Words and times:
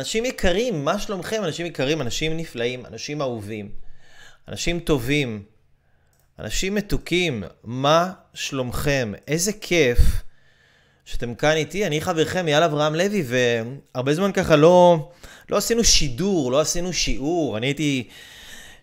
אנשים 0.00 0.24
יקרים, 0.24 0.84
מה 0.84 0.98
שלומכם? 0.98 1.42
אנשים 1.44 1.66
יקרים, 1.66 2.00
אנשים 2.00 2.36
נפלאים, 2.36 2.86
אנשים 2.86 3.20
אהובים, 3.22 3.70
אנשים 4.48 4.80
טובים, 4.80 5.42
אנשים 6.38 6.74
מתוקים, 6.74 7.44
מה 7.64 8.12
שלומכם? 8.34 9.12
איזה 9.28 9.52
כיף 9.52 9.98
שאתם 11.04 11.34
כאן 11.34 11.56
איתי. 11.56 11.86
אני 11.86 12.00
חברכם 12.00 12.48
אייל 12.48 12.62
אברהם 12.62 12.94
לוי, 12.94 13.24
והרבה 13.26 14.14
זמן 14.14 14.32
ככה 14.32 14.56
לא, 14.56 15.10
לא 15.50 15.56
עשינו 15.56 15.84
שידור, 15.84 16.52
לא 16.52 16.60
עשינו 16.60 16.92
שיעור. 16.92 17.56
אני 17.56 17.66
הייתי, 17.66 18.08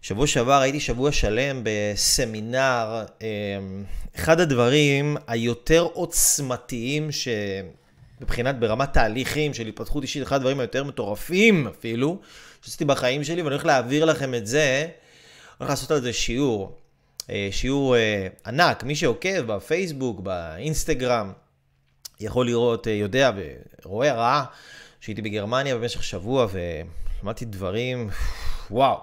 שבוע 0.01 0.27
שעבר 0.27 0.61
הייתי 0.61 0.79
שבוע 0.79 1.11
שלם 1.11 1.61
בסמינר. 1.63 3.05
אמ, 3.21 3.83
אחד 4.15 4.39
הדברים 4.39 5.17
היותר 5.27 5.87
עוצמתיים 5.93 7.11
ש... 7.11 7.27
מבחינת 8.21 8.59
ברמת 8.59 8.93
תהליכים 8.93 9.53
של 9.53 9.67
התפתחות 9.67 10.03
אישית, 10.03 10.23
אחד 10.23 10.35
הדברים 10.35 10.59
היותר 10.59 10.83
מטורפים 10.83 11.67
אפילו, 11.67 12.19
שעשיתי 12.61 12.85
בחיים 12.85 13.23
שלי, 13.23 13.41
ואני 13.41 13.53
הולך 13.53 13.65
להעביר 13.65 14.05
לכם 14.05 14.35
את 14.35 14.47
זה, 14.47 14.87
הולך 15.57 15.69
לעשות 15.69 15.91
על 15.91 16.01
זה 16.01 16.13
שיעור. 16.13 16.77
אה, 17.29 17.47
שיעור 17.51 17.95
אה, 17.95 18.27
ענק, 18.45 18.83
מי 18.83 18.95
שעוקב 18.95 19.41
בפייסבוק, 19.41 20.19
באינסטגרם, 20.19 21.31
יכול 22.19 22.45
לראות, 22.45 22.87
אה, 22.87 22.93
יודע 22.93 23.31
ורואה 23.85 24.13
רעה 24.13 24.45
שהייתי 24.99 25.21
בגרמניה 25.21 25.75
במשך 25.75 26.03
שבוע 26.03 26.47
ולמדתי 26.51 27.45
דברים, 27.45 28.09
וואו, 28.71 28.97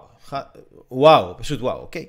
וואו, 0.90 1.34
פשוט 1.38 1.60
וואו, 1.60 1.80
אוקיי? 1.80 2.06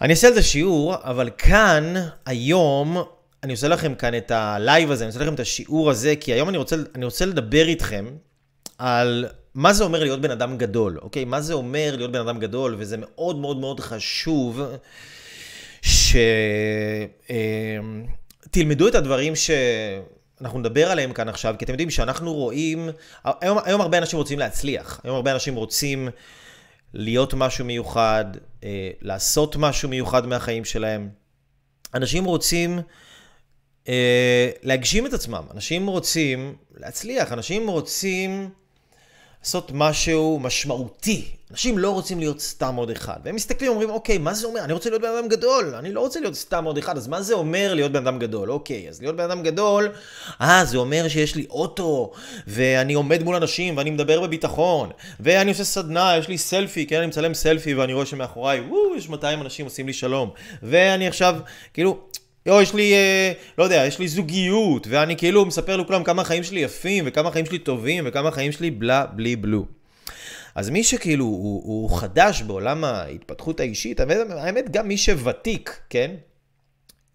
אני 0.00 0.10
אעשה 0.10 0.28
על 0.28 0.34
זה 0.34 0.42
שיעור, 0.42 0.94
אבל 1.02 1.30
כאן, 1.38 1.94
היום, 2.26 3.02
אני 3.42 3.52
עושה 3.52 3.68
לכם 3.68 3.94
כאן 3.94 4.14
את 4.14 4.30
ה 4.30 4.42
live 4.42 4.90
הזה, 4.90 5.04
אני 5.04 5.08
עושה 5.08 5.20
לכם 5.20 5.34
את 5.34 5.40
השיעור 5.40 5.90
הזה, 5.90 6.14
כי 6.20 6.32
היום 6.32 6.48
אני 6.48 6.58
רוצה, 6.58 6.76
אני 6.94 7.04
רוצה 7.04 7.26
לדבר 7.26 7.68
איתכם 7.68 8.06
על 8.78 9.26
מה 9.54 9.72
זה 9.72 9.84
אומר 9.84 10.02
להיות 10.02 10.20
בן 10.20 10.30
אדם 10.30 10.58
גדול, 10.58 10.98
אוקיי? 11.02 11.24
מה 11.24 11.40
זה 11.40 11.54
אומר 11.54 11.94
להיות 11.96 12.12
בן 12.12 12.20
אדם 12.20 12.38
גדול, 12.38 12.76
וזה 12.78 12.96
מאוד 12.98 13.36
מאוד 13.36 13.56
מאוד 13.56 13.80
חשוב 13.80 14.60
שתלמדו 18.50 18.88
את 18.88 18.94
הדברים 18.94 19.36
ש... 19.36 19.50
אנחנו 20.40 20.58
נדבר 20.58 20.90
עליהם 20.90 21.12
כאן 21.12 21.28
עכשיו, 21.28 21.54
כי 21.58 21.64
אתם 21.64 21.72
יודעים 21.72 21.90
שאנחנו 21.90 22.34
רואים, 22.34 22.88
היום, 23.24 23.58
היום 23.64 23.80
הרבה 23.80 23.98
אנשים 23.98 24.18
רוצים 24.18 24.38
להצליח, 24.38 25.00
היום 25.04 25.16
הרבה 25.16 25.32
אנשים 25.32 25.54
רוצים 25.54 26.08
להיות 26.94 27.34
משהו 27.34 27.64
מיוחד, 27.64 28.24
אה, 28.64 28.90
לעשות 29.00 29.56
משהו 29.56 29.88
מיוחד 29.88 30.26
מהחיים 30.26 30.64
שלהם. 30.64 31.08
אנשים 31.94 32.24
רוצים 32.24 32.80
אה, 33.88 34.50
להגשים 34.62 35.06
את 35.06 35.12
עצמם. 35.12 35.44
אנשים 35.54 35.86
רוצים 35.86 36.54
להצליח, 36.76 37.32
אנשים 37.32 37.68
רוצים 37.68 38.50
לעשות 39.42 39.70
משהו 39.74 40.38
משמעותי. 40.42 41.24
אנשים 41.50 41.78
לא 41.78 41.90
רוצים 41.90 42.18
להיות 42.18 42.40
סתם 42.40 42.76
עוד 42.76 42.90
אחד. 42.90 43.16
והם 43.24 43.34
מסתכלים 43.34 43.70
ואומרים, 43.70 43.90
אוקיי, 43.90 44.18
מה 44.18 44.34
זה 44.34 44.46
אומר? 44.46 44.64
אני 44.64 44.72
רוצה 44.72 44.90
להיות 44.90 45.02
בן 45.02 45.08
אדם 45.18 45.28
גדול, 45.28 45.74
אני 45.74 45.92
לא 45.92 46.00
רוצה 46.00 46.20
להיות 46.20 46.34
סתם 46.34 46.64
עוד 46.64 46.78
אחד, 46.78 46.96
אז 46.96 47.08
מה 47.08 47.22
זה 47.22 47.34
אומר 47.34 47.74
להיות 47.74 47.92
בן 47.92 48.06
אדם 48.06 48.18
גדול? 48.18 48.50
אוקיי, 48.50 48.88
אז 48.88 49.00
להיות 49.00 49.16
בן 49.16 49.24
אדם 49.24 49.42
גדול, 49.42 49.92
אה, 50.40 50.64
זה 50.64 50.78
אומר 50.78 51.08
שיש 51.08 51.34
לי 51.36 51.46
אוטו, 51.50 52.12
ואני 52.46 52.94
עומד 52.94 53.22
מול 53.22 53.36
אנשים, 53.36 53.76
ואני 53.76 53.90
מדבר 53.90 54.20
בביטחון, 54.20 54.90
ואני 55.20 55.50
עושה 55.50 55.64
סדנה, 55.64 56.16
יש 56.18 56.28
לי 56.28 56.38
סלפי, 56.38 56.86
כן, 56.86 56.96
אני 56.96 57.06
מצלם 57.06 57.34
סלפי, 57.34 57.74
ואני 57.74 57.92
רואה 57.92 58.06
שמאחוריי, 58.06 58.60
וואו, 58.60 58.96
יש 58.96 59.08
200 59.08 59.40
אנשים 59.40 59.66
עושים 59.66 59.86
לי 59.86 59.92
שלום. 59.92 60.30
ואני 60.62 61.06
עכשיו, 61.08 61.36
כאילו, 61.74 61.98
או 62.48 62.62
יש 62.62 62.74
לי, 62.74 62.92
אה, 62.92 63.32
לא 63.58 63.64
יודע, 63.64 63.84
יש 63.86 63.98
לי 63.98 64.08
זוגיות, 64.08 64.86
ואני 64.90 65.16
כאילו 65.16 65.46
מספר 65.46 65.76
לכולם 65.76 66.04
כמה 66.04 66.22
החיים 66.22 66.42
שלי 66.42 66.60
יפים, 66.60 67.04
וכמה 67.06 67.28
החיים 67.28 67.46
שלי 67.46 67.58
טובים, 67.58 68.04
וכמה 68.06 68.28
החיים 68.28 68.52
שלי 68.52 68.70
בלה 68.70 69.06
בלי 69.06 69.36
בלו. 69.36 69.64
אז 70.54 70.70
מי 70.70 70.84
שכאילו 70.84 71.24
הוא, 71.24 71.62
הוא 71.64 71.98
חדש 71.98 72.42
בעולם 72.42 72.84
ההתפתחות 72.84 73.60
האישית, 73.60 74.00
האמת 74.00 74.70
גם 74.70 74.88
מי 74.88 74.96
שוותיק, 74.96 75.80
כן? 75.90 76.10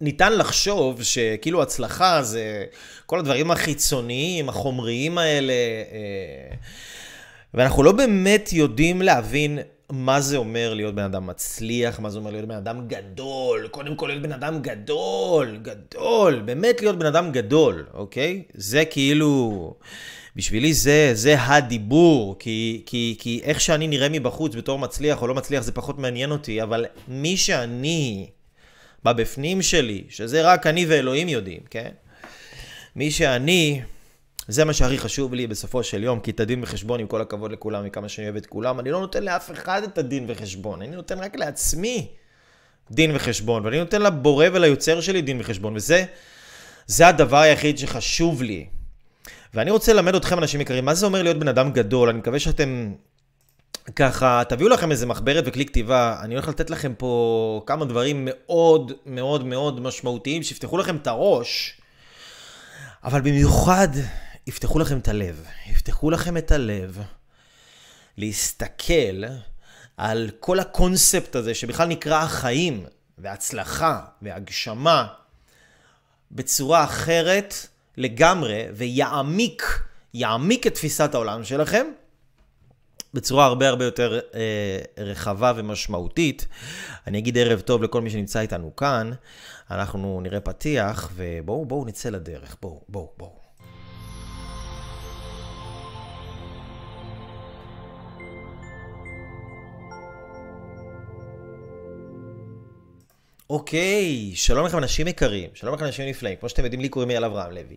ניתן 0.02 0.38
לחשוב 0.38 1.04
שכאילו 1.04 1.62
הצלחה 1.62 2.24
זה 2.24 2.66
כל 3.06 3.20
הדברים 3.20 3.52
החיצוניים, 3.52 4.50
החומריים 4.50 5.18
האלה, 5.18 5.54
אה, 5.54 6.56
ואנחנו 7.54 7.84
לא 7.84 7.92
באמת 7.92 8.54
יודעים 8.54 9.02
להבין 9.02 9.60
מה 9.96 10.22
זה 10.22 10.38
אומר 10.38 10.74
להיות 10.74 10.96
בן 10.96 11.04
אדם 11.04 11.28
מצליח, 11.28 12.00
מה 12.00 12.10
זה 12.10 12.20
אומר 12.20 12.32
להיות 12.32 12.48
בן 12.48 12.56
אדם 12.56 12.88
גדול, 12.88 13.68
קודם 13.68 13.96
כל 13.96 14.08
להיות 14.08 14.22
בן 14.22 14.32
אדם 14.32 14.62
גדול, 14.62 15.58
גדול, 15.62 16.42
באמת 16.46 16.82
להיות 16.82 17.00
בן 17.00 17.06
אדם 17.06 17.32
גדול, 17.32 17.86
אוקיי? 17.94 18.44
זה 18.54 18.86
כאילו, 18.86 19.74
בשבילי 20.36 20.74
זה, 20.74 21.12
זה 21.14 21.36
הדיבור, 21.40 22.36
כי, 22.40 22.84
כי, 22.86 23.16
כי 23.20 23.42
איך 23.44 23.62
שאני 23.62 23.88
נראה 23.88 24.10
מבחוץ 24.10 24.56
בתור 24.56 24.80
מצליח 24.80 25.22
או 25.22 25.28
לא 25.28 25.36
מצליח 25.36 25.64
זה 25.64 25.72
פחות 25.72 26.00
מעניין 26.00 26.32
אותי, 26.32 26.64
אבל 26.64 26.86
מי 27.08 27.38
שאני, 27.38 28.30
בבפנים 29.04 29.62
שלי, 29.62 30.04
שזה 30.10 30.42
רק 30.42 30.68
אני 30.68 30.86
ואלוהים 30.86 31.30
יודעים, 31.30 31.62
כן? 31.70 31.90
מי 32.96 33.12
שאני, 33.12 33.82
זה 34.48 34.66
מה 34.66 34.74
שהכי 34.74 34.98
חשוב 34.98 35.34
לי 35.34 35.48
בסופו 35.48 35.84
של 35.84 36.04
יום, 36.04 36.20
כי 36.20 36.32
את 36.32 36.40
הדין 36.40 36.64
וחשבון, 36.64 37.00
עם 37.00 37.08
כל 37.08 37.22
הכבוד 37.22 37.52
לכולם, 37.52 37.86
מכמה 37.86 38.10
שאני 38.10 38.28
אוהב 38.28 38.36
את 38.36 38.46
כולם, 38.46 38.80
אני 38.80 38.92
לא 38.92 39.00
נותן 39.00 39.24
לאף 39.24 39.52
אחד 39.52 39.84
את 39.84 39.98
הדין 39.98 40.26
וחשבון, 40.28 40.82
אני 40.82 40.96
נותן 40.96 41.20
רק 41.20 41.36
לעצמי 41.36 42.08
דין 42.92 43.16
וחשבון, 43.16 43.66
ואני 43.66 43.80
נותן 43.80 44.02
לבורא 44.02 44.46
וליוצר 44.54 45.02
שלי 45.02 45.22
דין 45.22 45.42
וחשבון, 45.42 45.76
וזה 45.76 46.06
זה 46.88 47.08
הדבר 47.08 47.38
היחיד 47.38 47.78
שחשוב 47.78 48.44
לי. 48.44 48.68
ואני 49.54 49.72
רוצה 49.72 49.94
ללמד 49.94 50.16
אתכם, 50.16 50.38
אנשים 50.38 50.62
יקרים, 50.62 50.86
מה 50.86 50.94
זה 50.94 51.06
אומר 51.06 51.24
להיות 51.24 51.38
בן 51.38 51.48
אדם 51.48 51.72
גדול, 51.72 52.10
אני 52.10 52.18
מקווה 52.18 52.40
שאתם 52.40 52.94
ככה, 53.96 54.44
תביאו 54.50 54.70
לכם 54.70 54.92
איזה 54.92 55.06
מחברת 55.06 55.44
וכלי 55.48 55.66
כתיבה, 55.66 56.18
אני 56.22 56.34
הולך 56.34 56.48
לתת 56.48 56.70
לכם 56.70 56.94
פה 56.98 57.64
כמה 57.66 57.86
דברים 57.86 58.28
מאוד 58.32 58.92
מאוד 59.06 59.46
מאוד 59.46 59.82
משמעותיים, 59.82 60.44
שיפתחו 60.44 60.78
לכם 60.78 60.96
את 60.96 61.08
הראש, 61.08 61.82
אבל 63.04 63.22
במיוחד 63.22 63.88
יפתחו 64.48 64.80
לכם 64.80 64.98
את 64.98 65.08
הלב. 65.08 65.46
יפתחו 65.68 66.12
לכם 66.12 66.38
את 66.38 66.52
הלב 66.52 67.02
להסתכל 68.18 69.24
על 69.98 70.30
כל 70.40 70.60
הקונספט 70.60 71.36
הזה 71.36 71.54
שבכלל 71.54 71.88
נקרא 71.88 72.24
החיים 72.24 72.86
והצלחה 73.18 74.06
והגשמה 74.22 75.08
בצורה 76.32 76.84
אחרת 76.84 77.54
לגמרי 77.98 78.66
ויעמיק, 78.74 79.64
יעמיק 80.14 80.68
את 80.68 80.74
תפיסת 80.74 81.14
העולם 81.14 81.44
שלכם 81.44 81.88
בצורה 83.14 83.46
הרבה 83.46 83.70
הרבה 83.70 83.86
יותר 83.86 84.20
אה, 84.34 84.80
רחבה 84.98 85.54
ומשמעותית. 85.56 86.48
אני 87.08 87.18
אגיד 87.18 87.38
ערב 87.38 87.60
טוב 87.60 87.84
לכל 87.84 88.02
מי 88.02 88.10
שנמצא 88.10 88.40
איתנו 88.40 88.76
כאן. 88.76 89.12
אנחנו 89.72 90.20
נראה 90.24 90.40
פתיח 90.40 91.12
ובואו 91.16 91.66
בואו 91.66 91.86
נצא 91.86 92.10
לדרך. 92.10 92.56
בואו 92.62 92.82
בואו 92.90 93.14
בואו. 93.18 93.45
אוקיי, 103.50 104.32
שלום 104.36 104.66
לכם 104.66 104.78
אנשים 104.78 105.08
יקרים, 105.08 105.50
שלום 105.54 105.76
לכם 105.76 105.86
אנשים 105.86 106.10
נפלאים, 106.10 106.36
כמו 106.40 106.50
שאתם 106.50 106.64
יודעים 106.64 106.82
לי 106.82 106.90
קוראים 106.90 107.10
אייל 107.10 107.26
אברהם 107.26 107.52
לוי. 107.52 107.76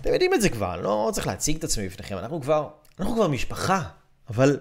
אתם 0.00 0.12
יודעים 0.12 0.34
את 0.34 0.40
זה 0.40 0.48
כבר, 0.48 0.80
לא 0.80 1.10
צריך 1.12 1.26
להציג 1.26 1.56
את 1.56 1.64
עצמי 1.64 1.88
בפניכם, 1.88 2.18
אנחנו 2.18 2.40
כבר, 2.40 2.68
אנחנו 3.00 3.14
כבר 3.14 3.28
משפחה, 3.28 3.82
אבל 4.30 4.60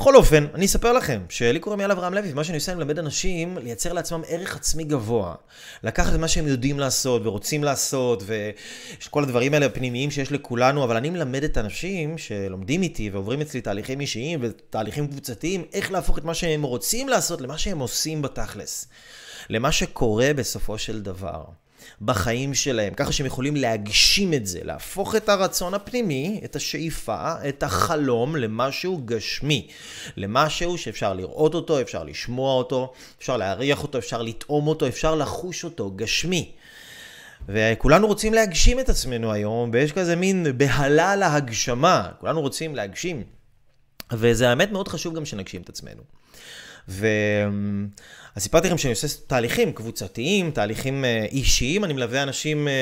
בכל 0.00 0.16
אופן, 0.16 0.46
אני 0.54 0.66
אספר 0.66 0.92
לכם 0.92 1.20
שלי 1.28 1.58
קוראים 1.58 1.80
אייל 1.80 1.90
אברהם 1.90 2.14
לוי, 2.14 2.32
ומה 2.32 2.44
שאני 2.44 2.56
עושה, 2.58 2.72
אני 2.72 2.78
מלמד 2.78 2.98
אנשים 2.98 3.58
לייצר 3.58 3.92
לעצמם 3.92 4.22
ערך 4.28 4.56
עצמי 4.56 4.84
גבוה. 4.84 5.34
לקחת 5.82 6.14
את 6.14 6.18
מה 6.18 6.28
שהם 6.28 6.46
יודעים 6.46 6.78
לעשות 6.78 7.26
ורוצים 7.26 7.64
לעשות, 7.64 8.22
וכל 8.26 9.22
הדברים 9.22 9.54
האלה 9.54 9.66
הפנימיים 9.66 10.10
שיש 10.10 10.32
לכולנו, 10.32 10.84
אבל 10.84 10.96
אני 10.96 11.10
מלמד 11.10 11.44
את 11.44 11.56
האנשים 11.56 12.18
שלומדים 12.18 12.82
איתי 12.82 13.10
ועוברים 13.10 13.40
אצלי 13.40 13.60
תהליכים 13.60 14.00
אישיים 14.00 14.40
ותהליכים 14.42 15.06
קבוצתיים, 15.06 15.64
איך 15.72 15.92
להפוך 15.92 16.18
את 16.18 16.24
מה 16.24 16.34
שהם 16.34 16.62
רוצים 16.62 17.08
לעשות 17.08 17.40
למה 17.40 17.58
שהם 17.58 17.78
עושים 17.78 18.22
בתכלס. 18.22 18.88
למה 19.50 19.72
שקורה 19.72 20.30
בסופו 20.36 20.78
של 20.78 21.00
דבר 21.02 21.44
בחיים 22.02 22.54
שלהם, 22.54 22.94
ככה 22.94 23.12
שהם 23.12 23.26
יכולים 23.26 23.56
להגשים 23.56 24.34
את 24.34 24.46
זה, 24.46 24.60
להפוך 24.62 25.16
את 25.16 25.28
הרצון 25.28 25.74
הפנימי, 25.74 26.40
את 26.44 26.56
השאיפה, 26.56 27.34
את 27.48 27.62
החלום 27.62 28.36
למשהו 28.36 29.02
גשמי, 29.04 29.68
למשהו 30.16 30.78
שאפשר 30.78 31.14
לראות 31.14 31.54
אותו, 31.54 31.80
אפשר 31.80 32.04
לשמוע 32.04 32.54
אותו, 32.54 32.92
אפשר 33.18 33.36
להריח 33.36 33.82
אותו, 33.82 33.98
אפשר 33.98 34.22
לטעום 34.22 34.66
אותו, 34.66 34.88
אפשר 34.88 35.14
לחוש 35.14 35.64
אותו, 35.64 35.90
גשמי. 35.96 36.52
וכולנו 37.48 38.06
רוצים 38.06 38.34
להגשים 38.34 38.80
את 38.80 38.88
עצמנו 38.88 39.32
היום, 39.32 39.70
ויש 39.72 39.92
כזה 39.92 40.16
מין 40.16 40.46
בהלה 40.56 41.16
להגשמה, 41.16 42.08
כולנו 42.20 42.40
רוצים 42.40 42.74
להגשים. 42.76 43.22
וזה 44.12 44.48
האמת 44.48 44.72
מאוד 44.72 44.88
חשוב 44.88 45.14
גם 45.16 45.24
שנגשים 45.24 45.62
את 45.62 45.68
עצמנו. 45.68 46.02
ו... 46.88 47.06
אז 48.36 48.42
סיפרתי 48.42 48.66
לכם 48.66 48.78
שאני 48.78 48.92
עושה 48.92 49.06
תהליכים 49.26 49.72
קבוצתיים, 49.72 50.50
תהליכים 50.50 51.04
אה, 51.04 51.26
אישיים, 51.30 51.84
אני 51.84 51.92
מלווה 51.92 52.22
אנשים, 52.22 52.68
אה, 52.68 52.72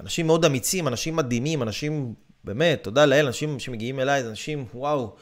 אנשים 0.00 0.26
מאוד 0.26 0.44
אמיצים, 0.44 0.88
אנשים 0.88 1.16
מדהימים, 1.16 1.62
אנשים 1.62 2.14
באמת, 2.44 2.82
תודה 2.82 3.06
לאל, 3.06 3.26
אנשים 3.26 3.58
שמגיעים 3.58 4.00
אליי, 4.00 4.22
זה 4.22 4.28
אנשים, 4.28 4.66
וואו, 4.74 5.14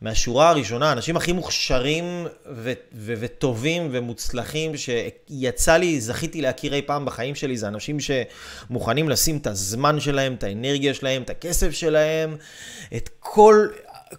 מהשורה 0.00 0.50
הראשונה, 0.50 0.88
האנשים 0.88 1.16
הכי 1.16 1.32
מוכשרים 1.32 2.26
ו- 2.46 2.72
ו- 2.94 3.14
וטובים 3.18 3.88
ומוצלחים 3.92 4.72
שיצא 4.76 5.76
לי, 5.76 6.00
זכיתי 6.00 6.40
להכיר 6.40 6.74
אי 6.74 6.82
פעם 6.82 7.04
בחיים 7.04 7.34
שלי, 7.34 7.56
זה 7.56 7.68
אנשים 7.68 7.98
שמוכנים 8.00 9.08
לשים 9.08 9.36
את 9.36 9.46
הזמן 9.46 10.00
שלהם, 10.00 10.34
את 10.34 10.44
האנרגיה 10.44 10.94
שלהם, 10.94 11.22
את 11.22 11.30
הכסף 11.30 11.70
שלהם, 11.70 12.36
את 12.96 13.10
כל 13.18 13.68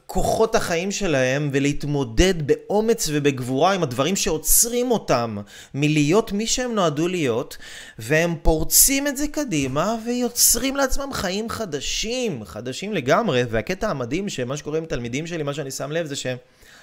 כוחות 0.05 0.55
החיים 0.55 0.91
שלהם 0.91 1.49
ולהתמודד 1.53 2.47
באומץ 2.47 3.09
ובגבורה 3.11 3.73
עם 3.73 3.83
הדברים 3.83 4.15
שעוצרים 4.15 4.91
אותם 4.91 5.37
מלהיות 5.73 6.31
מי 6.31 6.47
שהם 6.47 6.75
נועדו 6.75 7.07
להיות, 7.07 7.57
והם 7.99 8.35
פורצים 8.41 9.07
את 9.07 9.17
זה 9.17 9.27
קדימה 9.27 9.95
ויוצרים 10.05 10.75
לעצמם 10.75 11.09
חיים 11.13 11.49
חדשים, 11.49 12.45
חדשים 12.45 12.93
לגמרי, 12.93 13.43
והקטע 13.49 13.89
המדהים 13.89 14.29
שמה 14.29 14.57
שקורה 14.57 14.77
עם 14.77 14.85
תלמידים 14.85 15.27
שלי, 15.27 15.43
מה 15.43 15.53
שאני 15.53 15.71
שם 15.71 15.91
לב 15.91 16.05
זה 16.05 16.15
שהם... 16.15 16.37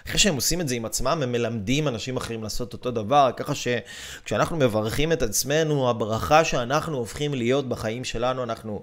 אחרי 0.08 0.18
שהם 0.18 0.34
עושים 0.34 0.60
את 0.60 0.68
זה 0.68 0.74
עם 0.74 0.84
עצמם, 0.84 1.20
הם 1.22 1.32
מלמדים 1.32 1.88
אנשים 1.88 2.16
אחרים 2.16 2.42
לעשות 2.42 2.72
אותו 2.72 2.90
דבר, 2.90 3.30
ככה 3.36 3.52
שכשאנחנו 3.54 4.56
מברכים 4.56 5.12
את 5.12 5.22
עצמנו, 5.22 5.90
הברכה 5.90 6.44
שאנחנו 6.44 6.96
הופכים 6.96 7.34
להיות 7.34 7.68
בחיים 7.68 8.04
שלנו, 8.04 8.42
אנחנו 8.42 8.82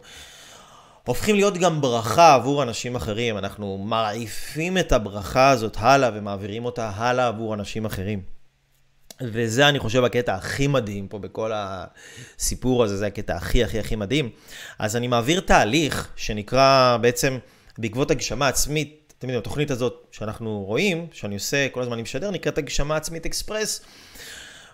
הופכים 1.06 1.36
להיות 1.36 1.58
גם 1.58 1.82
ברכה 1.82 2.34
עבור 2.34 2.64
אנשים 2.64 2.96
אחרים. 2.96 3.38
אנחנו 3.38 3.78
מעיפים 3.78 4.78
את 4.78 4.92
הברכה 4.92 5.50
הזאת 5.50 5.78
הלאה 5.80 6.10
ומעבירים 6.14 6.66
אותה 6.66 6.92
הלאה 6.96 7.28
עבור 7.28 7.54
אנשים 7.54 7.86
אחרים. 7.86 8.22
וזה, 9.22 9.70
אני 9.70 9.80
חושב, 9.80 10.04
הקטע 10.04 10.36
הכי 10.36 10.68
מדהים 10.68 11.08
פה 11.08 11.20
בכל 11.20 11.52
הסיפור 11.56 12.84
הזה, 12.84 12.98
זה 12.98 13.08
הקטע 13.08 13.36
הכי 13.36 13.64
הכי 13.64 13.80
הכי 13.80 13.96
מדהים. 13.96 14.30
אז 14.80 14.96
אני 14.96 15.08
מעביר 15.08 15.40
תהליך 15.40 16.08
שנקרא 16.16 16.98
בעצם, 17.02 17.38
בעקבות 17.78 18.12
הגשמה 18.12 18.48
עצמית, 18.48 19.14
אתם 19.18 19.28
יודעים, 19.28 19.40
התוכנית 19.40 19.72
הזאת 19.72 20.08
שאנחנו 20.12 20.64
רואים, 20.68 21.08
שאני 21.12 21.36
עושה, 21.36 21.70
כל 21.70 21.82
הזמן 21.82 21.94
אני 21.94 22.02
משדר, 22.02 22.32
נקראת 22.32 22.58
הגשמה 22.58 22.96
עצמית 22.96 23.26
אקספרס. 23.26 23.82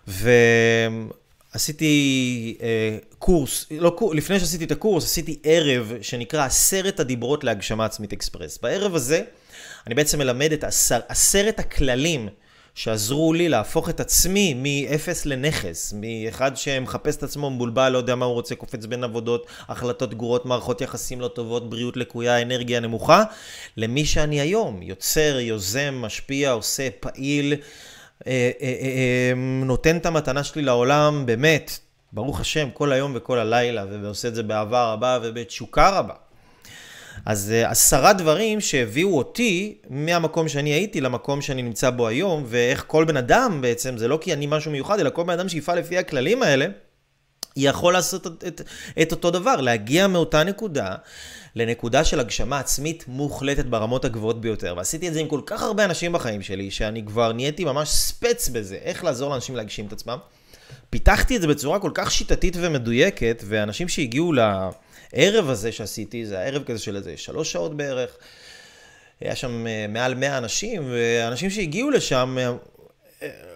ו... 0.08 0.30
עשיתי 1.58 2.58
אה, 2.62 2.98
קורס, 3.20 3.66
לא 3.72 3.90
קורס, 3.90 4.16
לפני 4.16 4.40
שעשיתי 4.40 4.64
את 4.64 4.72
הקורס, 4.72 5.04
עשיתי 5.04 5.40
ערב 5.44 5.94
שנקרא 6.02 6.46
עשרת 6.46 7.00
הדיברות 7.00 7.44
להגשמה 7.44 7.86
עצמית 7.86 8.14
אקספרס. 8.14 8.60
בערב 8.62 8.96
הזה 8.96 9.22
אני 9.88 9.96
בעצם 9.96 10.20
מלמד 10.20 10.52
את 10.52 10.64
עשר, 10.64 11.00
עשרת 11.08 11.60
הכללים 11.60 12.30
שעזרו 12.76 13.34
לי 13.34 13.50
להפוך 13.50 13.90
את 13.90 14.00
עצמי 14.00 14.54
מאפס 14.54 15.26
לנכס, 15.26 15.94
מאחד 15.98 16.58
שמחפש 16.58 17.16
את 17.16 17.24
עצמו 17.24 17.50
מבולבל, 17.50 17.90
לא 17.90 17.98
יודע 17.98 18.16
מה 18.16 18.26
הוא 18.26 18.34
רוצה, 18.34 18.56
קופץ 18.56 18.86
בין 18.86 19.04
עבודות, 19.04 19.46
החלטות 19.68 20.14
גרועות, 20.14 20.46
מערכות 20.46 20.82
יחסים 20.82 21.22
לא 21.22 21.28
טובות, 21.28 21.70
בריאות 21.70 21.98
לקויה, 21.98 22.42
אנרגיה 22.42 22.80
נמוכה, 22.80 23.24
למי 23.78 24.06
שאני 24.06 24.42
היום, 24.42 24.82
יוצר, 24.82 25.40
יוזם, 25.40 25.96
משפיע, 26.02 26.52
עושה, 26.52 26.88
פעיל. 27.00 27.54
אה, 28.28 28.52
אה, 28.62 28.68
אה, 28.82 29.34
נותן 29.66 29.98
את 29.98 30.06
המתנה 30.06 30.44
שלי 30.44 30.62
לעולם, 30.62 31.24
באמת, 31.26 31.80
ברוך 32.14 32.40
השם, 32.40 32.70
כל 32.74 32.92
היום 32.92 33.12
וכל 33.16 33.40
הלילה, 33.40 33.86
ועושה 34.02 34.28
את 34.28 34.36
זה 34.36 34.44
באהבה 34.44 34.94
רבה 34.94 35.20
ובתשוקה 35.24 35.90
רבה. 35.90 36.14
אז 37.26 37.54
עשרה 37.66 38.14
דברים 38.14 38.62
שהביאו 38.62 39.18
אותי 39.18 39.78
מהמקום 39.90 40.48
שאני 40.48 40.70
הייתי 40.70 41.02
למקום 41.02 41.42
שאני 41.42 41.62
נמצא 41.62 41.90
בו 41.90 42.08
היום, 42.08 42.44
ואיך 42.46 42.84
כל 42.88 43.06
בן 43.06 43.18
אדם 43.18 43.60
בעצם, 43.62 43.98
זה 43.98 44.08
לא 44.08 44.18
כי 44.22 44.34
אני 44.34 44.48
משהו 44.50 44.72
מיוחד, 44.72 45.00
אלא 45.00 45.10
כל 45.10 45.24
בן 45.24 45.34
אדם 45.34 45.50
שיפעל 45.50 45.80
לפי 45.80 45.98
הכללים 45.98 46.44
האלה, 46.44 46.66
יכול 47.58 47.94
לעשות 47.94 48.28
את, 48.28 48.44
את, 48.48 48.62
את 49.02 49.12
אותו 49.12 49.32
דבר, 49.32 49.56
להגיע 49.56 50.08
מאותה 50.08 50.44
נקודה 50.44 50.96
לנקודה 51.56 52.04
של 52.04 52.20
הגשמה 52.20 52.60
עצמית 52.60 53.04
מוחלטת 53.08 53.66
ברמות 53.66 54.06
הגבוהות 54.06 54.42
ביותר. 54.42 54.74
ועשיתי 54.78 55.08
את 55.08 55.14
זה 55.14 55.20
עם 55.20 55.28
כל 55.28 55.42
כך 55.46 55.62
הרבה 55.62 55.86
אנשים 55.86 56.14
בחיים 56.14 56.42
שלי, 56.42 56.72
שאני 56.72 57.06
כבר 57.06 57.34
נהייתי 57.34 57.66
ממש 57.66 57.90
ספץ 57.90 58.50
בזה, 58.50 58.76
איך 58.76 59.04
לעזור 59.04 59.30
לאנשים 59.30 59.56
להגשים 59.56 59.88
את 59.88 59.94
עצמם. 59.94 60.18
פיתחתי 60.90 61.36
את 61.36 61.42
זה 61.42 61.48
בצורה 61.48 61.80
כל 61.80 61.92
כך 61.94 62.12
שיטתית 62.12 62.58
ומדויקת, 62.60 63.44
ואנשים 63.48 63.88
שהגיעו 63.88 64.34
לערב 64.34 65.50
הזה 65.50 65.72
שעשיתי, 65.72 66.26
זה 66.26 66.40
הערב 66.40 66.64
כזה 66.64 66.80
של 66.80 66.96
איזה 66.96 67.14
שלוש 67.18 67.52
שעות 67.52 67.78
בערך, 67.78 68.10
היה 69.22 69.36
שם 69.36 69.68
אה, 69.68 69.86
מעל 69.90 70.16
100 70.16 70.38
אנשים, 70.38 70.84
ואנשים 70.92 71.50
שהגיעו 71.50 71.90
לשם 71.90 72.38
אה, 72.40 72.52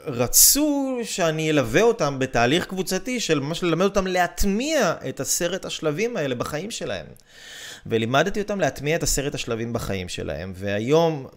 רצו 0.05 0.99
שאני 1.03 1.49
אלווה 1.49 1.81
אותם 1.81 2.19
בתהליך 2.19 2.65
קבוצתי 2.65 3.19
של 3.19 3.39
ממש 3.39 3.63
ללמד 3.63 3.85
אותם 3.85 4.07
להטמיע 4.07 4.93
את 5.09 5.19
עשרת 5.19 5.65
השלבים 5.65 6.17
האלה 6.17 6.35
בחיים 6.35 6.71
שלהם. 6.71 7.05
ולימדתי 7.85 8.41
אותם 8.41 8.59
להטמיע 8.59 8.95
את 8.95 9.03
עשרת 9.03 9.35
השלבים 9.35 9.73
בחיים 9.73 10.09
שלהם. 10.09 10.53
והיום 10.55 11.27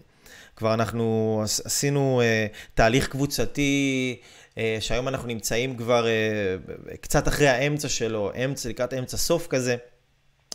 כבר 0.57 0.75
אנחנו 0.75 1.41
עשינו 1.65 2.23
uh, 2.23 2.57
תהליך 2.75 3.09
קבוצתי, 3.09 4.17
uh, 4.55 4.59
שהיום 4.81 5.09
אנחנו 5.09 5.29
נמצאים 5.29 5.77
כבר 5.77 6.07
uh, 6.07 6.97
קצת 6.97 7.29
אחרי 7.29 7.49
האמצע 7.49 7.89
שלו, 7.89 8.33
אמצע, 8.45 8.69
לקראת 8.69 8.95
אמצע 8.95 9.17
סוף 9.17 9.47
כזה. 9.47 9.77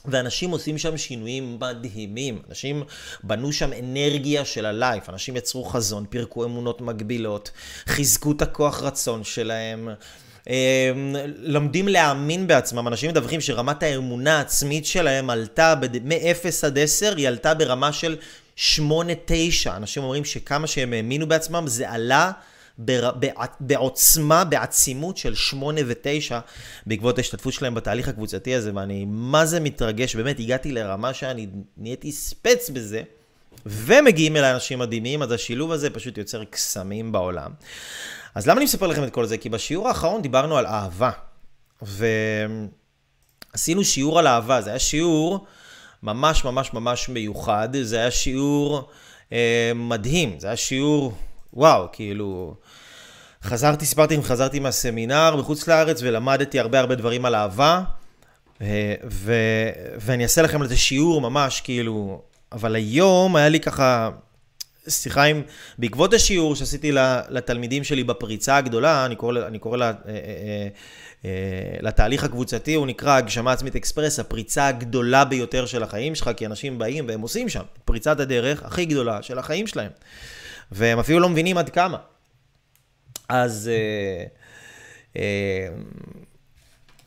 ואנשים 0.05 0.51
עושים 0.51 0.77
שם 0.77 0.97
שינויים 0.97 1.57
מדהימים. 1.59 2.41
אנשים 2.49 2.83
בנו 3.23 3.53
שם 3.53 3.69
אנרגיה 3.79 4.45
של 4.45 4.65
הלייף. 4.65 5.09
אנשים 5.09 5.37
יצרו 5.37 5.63
חזון, 5.63 6.05
פירקו 6.09 6.45
אמונות 6.45 6.81
מגבילות, 6.81 7.51
חיזקו 7.87 8.31
את 8.31 8.41
הכוח 8.41 8.81
רצון 8.83 9.23
שלהם. 9.23 9.89
אמ, 10.47 11.15
לומדים 11.37 11.87
להאמין 11.87 12.47
בעצמם, 12.47 12.87
אנשים 12.87 13.09
מדווחים 13.09 13.41
שרמת 13.41 13.83
האמונה 13.83 14.37
העצמית 14.37 14.85
שלהם 14.85 15.29
עלתה 15.29 15.73
מ-0 16.03 16.65
עד 16.65 16.77
10, 16.77 17.13
היא 17.17 17.27
עלתה 17.27 17.53
ברמה 17.53 17.93
של 17.93 18.17
8-9. 18.57 18.81
אנשים 19.67 20.03
אומרים 20.03 20.25
שכמה 20.25 20.67
שהם 20.67 20.93
האמינו 20.93 21.27
בעצמם, 21.27 21.63
זה 21.67 21.89
עלה 21.89 22.31
בעוצמה, 23.59 24.43
בעצימות 24.43 25.17
של 25.17 25.35
8 25.35 25.81
ו-9 25.87 26.33
בעקבות 26.85 27.17
ההשתתפות 27.17 27.53
שלהם 27.53 27.75
בתהליך 27.75 28.07
הקבוצתי 28.07 28.55
הזה, 28.55 28.71
ואני 28.75 29.05
מה 29.07 29.45
זה 29.45 29.59
מתרגש, 29.59 30.15
באמת 30.15 30.39
הגעתי 30.39 30.71
לרמה 30.71 31.13
שאני 31.13 31.47
נהייתי 31.77 32.11
ספץ 32.11 32.69
בזה, 32.69 33.01
ומגיעים 33.65 34.35
אליי 34.35 34.53
אנשים 34.53 34.79
מדהימים, 34.79 35.21
אז 35.21 35.31
השילוב 35.31 35.71
הזה 35.71 35.89
פשוט 35.89 36.17
יוצר 36.17 36.43
קסמים 36.43 37.11
בעולם. 37.11 37.51
אז 38.35 38.47
למה 38.47 38.57
אני 38.57 38.65
מספר 38.65 38.87
לכם 38.87 39.03
את 39.03 39.13
כל 39.13 39.25
זה? 39.25 39.37
כי 39.37 39.49
בשיעור 39.49 39.87
האחרון 39.87 40.21
דיברנו 40.21 40.57
על 40.57 40.65
אהבה. 40.65 41.11
ועשינו 43.53 43.83
שיעור 43.83 44.19
על 44.19 44.27
אהבה, 44.27 44.61
זה 44.61 44.69
היה 44.69 44.79
שיעור 44.79 45.45
ממש 46.03 46.45
ממש 46.45 46.73
ממש 46.73 47.09
מיוחד, 47.09 47.69
זה 47.81 47.99
היה 47.99 48.11
שיעור 48.11 48.89
אה, 49.33 49.71
מדהים, 49.75 50.39
זה 50.39 50.47
היה 50.47 50.55
שיעור, 50.55 51.13
וואו, 51.53 51.87
כאילו... 51.91 52.55
חזרתי, 53.43 53.85
סיפרתי 53.85 54.15
אם 54.15 54.23
חזרתי 54.23 54.59
מהסמינר 54.59 55.35
בחוץ 55.39 55.67
לארץ 55.67 56.01
ולמדתי 56.01 56.59
הרבה 56.59 56.79
הרבה 56.79 56.95
דברים 56.95 57.25
על 57.25 57.35
אהבה, 57.35 57.81
אה, 58.61 58.95
ו, 59.11 59.33
ואני 59.99 60.23
אעשה 60.23 60.41
לכם 60.41 60.61
על 60.61 60.67
זה 60.67 60.77
שיעור 60.77 61.21
ממש, 61.21 61.61
כאילו, 61.61 62.21
אבל 62.51 62.75
היום 62.75 63.35
היה 63.35 63.49
לי 63.49 63.59
ככה 63.59 64.09
שיחה 64.87 65.23
עם, 65.23 65.41
בעקבות 65.77 66.13
השיעור 66.13 66.55
שעשיתי 66.55 66.91
לתלמידים 67.29 67.83
שלי 67.83 68.03
בפריצה 68.03 68.57
הגדולה, 68.57 69.05
אני 69.05 69.15
קורא, 69.15 69.39
אני 69.47 69.59
קורא 69.59 69.77
לה, 69.77 69.85
אה, 69.85 69.93
אה, 71.25 71.31
לתהליך 71.81 72.23
הקבוצתי, 72.23 72.73
הוא 72.73 72.87
נקרא 72.87 73.15
הגשמה 73.15 73.51
עצמית 73.51 73.75
אקספרס, 73.75 74.19
הפריצה 74.19 74.67
הגדולה 74.67 75.25
ביותר 75.25 75.65
של 75.65 75.83
החיים 75.83 76.15
שלך, 76.15 76.29
כי 76.37 76.45
אנשים 76.45 76.77
באים 76.77 77.07
והם 77.07 77.21
עושים 77.21 77.49
שם 77.49 77.63
פריצת 77.85 78.19
הדרך 78.19 78.63
הכי 78.63 78.85
גדולה 78.85 79.21
של 79.21 79.39
החיים 79.39 79.67
שלהם. 79.67 79.91
והם 80.71 80.99
אפילו 80.99 81.19
לא 81.19 81.29
מבינים 81.29 81.57
עד 81.57 81.69
כמה. 81.69 81.97
אז... 83.29 83.71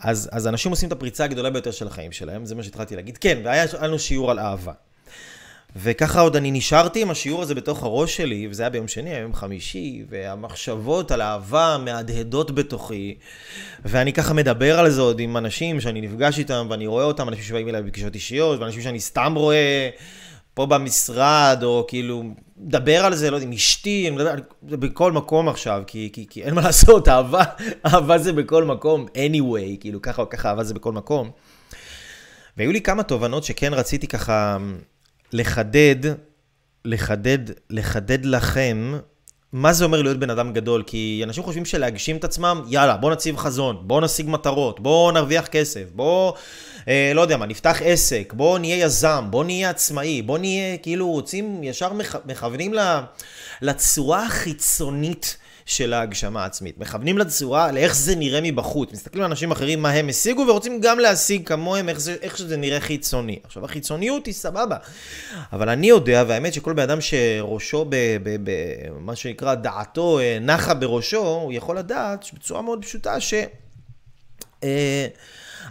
אז, 0.01 0.29
אז 0.33 0.47
אנשים 0.47 0.71
עושים 0.71 0.87
את 0.87 0.93
הפריצה 0.93 1.25
הגדולה 1.25 1.51
ביותר 1.51 1.71
של 1.71 1.87
החיים 1.87 2.13
שלהם, 2.13 2.47
זה 2.47 2.55
מה 2.55 2.63
שהתחלתי 2.63 2.97
להגיד. 2.97 3.19
כן, 3.19 3.39
והיה 3.45 3.65
לנו 3.83 3.99
שיעור 3.99 4.31
על 4.31 4.39
אהבה. 4.39 4.73
וככה 5.77 6.21
עוד 6.21 6.37
אני 6.37 6.51
נשארתי 6.51 7.03
עם 7.03 7.11
השיעור 7.11 7.43
הזה 7.43 7.55
בתוך 7.55 7.83
הראש 7.83 8.17
שלי, 8.17 8.49
וזה 8.51 8.63
היה 8.63 8.71
ביום 8.71 8.89
שני, 8.89 9.15
היום 9.15 9.35
חמישי, 9.35 10.05
והמחשבות 10.09 11.11
על 11.11 11.23
אהבה 11.23 11.77
מהדהדות 11.85 12.51
בתוכי, 12.51 13.15
ואני 13.85 14.13
ככה 14.13 14.35
מדבר 14.35 14.79
על 14.79 14.91
זה 14.91 15.01
עוד 15.01 15.21
עם 15.21 15.37
אנשים 15.37 15.81
שאני 15.81 16.01
נפגש 16.01 16.39
איתם, 16.39 16.67
ואני 16.71 16.87
רואה 16.87 17.05
אותם, 17.05 17.29
אנשים 17.29 17.45
שבאים 17.45 17.69
אליי 17.69 17.83
בפגישות 17.83 18.15
אישיות, 18.15 18.61
ואנשים 18.61 18.83
שאני 18.83 19.01
סתם 19.01 19.33
רואה 19.37 19.91
פה 20.55 20.67
במשרד, 20.67 21.59
או 21.63 21.85
כאילו, 21.89 22.23
מדבר 22.57 23.05
על 23.05 23.15
זה, 23.15 23.31
לא 23.31 23.37
יודע, 23.37 23.47
עם 23.47 23.53
אשתי, 23.53 24.09
אני 24.09 24.17
מדבר 24.17 24.31
על 24.31 24.41
זה 24.69 24.77
בכל 24.77 25.13
מקום 25.13 25.49
עכשיו, 25.49 25.83
כי, 25.87 26.11
כי, 26.13 26.27
כי 26.31 26.43
אין 26.43 26.55
מה 26.55 26.61
לעשות, 26.67 27.09
אהבה, 27.09 27.43
אהבה 27.87 28.19
זה 28.19 28.33
בכל 28.33 28.65
מקום, 28.65 29.07
anyway, 29.07 29.81
כאילו, 29.81 30.03
ככה 30.03 30.23
או 30.23 30.29
ככה, 30.29 30.49
אהבה 30.49 30.65
זה 30.65 30.75
בכל 30.75 30.93
מקום. 30.93 31.31
והיו 32.57 32.73
לי 32.73 32.81
כמה 32.81 33.03
תובנות 33.03 33.45
שכן 33.45 33.75
רציתי 33.75 34.07
ככה... 34.07 34.59
לחדד, 35.33 35.97
לחדד, 36.85 37.39
לחדד 37.71 38.25
לכם 38.25 38.93
מה 39.53 39.73
זה 39.73 39.85
אומר 39.85 40.03
להיות 40.03 40.19
בן 40.19 40.31
אדם 40.31 40.53
גדול? 40.53 40.83
כי 40.87 41.21
אנשים 41.25 41.43
חושבים 41.43 41.65
שלהגשים 41.65 42.17
את 42.17 42.25
עצמם, 42.25 42.63
יאללה, 42.69 42.97
בוא 42.97 43.13
נציב 43.13 43.37
חזון, 43.37 43.77
בוא 43.81 44.01
נשיג 44.01 44.29
מטרות, 44.29 44.81
בוא 44.81 45.13
נרוויח 45.13 45.47
כסף, 45.47 45.85
בוא, 45.95 46.33
אה, 46.89 47.13
לא 47.15 47.21
יודע 47.21 47.37
מה, 47.37 47.47
נפתח 47.47 47.81
עסק, 47.85 48.33
בוא 48.37 48.59
נהיה 48.59 48.85
יזם, 48.85 49.25
בוא 49.31 49.45
נהיה 49.45 49.71
עצמאי, 49.71 50.23
בוא 50.23 50.39
נהיה, 50.39 50.77
כאילו, 50.77 51.09
רוצים, 51.09 51.65
ישר 51.65 51.93
מכ... 51.93 52.17
מכוונים 52.27 52.75
לצורה 53.63 54.27
החיצונית 54.27 55.37
של 55.67 55.93
ההגשמה 55.93 56.43
העצמית. 56.43 56.79
מכוונים 56.79 57.19
לצורה, 57.19 57.73
לאיך 57.73 57.95
זה 57.95 58.15
נראה 58.15 58.41
מבחוץ. 58.43 58.93
מסתכלים 58.93 59.25
על 59.25 59.31
אנשים 59.31 59.51
אחרים, 59.51 59.83
מה 59.83 59.91
הם 59.91 60.09
השיגו, 60.09 60.45
ורוצים 60.49 60.81
גם 60.81 60.99
להשיג 60.99 61.49
כמוהם, 61.49 61.89
איך, 61.89 61.99
זה, 61.99 62.17
איך 62.23 62.39
שזה 62.39 62.57
נראה 62.57 62.81
חיצוני. 62.81 63.39
עכשיו, 63.45 63.65
החיצוניות 63.65 64.27
היא 64.27 64.35
סבבה. 64.35 64.77
אבל 65.53 65.69
אני 65.69 65.87
יודע, 65.87 66.25
והאמת 66.29 66.55
שכל 66.55 66.73
בן 66.73 66.83
אדם 66.83 67.01
שראשו, 67.01 67.87
במה 68.43 69.17
שנקרא, 69.17 69.55
דעתו 69.55 70.19
אה, 70.19 70.39
נחה 70.41 70.75
בראשו, 70.75 71.27
הוא 71.27 71.53
יכול 71.53 71.79
לדעת 71.79 72.27
בצורה 72.35 72.63
מאוד 72.63 72.85
פשוטה 72.85 73.21
ש... 73.21 73.35
אה, 74.65 75.07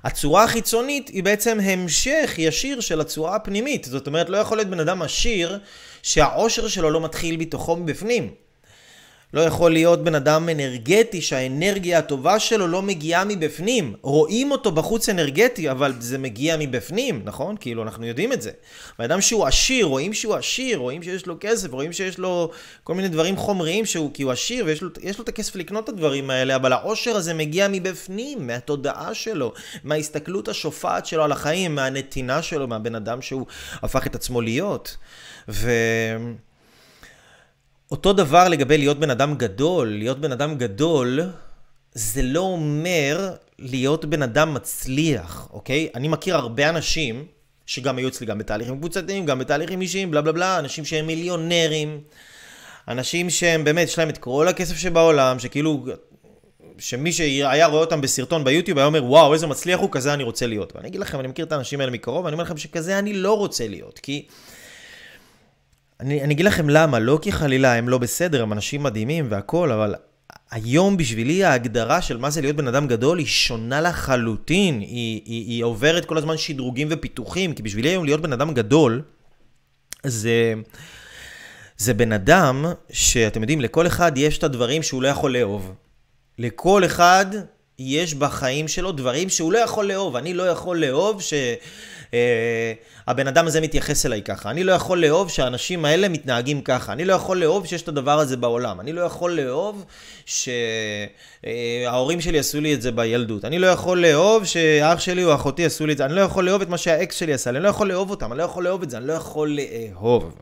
הצורה 0.04 0.44
החיצונית 0.44 1.08
היא 1.08 1.24
בעצם 1.24 1.60
המשך 1.60 2.34
ישיר 2.38 2.80
של 2.80 3.02
הצורה 3.02 3.36
הפנימית. 3.36 3.84
זאת 3.84 4.08
אומרת, 4.08 4.30
לא 4.30 4.38
יכול 4.38 4.58
להיות 4.58 4.70
בן 4.70 4.80
אדם 4.80 5.02
עשיר 5.02 5.60
שהעושר 6.04 6.68
שלו 6.68 6.90
לא 6.90 7.02
מתחיל 7.02 7.36
בתוכו 7.38 7.76
מבפנים. 7.76 8.32
לא 9.34 9.42
יכול 9.42 9.72
להיות 9.72 10.04
בן 10.04 10.16
אדם 10.16 10.50
אנרגטי 10.50 11.22
שהאנרגיה 11.22 11.98
הטובה 11.98 12.40
שלו 12.40 12.68
לא 12.68 12.82
מגיעה 12.82 13.26
מבפנים. 13.26 13.96
רואים 14.02 14.52
אותו 14.52 14.72
בחוץ 14.72 15.10
אנרגטי, 15.10 15.72
אבל 15.72 15.94
זה 16.00 16.18
מגיע 16.18 16.56
מבפנים, 16.60 17.22
נכון? 17.26 17.56
כאילו, 17.60 17.84
אנחנו 17.84 18.06
יודעים 18.06 18.34
את 18.34 18.42
זה. 18.42 18.52
בן 19.00 19.06
אדם 19.06 19.22
שהוא 19.22 19.46
עשיר, 19.46 19.86
רואים 19.86 20.14
שהוא 20.14 20.36
עשיר, 20.36 20.78
רואים 20.78 21.04
שיש 21.04 21.26
לו 21.26 21.36
כסף, 21.40 21.72
רואים 21.72 21.94
שיש 21.94 22.18
לו 22.18 22.52
כל 22.84 22.96
מיני 22.96 23.08
דברים 23.08 23.38
חומריים 23.38 23.86
שהוא, 23.86 24.12
כי 24.14 24.24
הוא 24.24 24.32
עשיר 24.32 24.66
ויש 24.66 24.82
לו, 24.82 24.90
לו 25.18 25.24
את 25.24 25.30
הכסף 25.30 25.56
לקנות 25.56 25.84
את 25.84 25.90
הדברים 25.90 26.30
האלה, 26.30 26.56
אבל 26.56 26.74
העושר 26.74 27.16
הזה 27.16 27.34
מגיע 27.34 27.68
מבפנים, 27.68 28.48
מהתודעה 28.48 29.14
שלו, 29.14 29.54
מההסתכלות 29.84 30.48
השופעת 30.48 31.06
שלו 31.06 31.24
על 31.24 31.32
החיים, 31.32 31.76
מהנתינה 31.76 32.42
שלו, 32.42 32.68
מהבן 32.68 32.96
אדם 32.96 33.22
שהוא 33.22 33.46
הפך 33.82 34.08
את 34.08 34.16
עצמו 34.16 34.42
להיות. 34.42 34.98
ו... 35.50 35.72
אותו 37.92 38.14
דבר 38.14 38.50
לגבי 38.50 38.78
להיות 38.78 39.00
בן 39.00 39.10
אדם 39.10 39.36
גדול. 39.36 39.88
להיות 39.88 40.20
בן 40.20 40.32
אדם 40.32 40.58
גדול, 40.58 41.20
זה 41.94 42.22
לא 42.22 42.40
אומר 42.40 43.32
להיות 43.60 44.06
בן 44.06 44.22
אדם 44.22 44.54
מצליח, 44.54 45.48
אוקיי? 45.54 45.90
אני 45.96 46.08
מכיר 46.08 46.36
הרבה 46.36 46.70
אנשים, 46.70 47.26
שגם 47.66 47.98
היו 47.98 48.08
אצלי 48.08 48.28
גם 48.28 48.38
בתהליכים 48.38 48.78
קבוצתיים, 48.78 49.26
גם 49.26 49.40
בתהליכים 49.40 49.82
אישיים, 49.82 50.12
בלה 50.12 50.22
בלה 50.22 50.32
בלה, 50.32 50.60
אנשים 50.60 50.86
שהם 50.86 51.08
מיליונרים, 51.08 52.02
אנשים 52.88 53.30
שהם 53.30 53.64
באמת, 53.64 53.88
יש 53.88 54.00
להם 54.00 54.10
את 54.10 54.18
כל 54.18 54.48
הכסף 54.48 54.78
שבעולם, 54.78 55.40
שכאילו, 55.40 55.86
שמי 56.78 57.12
שהיה 57.12 57.66
רואה 57.66 57.82
אותם 57.82 58.02
בסרטון 58.02 58.44
ביוטיוב 58.44 58.78
היה 58.78 58.88
אומר, 58.88 59.06
וואו, 59.06 59.34
איזה 59.34 59.48
מצליח 59.48 59.80
הוא, 59.80 59.90
כזה 59.92 60.14
אני 60.14 60.24
רוצה 60.24 60.48
להיות. 60.48 60.76
ואני 60.76 60.88
אגיד 60.88 61.02
לכם, 61.02 61.20
אני 61.20 61.28
מכיר 61.28 61.46
את 61.46 61.52
האנשים 61.52 61.80
האלה 61.80 61.92
מקרוב, 61.92 62.26
ואני 62.26 62.34
אומר 62.34 62.44
לכם 62.44 62.58
שכזה 62.58 63.00
אני 63.00 63.14
לא 63.14 63.38
רוצה 63.38 63.68
להיות, 63.68 64.00
כי... 64.00 64.26
אני, 66.02 66.24
אני 66.24 66.34
אגיד 66.34 66.46
לכם 66.46 66.70
למה, 66.70 67.00
לא 67.00 67.20
כי 67.22 67.32
חלילה 67.32 67.74
הם 67.74 67.90
לא 67.90 67.98
בסדר, 67.98 68.44
הם 68.44 68.54
אנשים 68.54 68.84
מדהימים 68.84 69.28
והכול, 69.30 69.72
אבל 69.72 69.96
היום 70.52 70.98
בשבילי 70.98 71.44
ההגדרה 71.44 72.02
של 72.02 72.18
מה 72.18 72.30
זה 72.30 72.42
להיות 72.42 72.56
בן 72.56 72.68
אדם 72.68 72.88
גדול 72.88 73.20
היא 73.20 73.28
שונה 73.28 73.82
לחלוטין. 73.82 74.80
היא, 74.80 75.22
היא, 75.26 75.48
היא 75.48 75.64
עוברת 75.64 76.06
כל 76.06 76.18
הזמן 76.18 76.38
שדרוגים 76.38 76.88
ופיתוחים, 76.92 77.54
כי 77.54 77.64
בשבילי 77.64 77.90
היום 77.90 78.06
להיות 78.06 78.22
בן 78.22 78.34
אדם 78.34 78.54
גדול, 78.54 79.02
זה, 80.04 80.54
זה 81.78 81.94
בן 81.94 82.12
אדם 82.12 82.66
שאתם 82.92 83.42
יודעים, 83.42 83.62
לכל 83.62 83.88
אחד 83.88 84.12
יש 84.16 84.38
את 84.38 84.44
הדברים 84.44 84.84
שהוא 84.84 85.02
לא 85.02 85.08
יכול 85.08 85.34
לאהוב. 85.38 85.74
לכל 86.40 86.86
אחד 86.86 87.26
יש 87.80 88.14
בחיים 88.14 88.68
שלו 88.68 88.92
דברים 88.92 89.30
שהוא 89.30 89.52
לא 89.54 89.58
יכול 89.58 89.88
לאהוב. 89.88 90.16
אני 90.16 90.34
לא 90.34 90.44
יכול 90.44 90.78
לאהוב 90.78 91.22
ש... 91.22 91.34
אה, 92.14 92.74
הבן 93.08 93.28
אדם 93.28 93.48
הזה 93.48 93.62
מתייחס 93.62 94.06
אליי 94.06 94.22
ככה. 94.22 94.50
אני 94.50 94.64
לא 94.64 94.72
יכול 94.72 95.02
לאהוב 95.02 95.30
שהאנשים 95.30 95.86
האלה 95.86 96.10
מתנהגים 96.10 96.62
ככה. 96.62 96.94
אני 96.94 97.06
לא 97.06 97.14
יכול 97.14 97.38
לאהוב 97.38 97.66
שיש 97.66 97.82
את 97.82 97.88
הדבר 97.88 98.20
הזה 98.20 98.38
בעולם. 98.38 98.80
אני 98.80 98.94
לא 98.94 99.02
יכול 99.02 99.32
לאהוב 99.32 99.86
שההורים 100.26 102.22
שלי 102.22 102.40
עשו 102.40 102.62
לי 102.62 102.74
את 102.74 102.82
זה 102.82 102.92
בילדות. 102.92 103.46
אני 103.46 103.60
לא 103.60 103.68
יכול 103.68 104.02
לאהוב 104.02 104.46
שאח 104.46 105.00
שלי 105.00 105.26
או 105.26 105.36
אחותי 105.36 105.66
עשו 105.66 105.86
לי 105.86 105.94
את 105.94 105.98
זה. 105.98 106.06
אני 106.06 106.14
לא 106.14 106.22
יכול 106.22 106.46
לאהוב 106.46 106.62
את 106.62 106.70
מה 106.70 106.78
שהאקס 106.78 107.16
שלי 107.16 107.34
עשה 107.34 107.52
לי. 107.52 107.58
אני 107.58 107.64
לא 107.64 107.70
יכול 107.70 107.90
לאהוב 107.90 108.10
אותם. 108.10 108.32
אני 108.32 108.38
לא 108.38 108.44
יכול 108.44 108.64
לאהוב 108.64 108.82
את 108.82 108.90
זה. 108.90 108.98
אני 108.98 109.08
לא 109.08 109.14
יכול 109.14 109.58
לאהוב. 109.60 110.36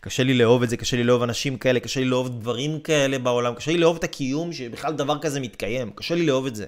קשה 0.00 0.22
לי 0.22 0.34
לאהוב 0.34 0.62
את 0.62 0.70
זה, 0.70 0.76
קשה 0.76 0.96
לי 0.96 1.04
לאהוב 1.04 1.22
אנשים 1.22 1.56
כאלה, 1.56 1.80
קשה 1.80 2.00
לי 2.00 2.06
לאהוב 2.06 2.40
דברים 2.40 2.80
כאלה 2.80 3.18
בעולם, 3.18 3.54
קשה 3.54 3.70
לי 3.70 3.78
לאהוב 3.78 3.96
את 3.96 4.04
הקיום 4.04 4.52
שבכלל 4.52 4.92
דבר 4.92 5.18
כזה 5.18 5.40
מתקיים, 5.40 5.90
קשה 5.90 6.14
לי 6.14 6.26
לאהוב 6.26 6.46
את 6.46 6.54
זה. 6.56 6.66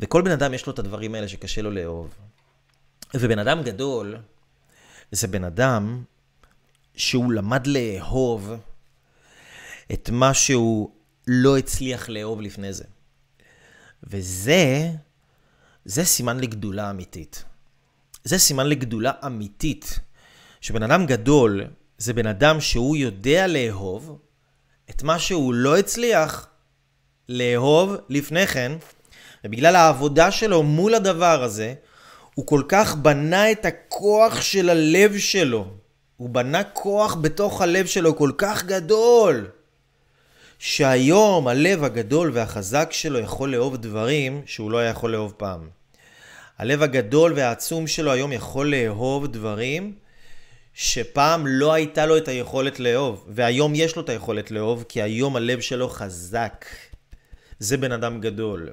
וכל 0.00 0.22
בן 0.22 0.30
אדם 0.30 0.54
יש 0.54 0.66
לו 0.66 0.72
את 0.72 0.78
הדברים 0.78 1.14
האלה 1.14 1.28
שקשה 1.28 1.62
לו 1.62 1.70
לאהוב. 1.70 2.25
ובן 3.14 3.38
אדם 3.38 3.62
גדול, 3.62 4.16
זה 5.12 5.26
בן 5.28 5.44
אדם 5.44 6.02
שהוא 6.96 7.32
למד 7.32 7.66
לאהוב 7.66 8.52
את 9.92 10.10
מה 10.10 10.34
שהוא 10.34 10.90
לא 11.26 11.58
הצליח 11.58 12.08
לאהוב 12.08 12.40
לפני 12.40 12.72
זה. 12.72 12.84
וזה, 14.02 14.90
זה 15.84 16.04
סימן 16.04 16.40
לגדולה 16.40 16.90
אמיתית. 16.90 17.44
זה 18.24 18.38
סימן 18.38 18.66
לגדולה 18.66 19.12
אמיתית. 19.26 19.98
שבן 20.60 20.82
אדם 20.82 21.06
גדול 21.06 21.64
זה 21.98 22.12
בן 22.12 22.26
אדם 22.26 22.60
שהוא 22.60 22.96
יודע 22.96 23.46
לאהוב 23.46 24.18
את 24.90 25.02
מה 25.02 25.18
שהוא 25.18 25.54
לא 25.54 25.78
הצליח 25.78 26.48
לאהוב 27.28 27.96
לפני 28.08 28.46
כן, 28.46 28.72
ובגלל 29.44 29.76
העבודה 29.76 30.30
שלו 30.30 30.62
מול 30.62 30.94
הדבר 30.94 31.42
הזה, 31.42 31.74
הוא 32.36 32.46
כל 32.46 32.62
כך 32.68 32.96
בנה 32.96 33.52
את 33.52 33.64
הכוח 33.64 34.40
של 34.40 34.70
הלב 34.70 35.18
שלו. 35.18 35.66
הוא 36.16 36.30
בנה 36.30 36.64
כוח 36.64 37.14
בתוך 37.14 37.62
הלב 37.62 37.86
שלו 37.86 38.16
כל 38.16 38.30
כך 38.38 38.64
גדול, 38.64 39.46
שהיום 40.58 41.48
הלב 41.48 41.84
הגדול 41.84 42.30
והחזק 42.34 42.88
שלו 42.92 43.18
יכול 43.18 43.52
לאהוב 43.52 43.76
דברים 43.76 44.42
שהוא 44.46 44.70
לא 44.70 44.78
היה 44.78 44.90
יכול 44.90 45.12
לאהוב 45.12 45.34
פעם. 45.36 45.68
הלב 46.58 46.82
הגדול 46.82 47.32
והעצום 47.36 47.86
שלו 47.86 48.12
היום 48.12 48.32
יכול 48.32 48.74
לאהוב 48.74 49.26
דברים 49.26 49.94
שפעם 50.74 51.46
לא 51.46 51.72
הייתה 51.72 52.06
לו 52.06 52.16
את 52.16 52.28
היכולת 52.28 52.80
לאהוב, 52.80 53.24
והיום 53.28 53.74
יש 53.74 53.96
לו 53.96 54.02
את 54.02 54.08
היכולת 54.08 54.50
לאהוב, 54.50 54.84
כי 54.88 55.02
היום 55.02 55.36
הלב 55.36 55.60
שלו 55.60 55.88
חזק. 55.88 56.64
זה 57.58 57.76
בן 57.76 57.92
אדם 57.92 58.20
גדול. 58.20 58.70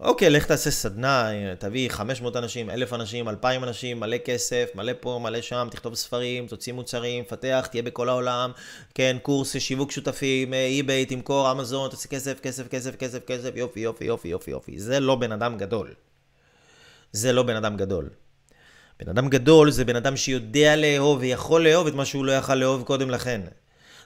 אוקיי, 0.00 0.30
לך 0.30 0.46
תעשה 0.46 0.70
סדנה, 0.70 1.30
תביא 1.58 1.88
500 1.88 2.36
אנשים, 2.36 2.70
1,000 2.70 2.94
אנשים, 2.94 3.28
2,000 3.28 3.64
אנשים, 3.64 4.00
מלא 4.00 4.18
כסף, 4.18 4.70
מלא 4.74 4.92
פה, 5.00 5.20
מלא 5.22 5.40
שם, 5.40 5.68
תכתוב 5.70 5.94
ספרים, 5.94 6.46
תוציא 6.46 6.72
מוצרים, 6.72 7.24
פתח, 7.24 7.68
תהיה 7.70 7.82
בכל 7.82 8.08
העולם, 8.08 8.50
כן, 8.94 9.16
קורס 9.22 9.56
שיווק 9.56 9.90
שותפים, 9.90 10.54
אי-ביי, 10.54 11.06
תמכור, 11.06 11.52
אמזון, 11.52 11.90
תעשה 11.90 12.08
כסף, 12.08 12.40
כסף, 12.40 12.68
כסף, 12.68 12.96
כסף, 12.96 13.24
כסף, 13.26 13.50
יופי, 13.56 13.80
יופי, 13.80 14.04
יופי, 14.04 14.28
יופי, 14.28 14.50
יופי. 14.50 14.78
זה 14.78 15.00
לא 15.00 15.14
בן 15.14 15.32
אדם 15.32 15.56
גדול. 15.56 15.94
זה 17.12 17.32
לא 17.32 17.42
בן 17.42 17.56
אדם 17.56 17.76
גדול. 17.76 18.08
בן 19.00 19.08
אדם 19.08 19.28
גדול 19.28 19.70
זה 19.70 19.84
בן 19.84 19.96
אדם 19.96 20.16
שיודע 20.16 20.76
לאהוב 20.76 21.18
ויכול 21.20 21.68
לאהוב 21.68 21.86
את 21.86 21.94
מה 21.94 22.04
שהוא 22.04 22.24
לא 22.24 22.32
יכל 22.32 22.54
לאהוב 22.54 22.82
קודם 22.82 23.10
לכן. 23.10 23.40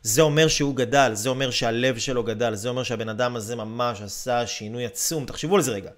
זה 0.03 0.23
אומר 0.23 0.49
שהוא 0.49 0.77
גדל, 0.77 1.11
זה 1.15 1.29
אומר 1.29 1.51
שהלב 1.51 1.99
שלו 1.99 2.25
גדל, 2.25 2.55
זה 2.55 2.69
אומר 2.69 2.83
שהבן 2.83 3.09
אדם 3.09 3.37
הזה 3.37 3.57
ממש 3.57 4.01
עשה 4.01 4.47
שינוי 4.47 4.87
עצום. 4.87 5.27
תחשבו 5.27 5.57
על 5.57 5.63
זה 5.63 5.73
רגע. 5.73 5.91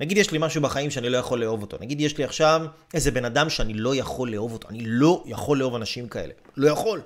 נגיד 0.00 0.18
יש 0.18 0.30
לי 0.30 0.38
משהו 0.40 0.62
בחיים 0.62 0.90
שאני 0.90 1.10
לא 1.10 1.18
יכול 1.18 1.40
לאהוב 1.40 1.62
אותו. 1.62 1.76
נגיד 1.80 2.00
יש 2.00 2.18
לי 2.18 2.24
עכשיו 2.24 2.66
איזה 2.94 3.10
בן 3.10 3.24
אדם 3.24 3.50
שאני 3.50 3.74
לא 3.74 3.94
יכול 3.94 4.30
לאהוב 4.30 4.52
אותו. 4.52 4.68
אני 4.68 4.82
לא 4.84 5.22
יכול 5.26 5.58
לאהוב 5.58 5.74
אנשים 5.74 6.08
כאלה. 6.08 6.32
לא 6.56 6.70
יכול. 6.70 7.02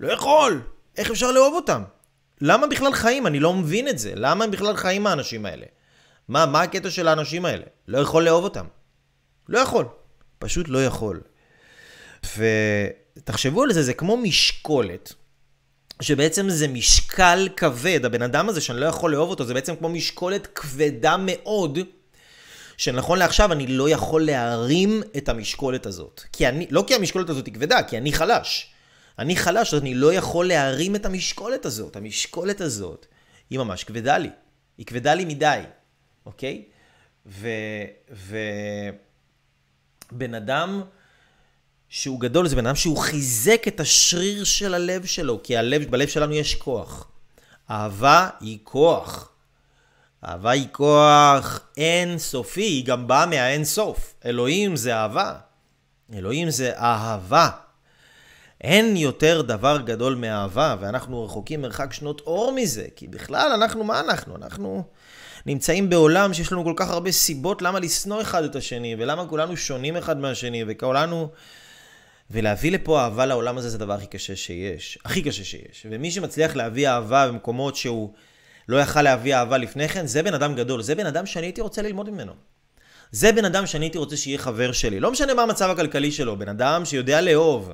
לא 0.00 0.12
יכול. 0.12 0.62
איך 0.96 1.10
אפשר 1.10 1.32
לאהוב 1.32 1.54
אותם? 1.54 1.82
למה 2.40 2.66
בכלל 2.66 2.92
חיים? 2.92 3.26
אני 3.26 3.40
לא 3.40 3.54
מבין 3.54 3.88
את 3.88 3.98
זה. 3.98 4.12
למה 4.14 4.44
הם 4.44 4.50
בכלל 4.50 4.76
חיים 4.76 5.06
האנשים 5.06 5.46
האלה? 5.46 5.66
מה, 6.28 6.46
מה 6.46 6.62
הקטע 6.62 6.90
של 6.90 7.08
האנשים 7.08 7.44
האלה? 7.44 7.64
לא 7.88 7.98
יכול 7.98 8.24
לאהוב 8.24 8.44
אותם. 8.44 8.66
לא 9.48 9.58
יכול. 9.58 9.84
פשוט 10.38 10.68
לא 10.68 10.84
יכול. 10.84 11.20
ותחשבו 13.18 13.62
על 13.62 13.72
זה, 13.72 13.82
זה 13.82 13.94
כמו 13.94 14.16
משקולת. 14.16 15.14
שבעצם 16.02 16.50
זה 16.50 16.68
משקל 16.68 17.48
כבד, 17.56 18.04
הבן 18.04 18.22
אדם 18.22 18.48
הזה 18.48 18.60
שאני 18.60 18.80
לא 18.80 18.86
יכול 18.86 19.12
לאהוב 19.12 19.30
אותו, 19.30 19.44
זה 19.44 19.54
בעצם 19.54 19.76
כמו 19.76 19.88
משקולת 19.88 20.46
כבדה 20.46 21.16
מאוד, 21.18 21.78
שנכון 22.76 23.18
לעכשיו 23.18 23.52
אני 23.52 23.66
לא 23.66 23.90
יכול 23.90 24.26
להרים 24.26 25.02
את 25.16 25.28
המשקולת 25.28 25.86
הזאת. 25.86 26.22
כי 26.32 26.48
אני, 26.48 26.66
לא 26.70 26.84
כי 26.86 26.94
המשקולת 26.94 27.30
הזאת 27.30 27.46
היא 27.46 27.54
כבדה, 27.54 27.82
כי 27.82 27.98
אני 27.98 28.12
חלש. 28.12 28.70
אני 29.18 29.36
חלש, 29.36 29.74
אז 29.74 29.80
אני 29.80 29.94
לא 29.94 30.12
יכול 30.12 30.48
להרים 30.48 30.96
את 30.96 31.06
המשקולת 31.06 31.66
הזאת. 31.66 31.96
המשקולת 31.96 32.60
הזאת 32.60 33.06
היא 33.50 33.58
ממש 33.58 33.84
כבדה 33.84 34.18
לי. 34.18 34.30
היא 34.78 34.86
כבדה 34.86 35.14
לי 35.14 35.24
מדי, 35.24 35.60
אוקיי? 36.26 36.64
ו... 37.26 37.48
ו... 38.12 38.38
בן 40.12 40.34
אדם 40.34 40.82
שהוא 41.88 42.20
גדול, 42.20 42.48
זה 42.48 42.56
בן 42.56 42.66
אדם 42.66 42.76
שהוא 42.76 42.98
חיזק 42.98 43.68
את 43.68 43.80
השריר 43.80 44.44
של 44.44 44.74
הלב 44.74 45.04
שלו, 45.06 45.40
כי 45.42 45.56
הלב, 45.56 45.90
בלב 45.90 46.08
שלנו 46.08 46.34
יש 46.34 46.54
כוח. 46.54 47.08
אהבה 47.70 48.28
היא 48.40 48.58
כוח. 48.64 49.30
אהבה 50.24 50.50
היא 50.50 50.66
כוח 50.72 51.60
אין 51.76 52.18
סופי, 52.18 52.62
היא 52.62 52.84
גם 52.84 53.06
באה 53.06 53.26
מהאין 53.26 53.64
סוף. 53.64 54.14
אלוהים 54.24 54.76
זה 54.76 54.94
אהבה. 54.94 55.34
אלוהים 56.14 56.50
זה 56.50 56.78
אהבה. 56.78 57.48
אין 58.60 58.96
יותר 58.96 59.42
דבר 59.42 59.78
גדול 59.84 60.14
מאהבה, 60.14 60.76
ואנחנו 60.80 61.24
רחוקים 61.24 61.62
מרחק 61.62 61.92
שנות 61.92 62.20
אור 62.20 62.52
מזה, 62.52 62.86
כי 62.96 63.08
בכלל, 63.08 63.52
אנחנו, 63.54 63.84
מה 63.84 64.00
אנחנו? 64.00 64.36
אנחנו 64.36 64.84
נמצאים 65.46 65.90
בעולם 65.90 66.34
שיש 66.34 66.52
לנו 66.52 66.64
כל 66.64 66.72
כך 66.76 66.90
הרבה 66.90 67.12
סיבות 67.12 67.62
למה 67.62 67.78
לשנוא 67.78 68.22
אחד 68.22 68.44
את 68.44 68.56
השני, 68.56 68.96
ולמה 68.98 69.26
כולנו 69.26 69.56
שונים 69.56 69.96
אחד 69.96 70.18
מהשני, 70.18 70.64
וכולנו... 70.68 71.28
ולהביא 72.30 72.72
לפה 72.72 73.00
אהבה 73.00 73.26
לעולם 73.26 73.58
הזה 73.58 73.68
זה 73.68 73.76
הדבר 73.76 73.92
הכי 73.92 74.06
קשה 74.06 74.36
שיש. 74.36 74.98
הכי 75.04 75.22
קשה 75.22 75.44
שיש. 75.44 75.86
ומי 75.90 76.10
שמצליח 76.10 76.56
להביא 76.56 76.88
אהבה 76.88 77.28
במקומות 77.28 77.76
שהוא 77.76 78.12
לא 78.68 78.76
יכל 78.76 79.02
להביא 79.02 79.34
אהבה 79.34 79.58
לפני 79.58 79.88
כן, 79.88 80.06
זה 80.06 80.22
בן 80.22 80.34
אדם 80.34 80.54
גדול. 80.54 80.82
זה 80.82 80.94
בן 80.94 81.06
אדם 81.06 81.26
שאני 81.26 81.46
הייתי 81.46 81.60
רוצה 81.60 81.82
ללמוד 81.82 82.10
ממנו. 82.10 82.32
זה 83.12 83.32
בן 83.32 83.44
אדם 83.44 83.66
שאני 83.66 83.84
הייתי 83.84 83.98
רוצה 83.98 84.16
שיהיה 84.16 84.38
חבר 84.38 84.72
שלי. 84.72 85.00
לא 85.00 85.10
משנה 85.10 85.34
מה 85.34 85.42
המצב 85.42 85.70
הכלכלי 85.70 86.12
שלו, 86.12 86.38
בן 86.38 86.48
אדם 86.48 86.84
שיודע 86.84 87.20
לאהוב. 87.20 87.72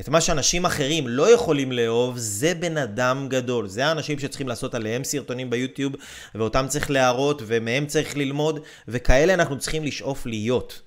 את 0.00 0.08
מה 0.08 0.20
שאנשים 0.20 0.66
אחרים 0.66 1.08
לא 1.08 1.34
יכולים 1.34 1.72
לאהוב, 1.72 2.18
זה 2.18 2.54
בן 2.54 2.76
אדם 2.76 3.26
גדול. 3.28 3.68
זה 3.68 3.86
האנשים 3.86 4.18
שצריכים 4.18 4.48
לעשות 4.48 4.74
עליהם 4.74 5.04
סרטונים 5.04 5.50
ביוטיוב, 5.50 5.92
ואותם 6.34 6.66
צריך 6.68 6.90
להראות, 6.90 7.42
ומהם 7.46 7.86
צריך 7.86 8.16
ללמוד, 8.16 8.60
וכאלה 8.88 9.34
אנחנו 9.34 9.58
צריכים 9.58 9.84
לשאוף 9.84 10.26
להיות. 10.26 10.80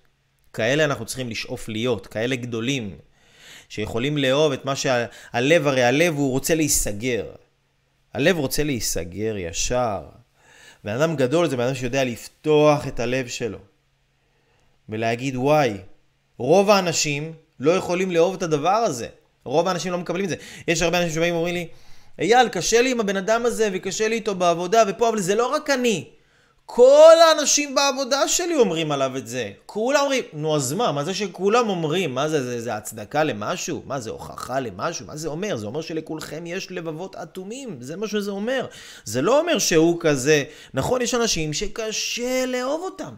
כאלה 0.54 0.86
אנחנו 0.86 1.06
צריכים 1.06 1.30
לשאוף 1.30 1.70
להיות, 1.70 2.08
כאלה 2.08 2.36
גדולים, 2.36 2.98
שיכולים 3.70 4.18
לאהוב 4.18 4.52
את 4.52 4.66
מה 4.66 4.76
שהלב, 4.76 5.68
הרי 5.68 5.84
הלב 5.84 6.16
הוא 6.16 6.32
רוצה 6.32 6.56
להיסגר. 6.56 7.26
הלב 8.14 8.38
רוצה 8.38 8.64
להיסגר 8.64 9.38
ישר. 9.38 10.02
בן 10.84 10.92
אדם 10.92 11.16
גדול 11.16 11.48
זה 11.48 11.58
בן 11.58 11.64
אדם 11.64 11.76
שיודע 11.76 12.04
לפתוח 12.04 12.88
את 12.88 13.00
הלב 13.00 13.28
שלו. 13.28 13.60
ולהגיד, 14.90 15.36
וואי, 15.36 15.74
רוב 16.38 16.70
האנשים 16.70 17.34
לא 17.60 17.72
יכולים 17.72 18.12
לאהוב 18.12 18.36
את 18.36 18.44
הדבר 18.44 18.70
הזה. 18.70 19.08
רוב 19.44 19.68
האנשים 19.68 19.92
לא 19.92 19.98
מקבלים 19.98 20.26
את 20.26 20.30
זה. 20.30 20.36
יש 20.68 20.82
הרבה 20.82 20.98
אנשים 20.98 21.14
שבאים 21.16 21.34
ואומרים 21.34 21.54
לי, 21.54 21.68
אייל, 22.20 22.50
קשה 22.50 22.82
לי 22.82 22.92
עם 22.92 23.00
הבן 23.00 23.18
אדם 23.18 23.46
הזה, 23.46 23.70
וקשה 23.74 24.08
לי 24.08 24.16
איתו 24.16 24.36
בעבודה 24.36 24.84
ופה, 24.88 25.10
אבל 25.10 25.20
זה 25.20 25.36
לא 25.36 25.48
רק 25.48 25.70
אני. 25.70 26.10
כל 26.72 27.16
האנשים 27.28 27.76
בעבודה 27.76 28.28
שלי 28.28 28.56
אומרים 28.56 28.92
עליו 28.92 29.18
את 29.18 29.28
זה. 29.28 29.52
כולם 29.66 30.02
אומרים, 30.02 30.24
נו 30.34 30.56
אז 30.56 30.74
מה, 30.74 30.92
מה 30.92 31.04
זה 31.04 31.14
שכולם 31.14 31.70
אומרים? 31.70 32.16
מה 32.16 32.30
זה, 32.30 32.44
זה, 32.44 32.62
זה 32.62 32.76
הצדקה 32.76 33.24
למשהו? 33.24 33.84
מה 33.86 34.00
זה 34.00 34.10
הוכחה 34.10 34.60
למשהו? 34.60 35.06
מה 35.06 35.18
זה 35.18 35.28
אומר? 35.28 35.58
זה 35.58 35.66
אומר 35.66 35.82
שלכולכם 35.82 36.46
יש 36.46 36.72
לבבות 36.72 37.16
אטומים, 37.16 37.78
זה 37.82 37.96
מה 37.96 38.08
שזה 38.08 38.32
אומר. 38.32 38.66
זה 39.06 39.22
לא 39.22 39.40
אומר 39.40 39.60
שהוא 39.60 39.98
כזה, 40.00 40.44
נכון, 40.74 41.02
יש 41.02 41.14
אנשים 41.14 41.54
שקשה 41.54 42.46
לאהוב 42.46 42.82
אותם. 42.84 43.14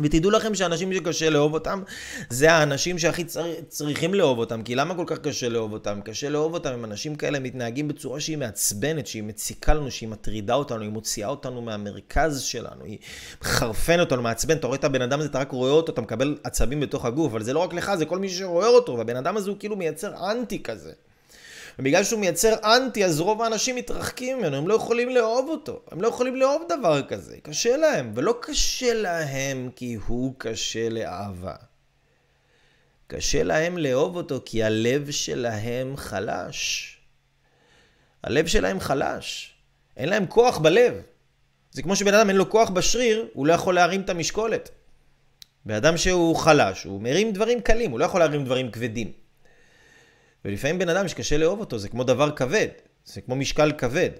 ותדעו 0.00 0.30
לכם 0.30 0.54
שאנשים 0.54 0.94
שקשה 0.94 1.30
לאהוב 1.30 1.54
אותם, 1.54 1.82
זה 2.30 2.52
האנשים 2.52 2.98
שהכי 2.98 3.24
צר... 3.24 3.44
צריכים 3.68 4.14
לאהוב 4.14 4.38
אותם. 4.38 4.62
כי 4.62 4.74
למה 4.74 4.94
כל 4.94 5.04
כך 5.06 5.18
קשה 5.18 5.48
לאהוב 5.48 5.72
אותם? 5.72 6.00
קשה 6.04 6.28
לאהוב 6.28 6.54
אותם 6.54 6.72
אם 6.72 6.84
אנשים 6.84 7.16
כאלה 7.16 7.38
מתנהגים 7.38 7.88
בצורה 7.88 8.20
שהיא 8.20 8.38
מעצבנת, 8.38 9.06
שהיא 9.06 9.22
מציקה 9.22 9.74
לנו, 9.74 9.90
שהיא 9.90 10.08
מטרידה 10.08 10.54
אותנו, 10.54 10.82
היא 10.82 10.90
מוציאה 10.90 11.28
אותנו 11.28 11.62
מהמרכז 11.62 12.40
שלנו, 12.40 12.84
היא 12.84 12.98
מחרפנת 13.42 14.00
אותנו, 14.00 14.22
מעצבנת. 14.22 14.58
אתה 14.58 14.66
רואה 14.66 14.78
את 14.78 14.84
הבן 14.84 15.02
אדם 15.02 15.20
הזה, 15.20 15.28
אתה 15.28 15.38
רק 15.38 15.52
רואה 15.52 15.70
אותו, 15.70 15.92
אתה 15.92 16.00
מקבל 16.00 16.36
עצבים 16.44 16.80
בתוך 16.80 17.04
הגוף, 17.04 17.32
אבל 17.32 17.42
זה 17.42 17.52
לא 17.52 17.58
רק 17.58 17.74
לך, 17.74 17.94
זה 17.94 18.04
כל 18.04 18.18
מי 18.18 18.28
שרואה 18.28 18.68
אותו, 18.68 18.98
והבן 18.98 19.16
אדם 19.16 19.36
הזה 19.36 19.50
הוא 19.50 19.58
כאילו 19.58 19.76
מייצר 19.76 20.30
אנטי 20.30 20.62
כזה. 20.62 20.92
ובגלל 21.78 22.04
שהוא 22.04 22.20
מייצר 22.20 22.54
אנטי, 22.64 23.04
אז 23.04 23.20
רוב 23.20 23.42
האנשים 23.42 23.76
מתרחקים 23.76 24.38
ממנו, 24.38 24.56
הם 24.56 24.68
לא 24.68 24.74
יכולים 24.74 25.08
לאהוב 25.08 25.48
אותו. 25.48 25.82
הם 25.90 26.00
לא 26.00 26.08
יכולים 26.08 26.36
לאהוב 26.36 26.62
דבר 26.68 27.02
כזה, 27.02 27.36
קשה 27.42 27.76
להם. 27.76 28.12
ולא 28.14 28.34
קשה 28.42 28.94
להם 28.94 29.70
כי 29.76 29.94
הוא 30.06 30.34
קשה 30.38 30.88
לאהבה. 30.88 31.54
קשה 33.06 33.42
להם 33.42 33.78
לאהוב 33.78 34.16
אותו 34.16 34.40
כי 34.44 34.62
הלב 34.62 35.10
שלהם 35.10 35.96
חלש. 35.96 36.96
הלב 38.22 38.46
שלהם 38.46 38.80
חלש. 38.80 39.54
אין 39.96 40.08
להם 40.08 40.26
כוח 40.26 40.58
בלב. 40.58 40.94
זה 41.70 41.82
כמו 41.82 41.96
שבן 41.96 42.14
אדם 42.14 42.28
אין 42.28 42.36
לו 42.36 42.50
כוח 42.50 42.70
בשריר, 42.70 43.28
הוא 43.32 43.46
לא 43.46 43.52
יכול 43.52 43.74
להרים 43.74 44.00
את 44.00 44.10
המשקולת. 44.10 44.70
בן 45.64 45.74
אדם 45.74 45.96
שהוא 45.96 46.36
חלש, 46.36 46.84
הוא 46.84 47.02
מרים 47.02 47.32
דברים 47.32 47.60
קלים, 47.60 47.90
הוא 47.90 47.98
לא 47.98 48.04
יכול 48.04 48.20
להרים 48.20 48.44
דברים 48.44 48.70
כבדים. 48.70 49.12
ולפעמים 50.44 50.78
בן 50.78 50.88
אדם 50.88 51.08
שקשה 51.08 51.38
לאהוב 51.38 51.60
אותו, 51.60 51.78
זה 51.78 51.88
כמו 51.88 52.04
דבר 52.04 52.30
כבד, 52.30 52.68
זה 53.04 53.20
כמו 53.20 53.36
משקל 53.36 53.72
כבד. 53.78 54.10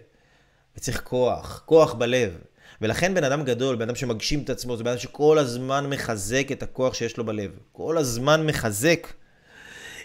וצריך 0.76 1.00
כוח, 1.04 1.62
כוח 1.66 1.94
בלב. 1.94 2.38
ולכן 2.80 3.14
בן 3.14 3.24
אדם 3.24 3.44
גדול, 3.44 3.76
בן 3.76 3.82
אדם 3.82 3.94
שמגשים 3.94 4.42
את 4.42 4.50
עצמו, 4.50 4.76
זה 4.76 4.84
בן 4.84 4.90
אדם 4.90 4.98
שכל 4.98 5.38
הזמן 5.38 5.90
מחזק 5.90 6.52
את 6.52 6.62
הכוח 6.62 6.94
שיש 6.94 7.16
לו 7.16 7.26
בלב. 7.26 7.50
כל 7.72 7.98
הזמן 7.98 8.46
מחזק 8.46 9.06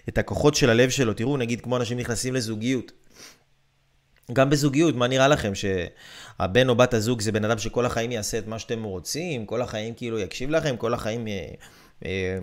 את 0.09 0.17
הכוחות 0.17 0.55
של 0.55 0.69
הלב 0.69 0.89
שלו. 0.89 1.13
תראו, 1.13 1.37
נגיד 1.37 1.61
כמו 1.61 1.77
אנשים 1.77 1.97
נכנסים 1.97 2.33
לזוגיות. 2.33 2.91
גם 4.33 4.49
בזוגיות, 4.49 4.95
מה 4.95 5.07
נראה 5.07 5.27
לכם? 5.27 5.51
שהבן 5.55 6.69
או 6.69 6.75
בת 6.75 6.93
הזוג 6.93 7.21
זה 7.21 7.31
בן 7.31 7.45
אדם 7.45 7.57
שכל 7.57 7.85
החיים 7.85 8.11
יעשה 8.11 8.37
את 8.37 8.47
מה 8.47 8.59
שאתם 8.59 8.83
רוצים, 8.83 9.45
כל 9.45 9.61
החיים 9.61 9.93
כאילו 9.93 10.19
יקשיב 10.19 10.49
לכם, 10.49 10.77
כל 10.77 10.93
החיים... 10.93 11.27
אה, 11.27 11.47
אה, 12.05 12.37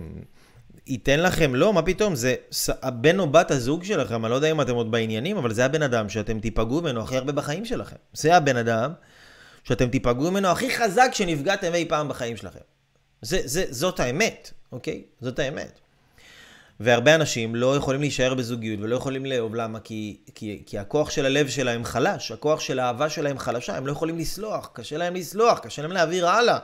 ייתן 0.87 1.19
לכם, 1.19 1.55
לא, 1.55 1.73
מה 1.73 1.81
פתאום, 1.81 2.15
זה 2.15 2.35
הבן 2.81 3.19
או 3.19 3.27
בת 3.27 3.51
הזוג 3.51 3.83
שלכם, 3.83 4.25
אני 4.25 4.31
לא 4.31 4.35
יודע 4.35 4.51
אם 4.51 4.61
אתם 4.61 4.75
עוד 4.75 4.91
בעניינים, 4.91 5.37
אבל 5.37 5.53
זה 5.53 5.65
הבן 5.65 5.81
אדם 5.81 6.09
שאתם 6.09 6.39
תיפגעו 6.39 6.81
ממנו 6.81 7.01
הכי 7.01 7.17
הרבה 7.17 7.31
בחיים 7.31 7.65
שלכם. 7.65 7.95
זה 8.13 8.35
הבן 8.35 8.57
אדם 8.57 8.93
שאתם 9.63 9.89
תיפגעו 9.89 10.31
ממנו 10.31 10.47
הכי 10.47 10.75
חזק 10.75 11.09
שנפגעתם 11.13 11.73
אי 11.73 11.85
פעם 11.89 12.09
בחיים 12.09 12.37
שלכם. 12.37 12.59
זה, 13.21 13.39
זה, 13.43 13.65
זאת 13.69 13.99
האמת, 13.99 14.51
אוקיי? 14.71 15.03
זאת 15.21 15.39
האמת. 15.39 15.79
והרבה 16.79 17.15
אנשים 17.15 17.55
לא 17.55 17.75
יכולים 17.75 18.01
להישאר 18.01 18.33
בזוגיות 18.33 18.79
ולא 18.81 18.95
יכולים 18.95 19.25
לאהוב, 19.25 19.55
למה? 19.55 19.79
כי, 19.79 20.17
כי, 20.35 20.63
כי 20.65 20.77
הכוח 20.77 21.09
של 21.09 21.25
הלב 21.25 21.49
שלהם 21.49 21.85
חלש, 21.85 22.31
הכוח 22.31 22.59
של 22.59 22.79
האהבה 22.79 23.09
שלהם 23.09 23.39
חלשה, 23.39 23.77
הם 23.77 23.87
לא 23.87 23.91
יכולים 23.91 24.17
לסלוח, 24.17 24.69
קשה 24.73 24.97
להם 24.97 25.15
לסלוח, 25.15 25.59
קשה 25.59 25.81
להם 25.81 25.91
להעביר 25.91 26.29
הלאה. 26.29 26.59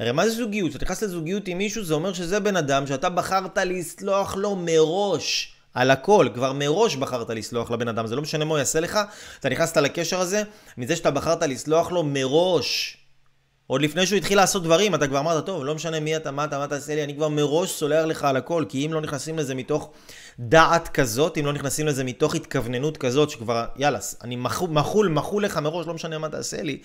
הרי 0.00 0.12
מה 0.12 0.28
זה 0.28 0.34
זוגיות? 0.34 0.70
כשאתה 0.70 0.84
נכנס 0.84 1.02
לזוגיות 1.02 1.48
עם 1.48 1.58
מישהו, 1.58 1.84
זה 1.84 1.94
אומר 1.94 2.12
שזה 2.12 2.40
בן 2.40 2.56
אדם 2.56 2.86
שאתה 2.86 3.08
בחרת 3.08 3.58
לסלוח 3.58 4.36
לו 4.36 4.56
מראש. 4.56 5.50
על 5.74 5.90
הכל, 5.90 6.28
כבר 6.34 6.52
מראש 6.52 6.96
בחרת 6.96 7.30
לסלוח 7.30 7.70
לבן 7.70 7.88
אדם, 7.88 8.06
זה 8.06 8.16
לא 8.16 8.22
משנה 8.22 8.44
מה 8.44 8.50
הוא 8.50 8.58
יעשה 8.58 8.80
לך, 8.80 8.98
אתה 9.40 9.48
נכנסת 9.48 9.76
לקשר 9.76 10.20
הזה, 10.20 10.42
מזה 10.78 10.96
שאתה 10.96 11.10
בחרת 11.10 11.42
לסלוח 11.42 11.92
לו 11.92 12.02
מראש. 12.02 12.96
עוד 13.66 13.82
לפני 13.82 14.06
שהוא 14.06 14.16
התחיל 14.16 14.36
לעשות 14.36 14.62
דברים, 14.62 14.94
אתה 14.94 15.06
כבר 15.06 15.18
אמרת, 15.18 15.46
טוב, 15.46 15.64
לא 15.64 15.74
משנה 15.74 16.00
מי 16.00 16.16
אתה, 16.16 16.30
מה 16.30 16.44
אתה, 16.44 16.58
מה 16.58 16.66
תעשה 16.66 16.94
לי, 16.94 17.04
אני 17.04 17.14
כבר 17.14 17.28
מראש 17.28 17.70
סולח 17.70 18.04
לך 18.04 18.24
על 18.24 18.36
הכל, 18.36 18.64
כי 18.68 18.86
אם 18.86 18.92
לא 18.92 19.00
נכנסים 19.00 19.38
לזה 19.38 19.54
מתוך 19.54 19.90
דעת 20.38 20.88
כזאת, 20.88 21.38
אם 21.38 21.46
לא 21.46 21.52
נכנסים 21.52 21.86
לזה 21.86 22.04
מתוך 22.04 22.34
התכווננות 22.34 22.96
כזאת, 22.96 23.30
שכבר, 23.30 23.64
יאללה, 23.76 23.98
אני 24.22 24.36
מחול, 24.36 24.70
מחול, 24.70 25.08
מחול 25.08 25.44
לך 25.44 25.56
מראש, 25.56 25.86
לא 25.86 25.94
משנה 25.94 26.18
מה 26.18 26.28
תעשה 26.28 26.62
לי, 26.62 26.78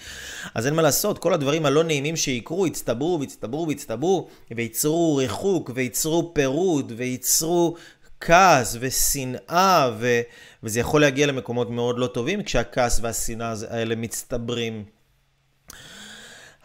אז 0.55 0.67
אין 0.67 0.73
מה 0.73 0.81
לעשות, 0.81 1.17
כל 1.17 1.33
הדברים 1.33 1.65
הלא 1.65 1.83
נעימים 1.83 2.15
שיקרו, 2.15 2.67
יצטברו 2.67 3.19
ויצטברו 3.19 3.67
ויצטברו, 3.67 4.27
וייצרו 4.51 5.15
ריחוק, 5.15 5.71
וייצרו 5.73 6.33
פירוד, 6.33 6.93
וייצרו 6.97 7.75
כעס 8.19 8.77
ושנאה, 8.79 9.91
ו... 9.99 10.21
וזה 10.63 10.79
יכול 10.79 11.01
להגיע 11.01 11.27
למקומות 11.27 11.69
מאוד 11.69 11.99
לא 11.99 12.07
טובים, 12.07 12.43
כשהכעס 12.43 12.99
והשנאה 13.03 13.53
האלה 13.69 13.95
מצטברים. 13.95 14.83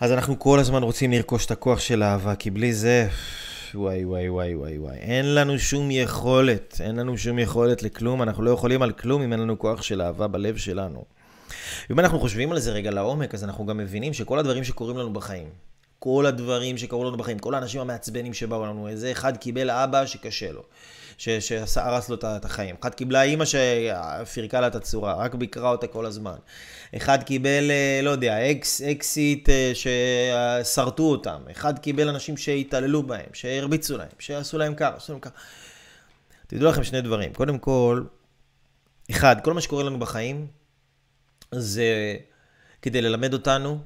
אז 0.00 0.12
אנחנו 0.12 0.38
כל 0.38 0.58
הזמן 0.58 0.82
רוצים 0.82 1.12
לרכוש 1.12 1.46
את 1.46 1.50
הכוח 1.50 1.80
של 1.80 2.02
אהבה, 2.02 2.34
כי 2.34 2.50
בלי 2.50 2.72
זה, 2.72 3.08
וואי 3.76 4.04
וואי 4.04 4.28
וואי 4.28 4.54
וואי 4.54 4.78
וואי, 4.78 4.96
אין 4.96 5.34
לנו 5.34 5.58
שום 5.58 5.90
יכולת, 5.90 6.80
אין 6.80 6.96
לנו 6.96 7.18
שום 7.18 7.38
יכולת 7.38 7.82
לכלום, 7.82 8.22
אנחנו 8.22 8.42
לא 8.42 8.50
יכולים 8.50 8.82
על 8.82 8.92
כלום 8.92 9.22
אם 9.22 9.32
אין 9.32 9.40
לנו 9.40 9.58
כוח 9.58 9.82
של 9.82 10.02
אהבה 10.02 10.26
בלב 10.26 10.56
שלנו. 10.56 11.04
אם 11.90 12.00
אנחנו 12.00 12.18
חושבים 12.18 12.52
על 12.52 12.58
זה 12.58 12.72
רגע 12.72 12.90
לעומק, 12.90 13.34
אז 13.34 13.44
אנחנו 13.44 13.66
גם 13.66 13.76
מבינים 13.76 14.14
שכל 14.14 14.38
הדברים 14.38 14.64
שקורים 14.64 14.98
לנו 14.98 15.12
בחיים, 15.12 15.48
כל 15.98 16.26
הדברים 16.26 16.78
שקרו 16.78 17.04
לנו 17.04 17.16
בחיים, 17.16 17.38
כל 17.38 17.54
האנשים 17.54 17.80
המעצבנים 17.80 18.34
שבאו 18.34 18.66
לנו, 18.66 18.88
איזה 18.88 19.12
אחד 19.12 19.36
קיבל 19.36 19.70
אבא 19.70 20.06
שקשה 20.06 20.52
לו. 20.52 20.62
שהרס 21.18 22.08
לו 22.08 22.16
את 22.16 22.44
החיים. 22.44 22.76
אחד 22.80 22.94
קיבלה 22.94 23.22
אימא 23.22 23.44
שפירקה 23.44 24.60
לה 24.60 24.66
את 24.66 24.74
הצורה, 24.74 25.14
רק 25.14 25.34
ביקרה 25.34 25.70
אותה 25.70 25.86
כל 25.86 26.06
הזמן. 26.06 26.36
אחד 26.96 27.22
קיבל, 27.22 27.70
אה, 27.70 28.00
לא 28.02 28.10
יודע, 28.10 28.50
אקס, 28.50 28.82
אקסיט 28.82 29.48
אה, 29.48 29.72
ששרטו 30.64 31.02
אותם. 31.02 31.42
אחד 31.50 31.78
קיבל 31.78 32.08
אנשים 32.08 32.36
שהתעללו 32.36 33.02
בהם, 33.02 33.26
שהרביצו 33.32 33.96
להם, 33.96 34.08
שעשו 34.18 34.58
להם 34.58 34.74
ככה, 34.74 34.96
עשו 34.96 35.12
להם 35.12 35.20
ככה. 35.20 35.34
תדעו 36.46 36.68
לכם 36.68 36.84
שני 36.84 37.00
דברים. 37.00 37.32
קודם 37.32 37.58
כל, 37.58 38.02
אחד, 39.10 39.36
כל 39.44 39.52
מה 39.52 39.60
שקורה 39.60 39.84
לנו 39.84 39.98
בחיים 39.98 40.46
זה 41.52 42.16
כדי 42.82 43.02
ללמד 43.02 43.32
אותנו 43.32 43.78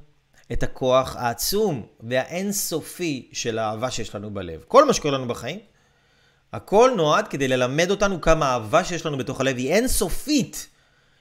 את 0.52 0.62
הכוח 0.62 1.16
העצום 1.16 1.86
והאינסופי 2.00 3.28
של 3.32 3.58
האהבה 3.58 3.90
שיש 3.90 4.14
לנו 4.14 4.34
בלב. 4.34 4.64
כל 4.68 4.86
מה 4.86 4.92
שקורה 4.92 5.14
לנו 5.14 5.28
בחיים 5.28 5.58
הכל 6.52 6.90
נועד 6.96 7.28
כדי 7.28 7.48
ללמד 7.48 7.90
אותנו 7.90 8.20
כמה 8.20 8.52
אהבה 8.52 8.84
שיש 8.84 9.06
לנו 9.06 9.18
בתוך 9.18 9.40
הלב 9.40 9.56
היא 9.56 9.72
אינסופית. 9.72 10.68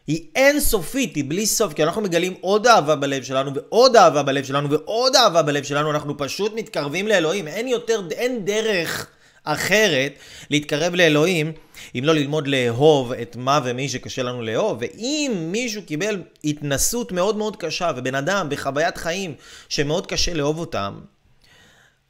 היא 0.07 0.27
אינסופית, 0.35 1.15
היא 1.15 1.23
בלי 1.27 1.45
סוף, 1.45 1.73
כי 1.73 1.83
אנחנו 1.83 2.01
מגלים 2.01 2.33
עוד 2.41 2.67
אהבה 2.67 2.95
בלב 2.95 3.23
שלנו, 3.23 3.53
ועוד 3.53 3.95
אהבה 3.95 4.23
בלב 4.23 4.43
שלנו, 4.43 4.69
ועוד 4.69 5.15
אהבה 5.15 5.41
בלב 5.43 5.63
שלנו, 5.63 5.91
אנחנו 5.91 6.17
פשוט 6.17 6.53
מתקרבים 6.55 7.07
לאלוהים. 7.07 7.47
אין 7.47 7.67
יותר, 7.67 8.01
אין 8.11 8.45
דרך 8.45 9.07
אחרת 9.43 10.13
להתקרב 10.49 10.95
לאלוהים, 10.95 11.51
אם 11.95 12.03
לא 12.03 12.15
ללמוד 12.15 12.47
לאהוב 12.47 13.11
את 13.13 13.35
מה 13.35 13.59
ומי 13.63 13.89
שקשה 13.89 14.23
לנו 14.23 14.41
לאהוב. 14.41 14.77
ואם 14.81 15.47
מישהו 15.51 15.81
קיבל 15.81 16.21
התנסות 16.43 17.11
מאוד 17.11 17.37
מאוד 17.37 17.55
קשה, 17.55 17.91
ובן 17.95 18.15
אדם 18.15 18.47
בחוויית 18.49 18.97
חיים 18.97 19.33
שמאוד 19.69 20.07
קשה 20.07 20.33
לאהוב 20.33 20.59
אותם, 20.59 20.99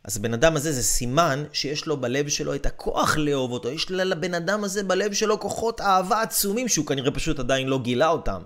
אז 0.08 0.18
הבן 0.18 0.34
אדם 0.34 0.56
הזה 0.56 0.72
זה 0.72 0.84
סימן 0.84 1.44
שיש 1.54 1.86
לו 1.86 1.98
בלב 1.98 2.28
שלו 2.28 2.56
את 2.56 2.66
הכוח 2.66 3.18
לאהוב 3.18 3.52
אותו. 3.52 3.70
יש 3.70 3.92
לבן 3.92 4.34
אדם 4.34 4.64
הזה 4.64 4.84
בלב 4.84 5.14
שלו 5.14 5.40
כוחות 5.40 5.82
אהבה 5.82 6.22
עצומים 6.22 6.68
שהוא 6.68 6.86
כנראה 6.86 7.12
פשוט 7.12 7.40
עדיין 7.40 7.68
לא 7.68 7.80
גילה 7.80 8.08
אותם. 8.08 8.42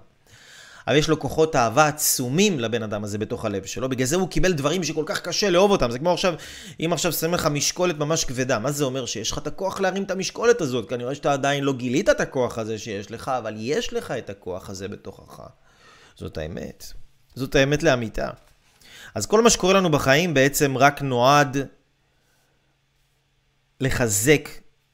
אבל 0.88 0.95
יש 0.95 1.10
לו 1.10 1.19
כוחות 1.19 1.56
אהבה 1.56 1.88
עצומים 1.88 2.60
לבן 2.60 2.84
אדם 2.84 3.04
הזה 3.04 3.17
בתוך 3.17 3.45
הלב 3.45 3.65
שלו, 3.65 3.89
בגלל 3.89 4.06
זה 4.08 4.15
הוא 4.15 4.30
קיבל 4.30 4.54
דברים 4.54 4.84
שכל 4.84 5.04
כך 5.06 5.21
קשה 5.21 5.50
לאהוב 5.50 5.71
אותם. 5.71 5.91
זה 5.91 6.00
כמו 6.00 6.12
עכשיו, 6.12 6.34
אם 6.80 6.93
עכשיו 6.93 7.13
שמים 7.13 7.34
לך 7.34 7.45
משקולת 7.45 7.97
ממש 7.97 8.26
כבדה, 8.26 8.60
מה 8.60 8.71
זה 8.71 8.84
אומר? 8.84 9.06
שיש 9.06 9.32
לך 9.32 9.38
את 9.38 9.47
הכוח 9.47 9.80
להרים 9.80 10.04
את 10.04 10.12
המשקולת 10.12 10.62
הזאת, 10.62 10.89
כנראה 10.89 11.15
שאתה 11.15 11.34
עדיין 11.34 11.63
לא 11.63 11.74
גילית 11.74 12.10
את 12.10 12.21
הכוח 12.21 12.58
הזה 12.58 12.78
שיש 12.78 13.12
לך, 13.12 13.32
אבל 13.38 13.54
יש 13.58 13.93
לך 13.93 14.12
את 14.12 14.30
הכוח 14.30 14.69
הזה 14.69 14.88
בתוכך. 14.88 15.39
זאת 16.15 16.38
האמת. 16.38 16.93
זאת 17.36 17.56
האמת 17.56 17.84
לאמיתה. 17.84 18.30
אז 19.15 19.26
כל 19.26 19.41
מה 19.41 19.50
שקורה 19.50 19.74
לנו 19.74 19.91
בחיים 19.91 20.34
בעצם 20.34 20.78
רק 20.78 21.02
נועד 21.02 21.58
לחזק 23.80 24.50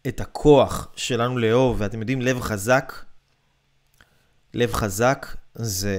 את 0.07 0.19
הכוח 0.21 0.87
שלנו 0.95 1.37
לאהוב, 1.37 1.81
ואתם 1.81 1.99
יודעים, 1.99 2.21
לב 2.21 2.41
חזק, 2.41 2.93
לב 4.53 4.73
חזק 4.73 5.35
זה, 5.53 5.97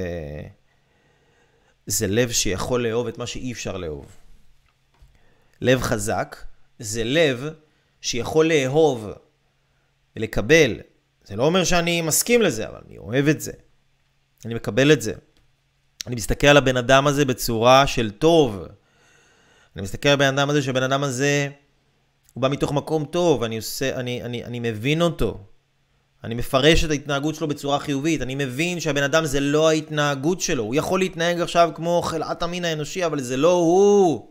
זה 1.86 2.06
לב 2.06 2.30
שיכול 2.30 2.86
לאהוב 2.86 3.06
את 3.06 3.18
מה 3.18 3.26
שאי 3.26 3.52
אפשר 3.52 3.76
לאהוב. 3.76 4.16
לב 5.60 5.82
חזק 5.82 6.36
זה 6.78 7.04
לב 7.04 7.44
שיכול 8.00 8.48
לאהוב 8.48 9.08
ולקבל. 10.16 10.80
זה 11.24 11.36
לא 11.36 11.42
אומר 11.42 11.64
שאני 11.64 12.02
מסכים 12.02 12.42
לזה, 12.42 12.68
אבל 12.68 12.78
אני 12.86 12.98
אוהב 12.98 13.28
את 13.28 13.40
זה. 13.40 13.52
אני 14.44 14.54
מקבל 14.54 14.92
את 14.92 15.02
זה. 15.02 15.12
אני 16.08 16.16
מסתכל 16.16 16.46
על 16.46 16.56
הבן 16.56 16.76
אדם 16.76 17.06
הזה 17.06 17.24
בצורה 17.24 17.86
של 17.86 18.10
טוב. 18.10 18.64
אני 19.76 19.82
מסתכל 19.82 20.08
על 20.08 20.14
הבן 20.14 20.38
אדם 20.38 20.50
הזה 20.50 20.62
שהבן 20.62 20.82
אדם 20.82 21.04
הזה, 21.04 21.48
הוא 22.34 22.42
בא 22.42 22.48
מתוך 22.48 22.72
מקום 22.72 23.04
טוב, 23.04 23.42
אני, 23.42 23.56
עושה, 23.56 23.96
אני, 23.96 24.22
אני, 24.22 24.44
אני 24.44 24.60
מבין 24.60 25.02
אותו. 25.02 25.38
אני 26.24 26.34
מפרש 26.34 26.84
את 26.84 26.90
ההתנהגות 26.90 27.34
שלו 27.34 27.48
בצורה 27.48 27.78
חיובית. 27.78 28.22
אני 28.22 28.34
מבין 28.34 28.80
שהבן 28.80 29.02
אדם 29.02 29.24
זה 29.24 29.40
לא 29.40 29.68
ההתנהגות 29.68 30.40
שלו. 30.40 30.62
הוא 30.62 30.74
יכול 30.74 30.98
להתנהג 30.98 31.40
עכשיו 31.40 31.70
כמו 31.74 32.02
חלאת 32.02 32.42
המין 32.42 32.64
האנושי, 32.64 33.06
אבל 33.06 33.20
זה 33.20 33.36
לא 33.36 33.52
הוא. 33.52 34.28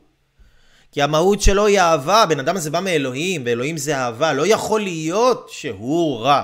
כי 0.92 1.02
המהות 1.02 1.42
שלו 1.42 1.66
היא 1.66 1.80
אהבה. 1.80 2.24
הבן 2.24 2.40
אדם 2.40 2.56
הזה 2.56 2.72
בא 2.72 2.80
מאלוהים, 2.80 3.44
ואלוהים 3.46 3.78
זה 3.78 3.98
אהבה. 3.98 4.34
לא 4.34 4.48
יכול 4.48 4.82
להיות 4.82 5.50
שהוא 5.52 6.20
רע. 6.20 6.44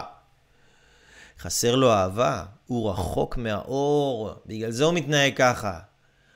חסר 1.39 1.75
לו 1.75 1.91
אהבה. 1.91 2.43
הוא 2.67 2.89
רחוק 2.89 3.37
מהאור, 3.37 4.31
בגלל 4.45 4.71
זה 4.71 4.83
הוא 4.83 4.93
מתנהג 4.93 5.33
ככה. 5.35 5.79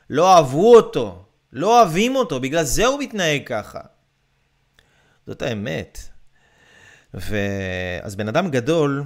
לא 0.09 0.35
אהבו 0.35 0.75
אותו, 0.75 1.25
לא 1.53 1.79
אוהבים 1.79 2.15
אותו, 2.15 2.39
בגלל 2.39 2.63
זה 2.63 2.85
הוא 2.85 2.99
מתנהג 2.99 3.41
ככה. 3.45 3.79
זאת 5.27 5.41
האמת. 5.41 5.99
ו... 7.13 7.37
אז 8.01 8.15
בן 8.15 8.27
אדם 8.27 8.51
גדול, 8.51 9.03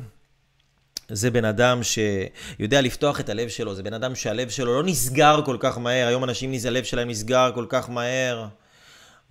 זה 1.10 1.32
בן 1.32 1.46
אדם 1.46 1.82
שיודע 1.84 2.82
לפתוח 2.82 3.20
את 3.20 3.30
הלב 3.30 3.50
שלו, 3.50 3.76
זה 3.76 3.84
בן 3.84 3.94
אדם 3.94 4.16
שהלב 4.16 4.50
שלו 4.50 4.76
לא 4.76 4.84
נסגר 4.84 5.42
כל 5.46 5.58
כך 5.60 5.78
מהר. 5.78 6.08
היום 6.08 6.24
אנשים, 6.24 6.54
הלב 6.68 6.84
שלהם 6.84 7.10
נסגר 7.10 7.52
כל 7.56 7.66
כך 7.70 7.90
מהר. 7.90 8.48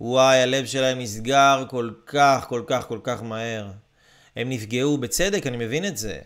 וואי, 0.01 0.37
הלב 0.37 0.65
שלהם 0.65 0.99
נסגר 0.99 1.63
כל 1.69 1.91
כך, 2.05 2.45
כל 2.49 2.63
כך, 2.67 2.87
כל 2.87 2.99
כך 3.03 3.23
מהר. 3.23 3.67
הם 4.35 4.49
נפגעו 4.49 4.97
בצדק, 4.97 5.47
אני 5.47 5.57
מבין 5.57 5.85
את 5.85 5.97
זה. 5.97 6.19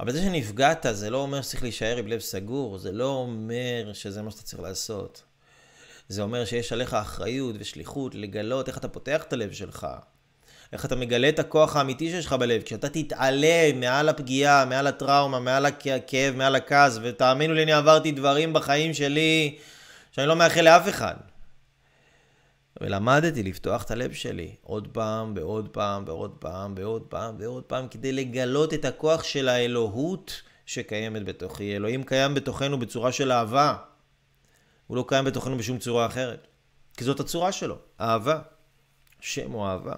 אבל 0.00 0.12
זה 0.12 0.22
שנפגעת 0.22 0.86
זה 0.92 1.10
לא 1.10 1.18
אומר 1.18 1.42
שצריך 1.42 1.62
להישאר 1.62 1.96
עם 1.96 2.06
לב 2.06 2.20
סגור, 2.20 2.78
זה 2.78 2.92
לא 2.92 3.08
אומר 3.08 3.90
שזה 3.92 4.22
מה 4.22 4.30
שאתה 4.30 4.42
צריך 4.42 4.62
לעשות. 4.62 5.22
זה 6.08 6.22
אומר 6.22 6.44
שיש 6.44 6.72
עליך 6.72 6.94
אחריות 6.94 7.56
ושליחות 7.58 8.14
לגלות 8.14 8.68
איך 8.68 8.78
אתה 8.78 8.88
פותח 8.88 9.22
את 9.22 9.32
הלב 9.32 9.52
שלך. 9.52 9.86
איך 10.72 10.84
אתה 10.84 10.96
מגלה 10.96 11.28
את 11.28 11.38
הכוח 11.38 11.76
האמיתי 11.76 12.10
שיש 12.10 12.26
לך 12.26 12.32
בלב. 12.32 12.62
כשאתה 12.62 12.88
תתעלה 12.88 13.72
מעל 13.74 14.08
הפגיעה, 14.08 14.64
מעל 14.64 14.86
הטראומה, 14.86 15.40
מעל 15.40 15.66
הכאב, 15.66 16.34
מעל 16.36 16.54
הכעס, 16.54 16.98
ותאמינו 17.02 17.54
לי, 17.54 17.62
אני 17.62 17.72
עברתי 17.72 18.12
דברים 18.12 18.52
בחיים 18.52 18.94
שלי 18.94 19.56
שאני 20.12 20.26
לא 20.26 20.36
מאחל 20.36 20.60
לאף 20.60 20.88
אחד. 20.88 21.14
ולמדתי 22.80 23.42
לפתוח 23.42 23.82
את 23.82 23.90
הלב 23.90 24.12
שלי 24.12 24.54
עוד 24.62 24.88
פעם 24.92 25.32
ועוד 25.36 25.68
פעם 25.68 26.04
ועוד 26.06 26.36
פעם 26.38 26.74
ועוד 26.76 27.02
פעם 27.02 27.36
ועוד 27.38 27.62
פעם 27.62 27.88
כדי 27.88 28.12
לגלות 28.12 28.74
את 28.74 28.84
הכוח 28.84 29.22
של 29.22 29.48
האלוהות 29.48 30.42
שקיימת 30.66 31.24
בתוכי. 31.24 31.76
אלוהים 31.76 32.02
קיים 32.02 32.34
בתוכנו 32.34 32.78
בצורה 32.78 33.12
של 33.12 33.32
אהבה. 33.32 33.76
הוא 34.86 34.96
לא 34.96 35.04
קיים 35.08 35.24
בתוכנו 35.24 35.58
בשום 35.58 35.78
צורה 35.78 36.06
אחרת. 36.06 36.46
כי 36.96 37.04
זאת 37.04 37.20
הצורה 37.20 37.52
שלו, 37.52 37.78
אהבה. 38.00 38.40
שם 39.20 39.50
הוא 39.50 39.66
אהבה. 39.66 39.94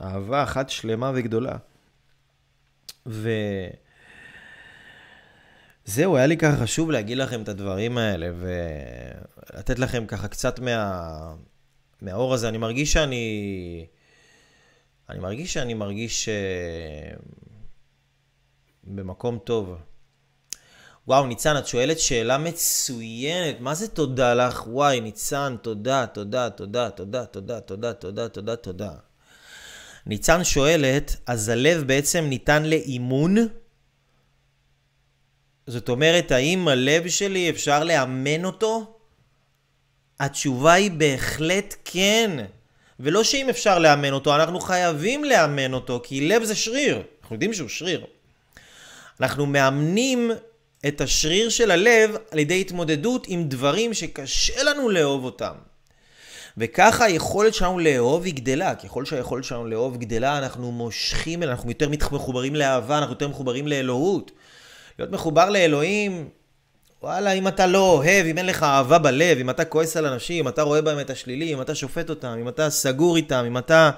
אהבה 0.00 0.42
אחת 0.42 0.70
שלמה 0.70 1.12
וגדולה. 1.14 1.56
ו... 3.06 3.30
זהו, 5.84 6.16
היה 6.16 6.26
לי 6.26 6.36
ככה 6.36 6.56
חשוב 6.56 6.90
להגיד 6.90 7.18
לכם 7.18 7.42
את 7.42 7.48
הדברים 7.48 7.98
האלה 7.98 8.30
ולתת 8.40 9.78
לכם 9.78 10.06
ככה 10.06 10.28
קצת 10.28 10.58
מה... 10.58 11.34
מהאור 12.02 12.34
הזה, 12.34 12.48
אני 12.48 12.58
מרגיש 12.58 12.92
שאני... 12.92 13.86
אני 15.08 15.18
מרגיש 15.18 15.52
שאני 15.52 15.74
מרגיש 15.74 16.28
uh, 16.28 17.22
במקום 18.84 19.38
טוב. 19.38 19.76
וואו, 21.06 21.26
ניצן, 21.26 21.58
את 21.58 21.66
שואלת 21.66 21.98
שאלה 21.98 22.38
מצוינת. 22.38 23.60
מה 23.60 23.74
זה 23.74 23.88
תודה 23.88 24.34
לך? 24.34 24.66
וואי, 24.66 25.00
ניצן, 25.00 25.56
תודה, 25.62 26.06
תודה, 26.06 26.50
תודה, 26.50 26.90
תודה, 26.90 27.26
תודה, 27.26 27.60
תודה, 27.60 27.92
תודה, 27.92 28.28
תודה, 28.28 28.56
תודה. 28.56 28.92
ניצן 30.06 30.44
שואלת, 30.44 31.16
אז 31.26 31.48
הלב 31.48 31.82
בעצם 31.82 32.24
ניתן 32.24 32.64
לאימון? 32.64 33.36
זאת 35.66 35.88
אומרת, 35.88 36.32
האם 36.32 36.68
הלב 36.68 37.08
שלי 37.08 37.50
אפשר 37.50 37.84
לאמן 37.84 38.44
אותו? 38.44 38.99
התשובה 40.20 40.72
היא 40.72 40.90
בהחלט 40.90 41.74
כן. 41.84 42.30
ולא 43.00 43.24
שאם 43.24 43.48
אפשר 43.48 43.78
לאמן 43.78 44.12
אותו, 44.12 44.34
אנחנו 44.36 44.60
חייבים 44.60 45.24
לאמן 45.24 45.72
אותו, 45.74 46.00
כי 46.04 46.28
לב 46.28 46.44
זה 46.44 46.54
שריר. 46.54 47.02
אנחנו 47.22 47.34
יודעים 47.34 47.54
שהוא 47.54 47.68
שריר. 47.68 48.04
אנחנו 49.20 49.46
מאמנים 49.46 50.30
את 50.88 51.00
השריר 51.00 51.48
של 51.48 51.70
הלב 51.70 52.16
על 52.30 52.38
ידי 52.38 52.60
התמודדות 52.60 53.26
עם 53.28 53.44
דברים 53.48 53.94
שקשה 53.94 54.62
לנו 54.62 54.88
לאהוב 54.88 55.24
אותם. 55.24 55.52
וככה 56.58 57.04
היכולת 57.04 57.54
שלנו 57.54 57.78
לאהוב 57.78 58.24
היא 58.24 58.34
גדלה. 58.34 58.74
ככל 58.74 59.04
שהיכולת 59.04 59.44
שלנו 59.44 59.66
לאהוב 59.66 59.96
גדלה, 59.96 60.38
אנחנו 60.38 60.72
מושכים, 60.72 61.42
אנחנו 61.42 61.70
יותר 61.70 61.88
מחוברים 61.88 62.54
לאהבה, 62.54 62.98
אנחנו 62.98 63.12
יותר 63.12 63.28
מחוברים 63.28 63.68
לאלוהות. 63.68 64.30
להיות 64.98 65.10
מחובר 65.10 65.50
לאלוהים 65.50 66.28
וואלה, 67.02 67.32
אם 67.32 67.48
אתה 67.48 67.66
לא 67.66 67.78
אוהב, 67.78 68.26
אם 68.26 68.38
אין 68.38 68.46
לך 68.46 68.62
אהבה 68.62 68.98
בלב, 68.98 69.38
אם 69.38 69.50
אתה 69.50 69.64
כועס 69.64 69.96
על 69.96 70.06
אנשים, 70.06 70.44
אם 70.44 70.48
אתה 70.48 70.62
רואה 70.62 70.82
בהם 70.82 71.00
את 71.00 71.10
השלילי, 71.10 71.54
אם 71.54 71.60
אתה 71.60 71.74
שופט 71.74 72.10
אותם, 72.10 72.36
אם 72.40 72.48
אתה 72.48 72.70
סגור 72.70 73.16
איתם, 73.16 73.44
אם 73.46 73.58
אתה 73.58 73.90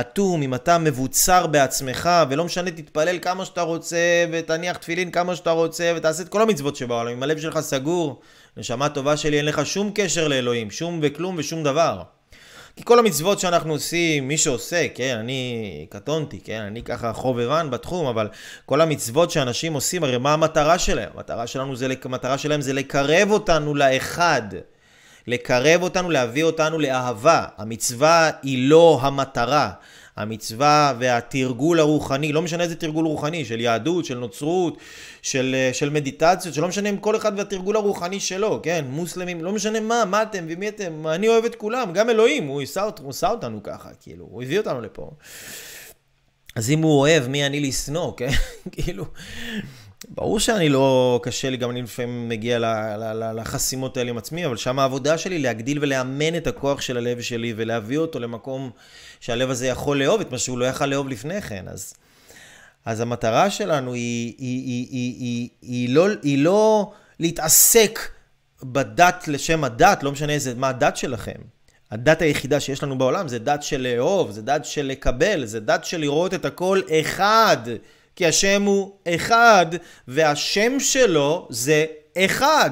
אטום, 0.00 0.42
אם 0.42 0.54
אתה 0.54 0.78
מבוצר 0.78 1.46
בעצמך, 1.46 2.10
ולא 2.30 2.44
משנה, 2.44 2.70
תתפלל 2.70 3.18
כמה 3.18 3.44
שאתה 3.44 3.62
רוצה, 3.62 3.96
ותניח 4.32 4.76
תפילין 4.76 5.10
כמה 5.10 5.36
שאתה 5.36 5.50
רוצה, 5.50 5.92
ותעשה 5.96 6.22
את 6.22 6.28
כל 6.28 6.42
המצוות 6.42 6.76
שבעולם, 6.76 7.12
אם 7.12 7.22
הלב 7.22 7.38
שלך 7.38 7.60
סגור, 7.60 8.20
נשמה 8.56 8.88
טובה 8.88 9.16
שלי, 9.16 9.36
אין 9.36 9.44
לך 9.44 9.66
שום 9.66 9.90
קשר 9.94 10.28
לאלוהים, 10.28 10.70
שום 10.70 10.98
וכלום 11.02 11.34
ושום 11.38 11.62
דבר. 11.62 12.02
כי 12.78 12.84
כל 12.84 12.98
המצוות 12.98 13.38
שאנחנו 13.38 13.72
עושים, 13.72 14.28
מי 14.28 14.38
שעושה, 14.38 14.86
כן, 14.94 15.16
אני 15.20 15.86
קטונתי, 15.90 16.40
כן, 16.44 16.62
אני 16.62 16.82
ככה 16.82 17.12
חובבן 17.12 17.70
בתחום, 17.70 18.06
אבל 18.06 18.28
כל 18.66 18.80
המצוות 18.80 19.30
שאנשים 19.30 19.72
עושים, 19.72 20.04
הרי 20.04 20.18
מה 20.18 20.32
המטרה 20.32 20.78
שלהם? 20.78 21.08
המטרה 21.14 21.46
שלנו 21.46 21.76
זה, 21.76 21.86
המטרה 22.04 22.38
שלהם 22.38 22.60
זה 22.60 22.72
לקרב 22.72 23.30
אותנו 23.30 23.74
לאחד. 23.74 24.42
לקרב 25.26 25.82
אותנו, 25.82 26.10
להביא 26.10 26.44
אותנו 26.44 26.78
לאהבה. 26.78 27.44
המצווה 27.56 28.30
היא 28.42 28.68
לא 28.68 28.98
המטרה. 29.02 29.70
המצווה 30.18 30.94
והתרגול 30.98 31.80
הרוחני, 31.80 32.32
לא 32.32 32.42
משנה 32.42 32.62
איזה 32.62 32.76
תרגול 32.76 33.06
רוחני, 33.06 33.44
של 33.44 33.60
יהדות, 33.60 34.04
של 34.04 34.18
נוצרות, 34.18 34.78
של, 35.22 35.54
אה, 35.54 35.70
של 35.72 35.90
מדיטציות, 35.90 36.54
שלא 36.54 36.68
משנה 36.68 36.88
אם 36.88 36.96
כל 36.96 37.16
אחד 37.16 37.32
והתרגול 37.36 37.76
הרוחני 37.76 38.20
שלו, 38.20 38.60
כן? 38.62 38.84
מוסלמים, 38.88 39.44
לא 39.44 39.52
משנה 39.52 39.80
מה, 39.80 40.04
מה 40.04 40.22
אתם 40.22 40.46
ומי 40.48 40.68
אתם, 40.68 41.06
אני 41.06 41.28
אוהב 41.28 41.44
את 41.44 41.54
כולם, 41.54 41.92
גם 41.92 42.10
אלוהים, 42.10 42.46
הוא 42.46 42.62
עשה, 42.62 43.30
אותנו 43.30 43.62
ככה, 43.62 43.88
כאילו, 44.00 44.26
הוא 44.30 44.42
הביא 44.42 44.58
אותנו 44.58 44.80
לפה. 44.80 45.10
אז 46.56 46.70
אם 46.70 46.82
הוא 46.82 46.98
אוהב, 46.98 47.28
מי 47.28 47.46
אני 47.46 47.60
לשנוא, 47.60 48.12
כן? 48.16 48.30
כאילו, 48.72 49.04
ברור 50.08 50.40
שאני 50.40 50.68
לא, 50.68 51.20
קשה 51.22 51.50
לי, 51.50 51.56
גם 51.56 51.70
אני 51.70 51.82
לפעמים 51.82 52.28
מגיע 52.28 52.58
לחסימות 53.34 53.96
האלה 53.96 54.10
עם 54.10 54.18
עצמי, 54.18 54.46
אבל 54.46 54.56
שם 54.56 54.78
העבודה 54.78 55.18
שלי 55.18 55.38
להגדיל 55.38 55.78
ולאמן 55.80 56.36
את 56.36 56.46
הכוח 56.46 56.80
של 56.80 56.96
הלב 56.96 57.20
שלי 57.20 57.54
ולהביא 57.56 57.98
אותו 57.98 58.18
למקום 58.18 58.70
שהלב 59.20 59.50
הזה 59.50 59.66
יכול 59.66 60.02
לאהוב 60.02 60.20
את 60.20 60.32
מה 60.32 60.38
שהוא 60.38 60.58
לא 60.58 60.64
יכל 60.64 60.86
לאהוב 60.86 61.08
לפני 61.08 61.42
כן. 61.42 61.64
אז, 61.68 61.94
אז 62.84 63.00
המטרה 63.00 63.50
שלנו 63.50 63.92
היא, 63.92 64.34
היא, 64.38 64.64
היא, 64.66 64.86
היא, 64.90 65.16
היא, 65.20 65.48
היא, 65.62 65.94
לא, 65.94 66.06
היא 66.22 66.38
לא 66.38 66.92
להתעסק 67.20 67.98
בדת 68.62 69.28
לשם 69.28 69.64
הדת, 69.64 70.02
לא 70.02 70.12
משנה 70.12 70.32
איזה, 70.32 70.54
מה 70.54 70.68
הדת 70.68 70.96
שלכם. 70.96 71.40
הדת 71.90 72.22
היחידה 72.22 72.60
שיש 72.60 72.82
לנו 72.82 72.98
בעולם 72.98 73.28
זה 73.28 73.38
דת 73.38 73.62
של 73.62 73.80
לאהוב, 73.80 74.30
זה 74.30 74.42
דת 74.42 74.64
של 74.64 74.86
לקבל, 74.86 75.44
זה 75.44 75.60
דת 75.60 75.84
של 75.84 76.00
לראות 76.00 76.34
את 76.34 76.44
הכל 76.44 76.80
אחד. 77.00 77.56
כי 78.18 78.26
השם 78.26 78.62
הוא 78.62 78.96
אחד, 79.08 79.66
והשם 80.08 80.80
שלו 80.80 81.46
זה 81.50 81.86
אחד. 82.18 82.70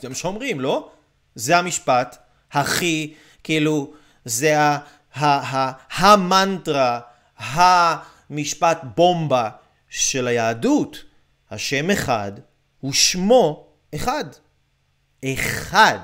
זה 0.00 0.08
מה 0.08 0.14
שאומרים, 0.14 0.60
לא? 0.60 0.90
זה 1.34 1.56
המשפט 1.56 2.16
הכי, 2.52 3.14
כאילו, 3.42 3.92
זה 4.24 4.60
ה, 4.60 4.78
ה, 5.14 5.26
ה, 5.26 5.72
המנטרה, 5.90 7.00
המשפט 7.38 8.80
בומבה 8.96 9.48
של 9.88 10.26
היהדות. 10.26 11.04
השם 11.50 11.90
אחד, 11.90 12.32
ושמו 12.84 13.66
אחד. 13.94 14.24
אחד. 15.24 15.98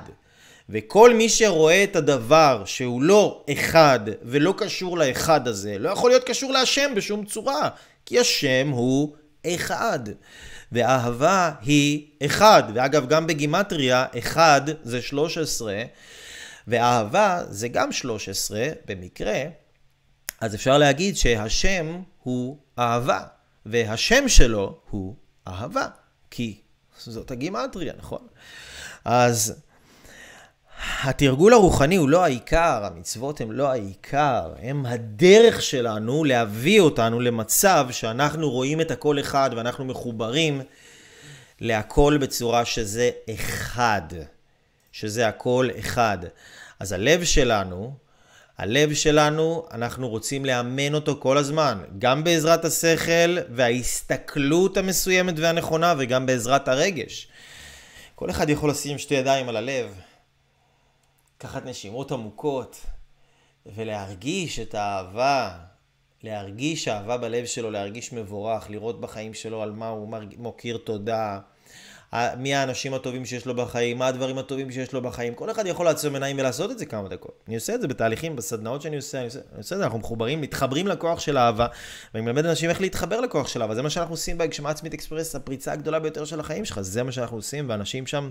וכל 0.69 1.13
מי 1.13 1.29
שרואה 1.29 1.83
את 1.83 1.95
הדבר 1.95 2.63
שהוא 2.65 3.01
לא 3.01 3.45
אחד 3.51 3.99
ולא 4.21 4.53
קשור 4.57 4.97
לאחד 4.97 5.47
הזה, 5.47 5.77
לא 5.79 5.89
יכול 5.89 6.09
להיות 6.09 6.23
קשור 6.23 6.51
להשם 6.51 6.91
בשום 6.95 7.25
צורה. 7.25 7.69
כי 8.11 8.19
השם 8.19 8.69
הוא 8.69 9.15
אחד. 9.47 9.99
ואהבה 10.71 11.51
היא 11.61 12.07
אחד. 12.25 12.63
ואגב, 12.75 13.07
גם 13.07 13.27
בגימטריה, 13.27 14.05
אחד 14.19 14.61
זה 14.83 15.01
13, 15.01 15.83
ואהבה 16.67 17.43
זה 17.49 17.67
גם 17.67 17.91
13 17.91 18.67
במקרה. 18.85 19.43
אז 20.41 20.55
אפשר 20.55 20.77
להגיד 20.77 21.17
שהשם 21.17 22.01
הוא 22.23 22.57
אהבה, 22.79 23.23
והשם 23.65 24.27
שלו 24.27 24.79
הוא 24.89 25.15
אהבה, 25.47 25.87
כי 26.31 26.61
זאת 26.97 27.31
הגימטריה, 27.31 27.93
נכון? 27.97 28.27
אז 29.05 29.61
התרגול 31.03 31.53
הרוחני 31.53 31.95
הוא 31.95 32.09
לא 32.09 32.23
העיקר, 32.23 32.85
המצוות 32.85 33.41
הן 33.41 33.51
לא 33.51 33.71
העיקר, 33.71 34.53
הם 34.61 34.85
הדרך 34.85 35.61
שלנו 35.61 36.23
להביא 36.23 36.81
אותנו 36.81 37.19
למצב 37.19 37.87
שאנחנו 37.91 38.49
רואים 38.49 38.81
את 38.81 38.91
הכל 38.91 39.19
אחד 39.19 39.49
ואנחנו 39.55 39.85
מחוברים 39.85 40.61
להכל 41.59 42.17
בצורה 42.21 42.65
שזה 42.65 43.09
אחד, 43.33 44.01
שזה 44.91 45.27
הכל 45.27 45.69
אחד. 45.79 46.17
אז 46.79 46.91
הלב 46.91 47.23
שלנו, 47.23 47.93
הלב 48.57 48.93
שלנו, 48.93 49.65
אנחנו 49.71 50.09
רוצים 50.09 50.45
לאמן 50.45 50.93
אותו 50.93 51.17
כל 51.19 51.37
הזמן, 51.37 51.77
גם 51.99 52.23
בעזרת 52.23 52.65
השכל 52.65 53.37
וההסתכלות 53.49 54.77
המסוימת 54.77 55.33
והנכונה 55.37 55.93
וגם 55.97 56.25
בעזרת 56.25 56.67
הרגש. 56.67 57.27
כל 58.15 58.29
אחד 58.29 58.49
יכול 58.49 58.69
לשים 58.69 58.97
שתי 58.97 59.15
ידיים 59.15 59.49
על 59.49 59.55
הלב. 59.55 60.10
לקחת 61.41 61.65
נשימות 61.65 62.11
עמוקות 62.11 62.85
ולהרגיש 63.75 64.59
את 64.59 64.75
האהבה, 64.75 65.51
להרגיש 66.23 66.87
אהבה 66.87 67.17
בלב 67.17 67.45
שלו, 67.45 67.71
להרגיש 67.71 68.13
מבורך, 68.13 68.69
לראות 68.69 69.01
בחיים 69.01 69.33
שלו 69.33 69.61
על 69.61 69.71
מה 69.71 69.87
הוא 69.87 70.13
מוקיר 70.37 70.77
תודה, 70.77 71.39
מי 72.37 72.55
האנשים 72.55 72.93
הטובים 72.93 73.25
שיש 73.25 73.45
לו 73.45 73.55
בחיים, 73.55 73.97
מה 73.97 74.07
הדברים 74.07 74.37
הטובים 74.37 74.71
שיש 74.71 74.93
לו 74.93 75.01
בחיים. 75.01 75.35
כל 75.35 75.51
אחד 75.51 75.65
יכול 75.67 75.85
לעצום 75.85 76.13
עיניים 76.13 76.37
ולעשות 76.39 76.71
את 76.71 76.79
זה 76.79 76.85
כמה 76.85 77.09
דקות. 77.09 77.43
אני 77.47 77.55
עושה 77.55 77.75
את 77.75 77.81
זה 77.81 77.87
בתהליכים, 77.87 78.35
בסדנאות 78.35 78.81
שאני 78.81 78.95
עושה, 78.95 79.17
אני 79.17 79.25
עושה, 79.25 79.39
אני 79.51 79.57
עושה 79.57 79.75
את 79.75 79.79
זה, 79.79 79.85
אנחנו 79.85 79.99
מחוברים, 79.99 80.41
מתחברים 80.41 80.87
לכוח 80.87 81.19
של 81.19 81.37
אהבה, 81.37 81.67
ואני 82.13 82.25
מלמד 82.25 82.45
אנשים 82.45 82.69
איך 82.69 82.81
להתחבר 82.81 83.21
לכוח 83.21 83.47
של 83.47 83.61
אהבה. 83.61 83.75
זה 83.75 83.81
מה 83.81 83.89
שאנחנו 83.89 84.13
עושים 84.13 84.37
בהגשמה 84.37 84.69
עצמית 84.69 84.93
אקספרס, 84.93 85.35
הפריצה 85.35 85.71
הגדולה 85.71 85.99
ביותר 85.99 86.25
של 86.25 86.39
החיים 86.39 86.65
שלך, 86.65 86.81
זה 86.81 87.03
מה 87.03 87.11
שאנחנו 87.11 87.37
עושים, 87.37 87.69
ואנשים 87.69 88.07
שם... 88.07 88.29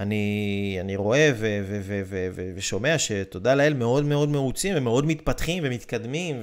אני, 0.00 0.76
אני 0.80 0.96
רואה 0.96 1.30
ו, 1.34 1.60
ו, 1.68 1.80
ו, 1.86 2.00
ו, 2.04 2.28
ו, 2.34 2.50
ושומע 2.56 2.98
שתודה 2.98 3.54
לאל 3.54 3.74
מאוד 3.74 4.04
מאוד 4.04 4.28
מרוצים 4.28 4.74
ומאוד 4.76 5.06
מתפתחים 5.06 5.62
ומתקדמים 5.66 6.42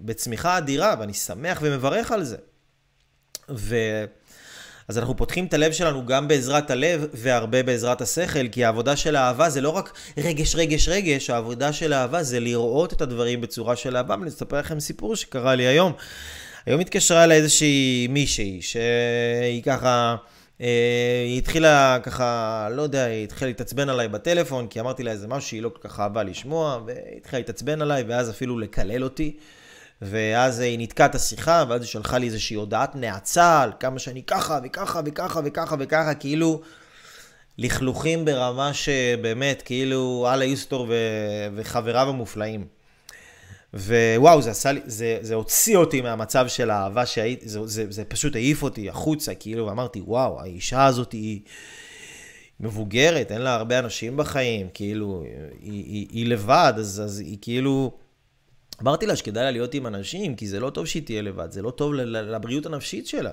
ובצמיחה 0.00 0.58
אדירה, 0.58 0.94
ואני 0.98 1.14
שמח 1.14 1.58
ומברך 1.62 2.12
על 2.12 2.24
זה. 2.24 2.36
ו... 3.50 3.76
אז 4.88 4.98
אנחנו 4.98 5.16
פותחים 5.16 5.46
את 5.46 5.54
הלב 5.54 5.72
שלנו 5.72 6.06
גם 6.06 6.28
בעזרת 6.28 6.70
הלב 6.70 7.06
והרבה 7.12 7.62
בעזרת 7.62 8.00
השכל, 8.00 8.48
כי 8.48 8.64
העבודה 8.64 8.96
של 8.96 9.16
האהבה 9.16 9.50
זה 9.50 9.60
לא 9.60 9.70
רק 9.70 9.92
רגש, 10.18 10.54
רגש, 10.54 10.88
רגש, 10.88 11.30
העבודה 11.30 11.72
של 11.72 11.92
האהבה 11.92 12.22
זה 12.22 12.40
לראות 12.40 12.92
את 12.92 13.00
הדברים 13.00 13.40
בצורה 13.40 13.76
של 13.76 13.96
אהבה, 13.96 14.14
ואני 14.18 14.28
אספר 14.28 14.58
לכם 14.58 14.80
סיפור 14.80 15.16
שקרה 15.16 15.54
לי 15.54 15.66
היום. 15.66 15.92
היום 16.66 16.80
התקשרה 16.80 17.24
אליי 17.24 17.38
איזושהי 17.38 18.06
מישהי, 18.10 18.62
שהיא 18.62 19.62
ככה... 19.62 20.16
אה, 20.60 21.24
היא 21.26 21.38
התחילה 21.38 21.98
ככה, 22.02 22.68
לא 22.70 22.82
יודע, 22.82 23.04
היא 23.04 23.24
התחילה 23.24 23.48
להתעצבן 23.50 23.88
עליי 23.88 24.08
בטלפון, 24.08 24.66
כי 24.66 24.80
אמרתי 24.80 25.02
לה 25.02 25.10
איזה 25.10 25.28
משהו 25.28 25.48
שהיא 25.48 25.62
לא 25.62 25.68
כל 25.68 25.88
כך 25.88 26.00
אהבה 26.00 26.22
לשמוע, 26.22 26.80
והיא 26.86 26.98
התחילה 27.16 27.40
להתעצבן 27.40 27.82
עליי, 27.82 28.02
ואז 28.02 28.30
אפילו 28.30 28.58
לקלל 28.58 29.04
אותי. 29.04 29.36
ואז 30.02 30.60
היא 30.60 30.78
ניתקה 30.78 31.06
את 31.06 31.14
השיחה, 31.14 31.64
ואז 31.68 31.80
היא 31.80 31.88
שלחה 31.88 32.18
לי 32.18 32.26
איזושהי 32.26 32.56
הודעת 32.56 32.96
נאצה 32.96 33.62
על 33.62 33.72
כמה 33.80 33.98
שאני 33.98 34.22
ככה 34.22 34.58
וככה 34.64 35.00
וככה 35.04 35.40
וככה 35.44 35.76
וככה, 35.78 36.14
כאילו 36.14 36.60
לכלוכים 37.58 38.24
ברמה 38.24 38.74
שבאמת, 38.74 39.62
כאילו 39.62 40.28
אללה 40.32 40.44
יוסטור 40.44 40.86
וחבריו 41.56 42.08
המופלאים. 42.08 42.79
ווואו, 43.74 44.42
זה 44.42 44.50
עשה 44.50 44.72
לי, 44.72 44.80
זה, 44.84 45.18
זה 45.20 45.34
הוציא 45.34 45.76
אותי 45.76 46.00
מהמצב 46.00 46.48
של 46.48 46.70
האהבה 46.70 47.06
שהייתי, 47.06 47.48
זה, 47.48 47.66
זה, 47.66 47.84
זה 47.88 48.04
פשוט 48.04 48.34
העיף 48.36 48.62
אותי 48.62 48.88
החוצה, 48.88 49.34
כאילו, 49.34 49.66
ואמרתי, 49.66 50.00
וואו, 50.00 50.40
האישה 50.40 50.86
הזאת 50.86 51.12
היא 51.12 51.40
מבוגרת, 52.60 53.32
אין 53.32 53.42
לה 53.42 53.54
הרבה 53.54 53.78
אנשים 53.78 54.16
בחיים, 54.16 54.68
כאילו, 54.74 55.24
היא, 55.60 55.84
היא, 55.84 56.06
היא 56.10 56.26
לבד, 56.26 56.72
אז, 56.76 57.02
אז 57.04 57.20
היא 57.20 57.38
כאילו... 57.40 57.92
אמרתי 58.82 59.06
לה 59.06 59.16
שכדאי 59.16 59.44
לה 59.44 59.50
להיות 59.50 59.74
עם 59.74 59.86
אנשים, 59.86 60.36
כי 60.36 60.48
זה 60.48 60.60
לא 60.60 60.70
טוב 60.70 60.86
שהיא 60.86 61.02
תהיה 61.02 61.22
לבד, 61.22 61.52
זה 61.52 61.62
לא 61.62 61.70
טוב 61.70 61.94
לבריאות 61.94 62.66
הנפשית 62.66 63.06
שלה. 63.06 63.32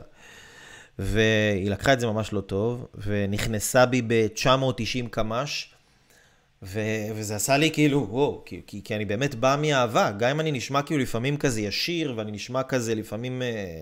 והיא 0.99 1.71
לקחה 1.71 1.93
את 1.93 1.99
זה 1.99 2.07
ממש 2.07 2.33
לא 2.33 2.41
טוב, 2.41 2.87
ונכנסה 3.05 3.85
בי 3.85 4.01
ב-990 4.01 5.07
קמ"ש, 5.11 5.73
ו- 6.63 7.09
וזה 7.15 7.35
עשה 7.35 7.57
לי 7.57 7.71
כאילו, 7.71 8.07
וואו, 8.09 8.43
כי, 8.45 8.61
כי, 8.67 8.81
כי 8.83 8.95
אני 8.95 9.05
באמת 9.05 9.35
בא 9.35 9.55
מאהבה, 9.61 10.11
גם 10.11 10.29
אם 10.29 10.39
אני 10.39 10.51
נשמע 10.51 10.81
כאילו 10.81 11.01
לפעמים 11.01 11.37
כזה 11.37 11.61
ישיר, 11.61 12.13
ואני 12.17 12.31
נשמע 12.31 12.63
כזה 12.63 12.95
לפעמים, 12.95 13.41
אה, 13.41 13.81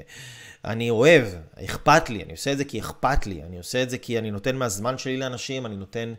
אני 0.66 0.90
אוהב, 0.90 1.26
אכפת 1.66 2.10
לי, 2.10 2.24
אני 2.24 2.32
עושה 2.32 2.52
את 2.52 2.58
זה 2.58 2.66
כי 2.66 2.80
אכפת 2.80 3.28
לי, 3.28 3.42
אני 3.44 3.58
עושה 3.58 3.84
את 3.84 3.90
זה 3.90 3.98
כי 3.98 4.20
אני 4.20 4.32
נותן 4.32 4.56
מהזמן 4.56 4.98
שלי 4.98 5.18
לאנשים, 5.18 5.66
אני 5.66 5.76
נותן 5.76 6.14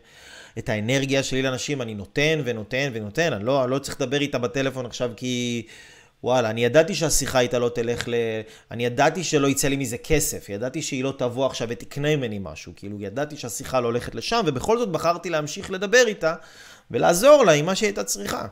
את 0.57 0.69
האנרגיה 0.69 1.23
שלי 1.23 1.41
לאנשים, 1.41 1.81
אני 1.81 1.95
נותן 1.95 2.41
ונותן 2.45 2.89
ונותן, 2.93 3.33
אני 3.33 3.45
לא, 3.45 3.63
אני 3.63 3.71
לא 3.71 3.79
צריך 3.79 4.01
לדבר 4.01 4.21
איתה 4.21 4.37
בטלפון 4.37 4.85
עכשיו 4.85 5.11
כי... 5.15 5.65
וואלה, 6.23 6.49
אני 6.49 6.65
ידעתי 6.65 6.95
שהשיחה 6.95 7.39
איתה 7.39 7.59
לא 7.59 7.69
תלך 7.69 8.07
ל... 8.07 8.13
אני 8.71 8.85
ידעתי 8.85 9.23
שלא 9.23 9.47
יצא 9.47 9.67
לי 9.67 9.77
מזה 9.77 9.97
כסף, 9.97 10.49
ידעתי 10.49 10.81
שהיא 10.81 11.03
לא 11.03 11.13
תבוא 11.17 11.45
עכשיו 11.45 11.67
ותקנה 11.71 12.15
ממני 12.15 12.39
משהו, 12.41 12.73
כאילו 12.75 13.01
ידעתי 13.01 13.37
שהשיחה 13.37 13.79
לא 13.79 13.87
הולכת 13.87 14.15
לשם, 14.15 14.41
ובכל 14.45 14.77
זאת 14.77 14.91
בחרתי 14.91 15.29
להמשיך 15.29 15.71
לדבר 15.71 16.03
איתה 16.07 16.35
ולעזור 16.91 17.43
לה 17.45 17.51
עם 17.51 17.65
מה 17.65 17.75
שהיא 17.75 17.87
הייתה 17.87 18.03
צריכה. 18.03 18.47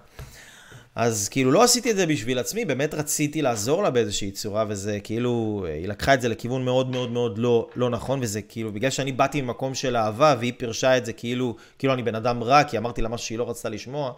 אז 0.96 1.30
כאילו 1.30 1.52
לא 1.52 1.64
עשיתי 1.64 1.92
את 1.92 1.96
זה 1.96 2.06
בשביל 2.06 2.40
עצמי, 2.40 2.66
באמת 2.66 2.94
רציתי 2.94 3.42
לעזור 3.42 3.84
לה 3.84 3.90
באיזושהי 3.90 4.32
צורה, 4.32 4.66
וזה 4.68 5.00
כאילו, 5.04 5.66
היא 5.68 5.88
לקחה 5.88 6.14
את 6.14 6.22
זה 6.22 6.30
לכיוון 6.30 6.66
מאוד 6.66 6.90
מאוד 6.90 7.12
מאוד 7.12 7.38
לא, 7.38 7.70
לא 7.76 7.90
נכון, 7.90 8.20
וזה 8.22 8.42
כאילו, 8.42 8.72
בגלל 8.74 8.90
שאני 8.90 9.12
באתי 9.12 9.42
ממקום 9.42 9.76
של 9.76 9.98
אהבה, 9.98 10.36
והיא 10.40 10.54
פירשה 10.58 10.98
את 10.98 11.06
זה 11.06 11.14
כאילו, 11.14 11.56
כאילו 11.80 11.94
אני 11.94 12.04
בן 12.04 12.16
אדם 12.16 12.44
רע, 12.44 12.64
כי 12.64 12.78
אמרתי 12.78 13.02
לה 13.02 13.10
משהו 13.10 13.28
שהיא 13.28 13.38
לא 13.38 13.50
רצתה 13.50 13.70
לשמוע, 13.70 14.14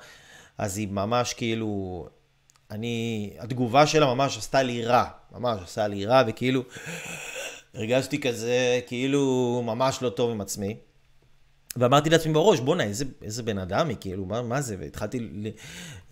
אז 0.57 0.77
היא 0.77 0.87
ממש 0.87 1.33
כאילו, 1.33 2.07
אני, 2.71 3.29
התגובה 3.39 3.87
שלה 3.87 4.05
ממש 4.05 4.37
עשתה 4.37 4.63
לי 4.63 4.85
רע, 4.85 5.05
ממש 5.31 5.61
עשתה 5.63 5.87
לי 5.87 6.05
רע, 6.05 6.23
וכאילו, 6.27 6.63
הרגשתי 7.73 8.19
כזה, 8.19 8.79
כאילו, 8.87 9.61
ממש 9.65 10.01
לא 10.01 10.09
טוב 10.09 10.31
עם 10.31 10.41
עצמי. 10.41 10.75
ואמרתי 11.77 12.09
לעצמי 12.09 12.33
בראש, 12.33 12.59
בואנה, 12.59 12.83
איזה, 12.83 13.05
איזה 13.21 13.43
בן 13.43 13.57
אדם 13.57 13.89
היא, 13.89 13.97
כאילו, 13.99 14.25
מה, 14.25 14.41
מה 14.41 14.61
זה? 14.61 14.75
והתחלתי, 14.79 15.29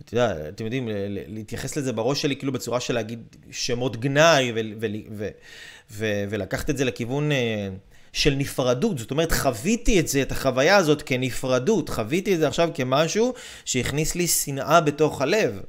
אתה 0.04 0.14
יודע, 0.14 0.48
אתם 0.48 0.64
יודעים, 0.64 0.88
להתייחס 1.08 1.76
לזה 1.76 1.92
בראש 1.92 2.22
שלי, 2.22 2.36
כאילו, 2.36 2.52
בצורה 2.52 2.80
של 2.80 2.94
להגיד 2.94 3.36
שמות 3.50 3.96
גנאי, 3.96 4.52
ולקחת 5.90 6.70
את 6.70 6.76
זה 6.76 6.84
לכיוון 6.84 7.32
אה, 7.32 7.68
של 8.12 8.34
נפרדות. 8.34 8.98
זאת 8.98 9.10
אומרת, 9.10 9.32
חוויתי 9.32 10.00
את 10.00 10.08
זה, 10.08 10.22
את 10.22 10.32
החוויה 10.32 10.76
הזאת 10.76 11.02
כנפרדות. 11.02 11.88
חוויתי 11.88 12.34
את 12.34 12.38
זה 12.38 12.48
עכשיו 12.48 12.68
כמשהו 12.74 13.34
שהכניס 13.64 14.14
לי 14.14 14.26
שנאה 14.26 14.80
בתוך 14.80 15.22
הלב. 15.22 15.60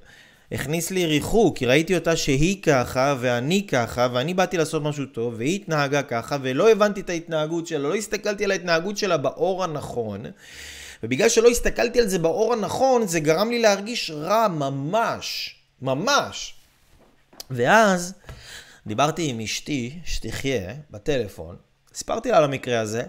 הכניס 0.52 0.92
לי 0.92 1.06
ריחוק, 1.06 1.58
כי 1.58 1.66
ראיתי 1.66 1.96
אותה 1.96 2.16
שהיא 2.16 2.62
ככה, 2.64 3.16
ואני 3.20 3.68
ככה, 3.68 4.08
ואני 4.14 4.34
באתי 4.34 4.58
לעשות 4.58 4.84
משהו 4.84 5.06
טוב, 5.06 5.34
והיא 5.38 5.56
התנהגה 5.56 6.04
ככה, 6.04 6.38
ולא 6.42 6.72
הבנתי 6.72 7.02
את 7.02 7.10
ההתנהגות 7.10 7.68
שלה, 7.68 7.80
לא 7.80 7.96
הסתכלתי 7.96 8.44
על 8.44 8.52
ההתנהגות 8.52 8.98
שלה 8.98 9.18
באור 9.18 9.64
הנכון, 9.64 10.26
ובגלל 11.04 11.30
שלא 11.30 11.50
הסתכלתי 11.50 12.00
על 12.00 12.08
זה 12.08 12.20
באור 12.20 12.54
הנכון, 12.54 13.08
זה 13.08 13.20
גרם 13.20 13.50
לי 13.50 13.60
להרגיש 13.60 14.12
רע 14.12 14.48
ממש, 14.48 15.56
ממש. 15.82 16.54
ואז 17.52 18.14
דיברתי 18.88 19.30
עם 19.30 19.40
אשתי, 19.40 20.00
שתחיה, 20.06 20.74
בטלפון, 20.92 21.56
סיפרתי 21.94 22.32
לה 22.32 22.38
על 22.38 22.44
המקרה 22.44 22.80
הזה, 22.80 23.04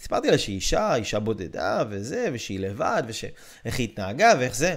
סיפרתי 0.00 0.30
לה 0.30 0.38
שהיא 0.38 0.56
אישה, 0.56 0.94
אישה 0.94 1.18
בודדה, 1.18 1.82
וזה, 1.90 2.28
ושהיא 2.32 2.60
לבד, 2.60 3.02
ואיך 3.64 3.78
היא 3.78 3.84
התנהגה, 3.84 4.32
ואיך 4.38 4.54
זה. 4.54 4.76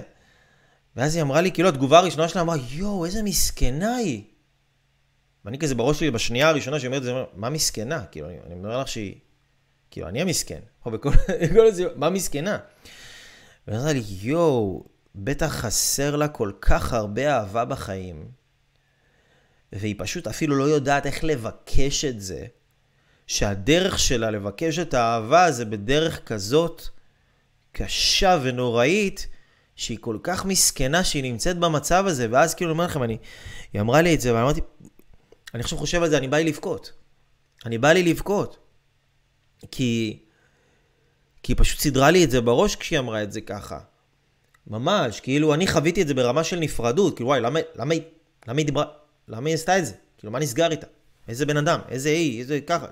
ואז 0.96 1.14
היא 1.14 1.22
אמרה 1.22 1.40
לי, 1.40 1.52
כאילו, 1.52 1.68
התגובה 1.68 1.98
הראשונה 1.98 2.28
שלה 2.28 2.42
אמרה, 2.42 2.56
יואו, 2.70 3.04
איזה 3.04 3.22
מסכנה 3.22 3.96
היא. 3.96 4.22
ואני 5.44 5.58
כזה 5.58 5.74
בראש 5.74 5.98
שלי, 5.98 6.10
בשנייה 6.10 6.48
הראשונה 6.48 6.78
שהיא 6.78 6.88
אומרת 6.88 7.00
את 7.00 7.04
זה, 7.04 7.12
מה 7.34 7.50
מסכנה? 7.50 8.04
כאילו, 8.04 8.28
אני, 8.28 8.36
אני 8.46 8.54
מדבר 8.54 8.80
לך 8.80 8.88
שהיא, 8.88 9.14
כאילו, 9.90 10.08
אני 10.08 10.20
המסכן. 10.22 10.60
או 10.86 10.90
בכל, 10.90 11.10
בכל 11.50 11.66
הזה, 11.66 11.84
מה 11.96 12.10
מסכנה? 12.10 12.58
ואז 13.68 13.82
אמרה 13.82 13.92
לי, 13.92 14.02
יואו, 14.20 14.84
בטח 15.14 15.46
חסר 15.46 16.16
לה 16.16 16.28
כל 16.28 16.52
כך 16.60 16.92
הרבה 16.92 17.36
אהבה 17.36 17.64
בחיים, 17.64 18.28
והיא 19.72 19.94
פשוט 19.98 20.26
אפילו 20.26 20.56
לא 20.56 20.64
יודעת 20.64 21.06
איך 21.06 21.24
לבקש 21.24 22.04
את 22.04 22.20
זה, 22.20 22.46
שהדרך 23.26 23.98
שלה 23.98 24.30
לבקש 24.30 24.78
את 24.78 24.94
האהבה 24.94 25.50
זה 25.50 25.64
בדרך 25.64 26.24
כזאת 26.24 26.82
קשה 27.72 28.38
ונוראית, 28.42 29.26
שהיא 29.76 29.98
כל 30.00 30.18
כך 30.22 30.44
מסכנה 30.44 31.04
שהיא 31.04 31.22
נמצאת 31.22 31.58
במצב 31.58 32.04
הזה, 32.06 32.26
ואז 32.30 32.54
כאילו, 32.54 32.70
אני 32.70 32.78
אומר 32.78 32.84
לכם, 32.84 33.02
אני, 33.02 33.18
היא 33.72 33.80
אמרה 33.80 34.02
לי 34.02 34.14
את 34.14 34.20
זה, 34.20 34.34
ואמרתי, 34.34 34.60
אני 35.54 35.62
עכשיו 35.62 35.78
חושב 35.78 36.02
על 36.02 36.10
זה, 36.10 36.18
אני 36.18 36.28
בא 36.28 36.36
לי 36.36 36.44
לבכות. 36.44 36.92
אני 37.66 37.78
בא 37.78 37.92
לי 37.92 38.02
לבכות. 38.02 38.56
כי, 39.70 40.18
כי 41.42 41.52
היא 41.52 41.56
פשוט 41.58 41.80
סידרה 41.80 42.10
לי 42.10 42.24
את 42.24 42.30
זה 42.30 42.40
בראש 42.40 42.76
כשהיא 42.76 42.98
אמרה 42.98 43.22
את 43.22 43.32
זה 43.32 43.40
ככה. 43.40 43.78
ממש, 44.66 45.20
כאילו, 45.20 45.54
אני 45.54 45.66
חוויתי 45.66 46.02
את 46.02 46.08
זה 46.08 46.14
ברמה 46.14 46.44
של 46.44 46.58
נפרדות, 46.58 47.16
כאילו, 47.16 47.28
וואי, 47.28 47.40
למה, 47.40 47.60
למה, 47.74 47.94
למה 48.48 48.58
היא 48.58 48.66
דיברה, 48.66 48.84
למה 49.28 49.48
היא 49.48 49.54
עשתה 49.54 49.78
את 49.78 49.86
זה? 49.86 49.92
כאילו, 50.18 50.32
מה 50.32 50.38
נסגר 50.38 50.70
איתה? 50.70 50.86
איזה 51.28 51.46
בן 51.46 51.56
אדם, 51.56 51.80
איזה 51.88 52.08
אי, 52.08 52.40
איזה 52.40 52.60
ככה. 52.60 52.86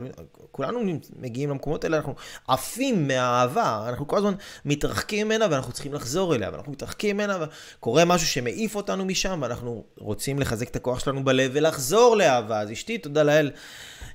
כולנו 0.51 0.81
מגיעים 1.17 1.51
למקומות 1.51 1.85
האלה, 1.85 1.97
אנחנו 1.97 2.15
עפים 2.49 3.09
מהאהבה, 3.09 3.85
אנחנו 3.89 4.09
כל 4.09 4.17
הזמן 4.17 4.35
מתרחקים 4.65 5.27
ממנה 5.27 5.47
ואנחנו 5.51 5.73
צריכים 5.73 5.95
לחזור 5.95 6.35
אליה, 6.35 6.51
ואנחנו 6.53 6.73
מתרחקים 6.73 7.17
ממנה 7.17 7.39
וקורה 7.77 8.05
משהו 8.05 8.27
שמעיף 8.27 8.77
אותנו 8.77 9.05
משם, 9.05 9.39
ואנחנו 9.43 9.85
רוצים 9.99 10.39
לחזק 10.39 10.69
את 10.69 10.77
הכוח 10.77 10.99
שלנו 10.99 11.25
בלב 11.25 11.51
ולחזור 11.55 12.17
לאהבה. 12.17 12.61
אז 12.61 12.73
אשתי, 12.73 12.99
תודה 12.99 13.23
לאל, 13.23 13.51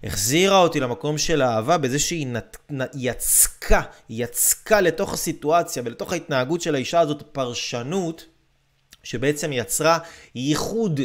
החזירה 0.04 0.58
אותי 0.58 0.80
למקום 0.80 1.18
של 1.18 1.42
האהבה 1.42 1.78
בזה 1.78 2.00
שהיא 2.00 2.28
נת, 2.28 2.58
יצקה, 2.94 3.82
יצקה 4.10 4.82
לתוך 4.82 5.14
הסיטואציה 5.14 5.84
ולתוך 5.86 6.14
ההתנהגות 6.14 6.62
של 6.62 6.76
האישה 6.76 7.00
הזאת 7.00 7.22
פרשנות, 7.32 8.26
שבעצם 9.04 9.54
יצרה 9.54 9.98
ייחוד 10.36 11.00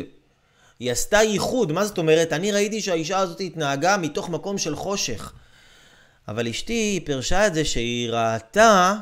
היא 0.78 0.92
עשתה 0.92 1.16
ייחוד, 1.16 1.72
מה 1.72 1.84
זאת 1.84 1.98
אומרת? 1.98 2.32
אני 2.32 2.52
ראיתי 2.52 2.80
שהאישה 2.80 3.18
הזאת 3.18 3.40
התנהגה 3.40 3.96
מתוך 3.96 4.28
מקום 4.28 4.58
של 4.58 4.76
חושך. 4.76 5.32
אבל 6.28 6.48
אשתי 6.48 7.02
פירשה 7.04 7.46
את 7.46 7.54
זה 7.54 7.64
שהיא 7.64 8.10
ראתה 8.10 8.94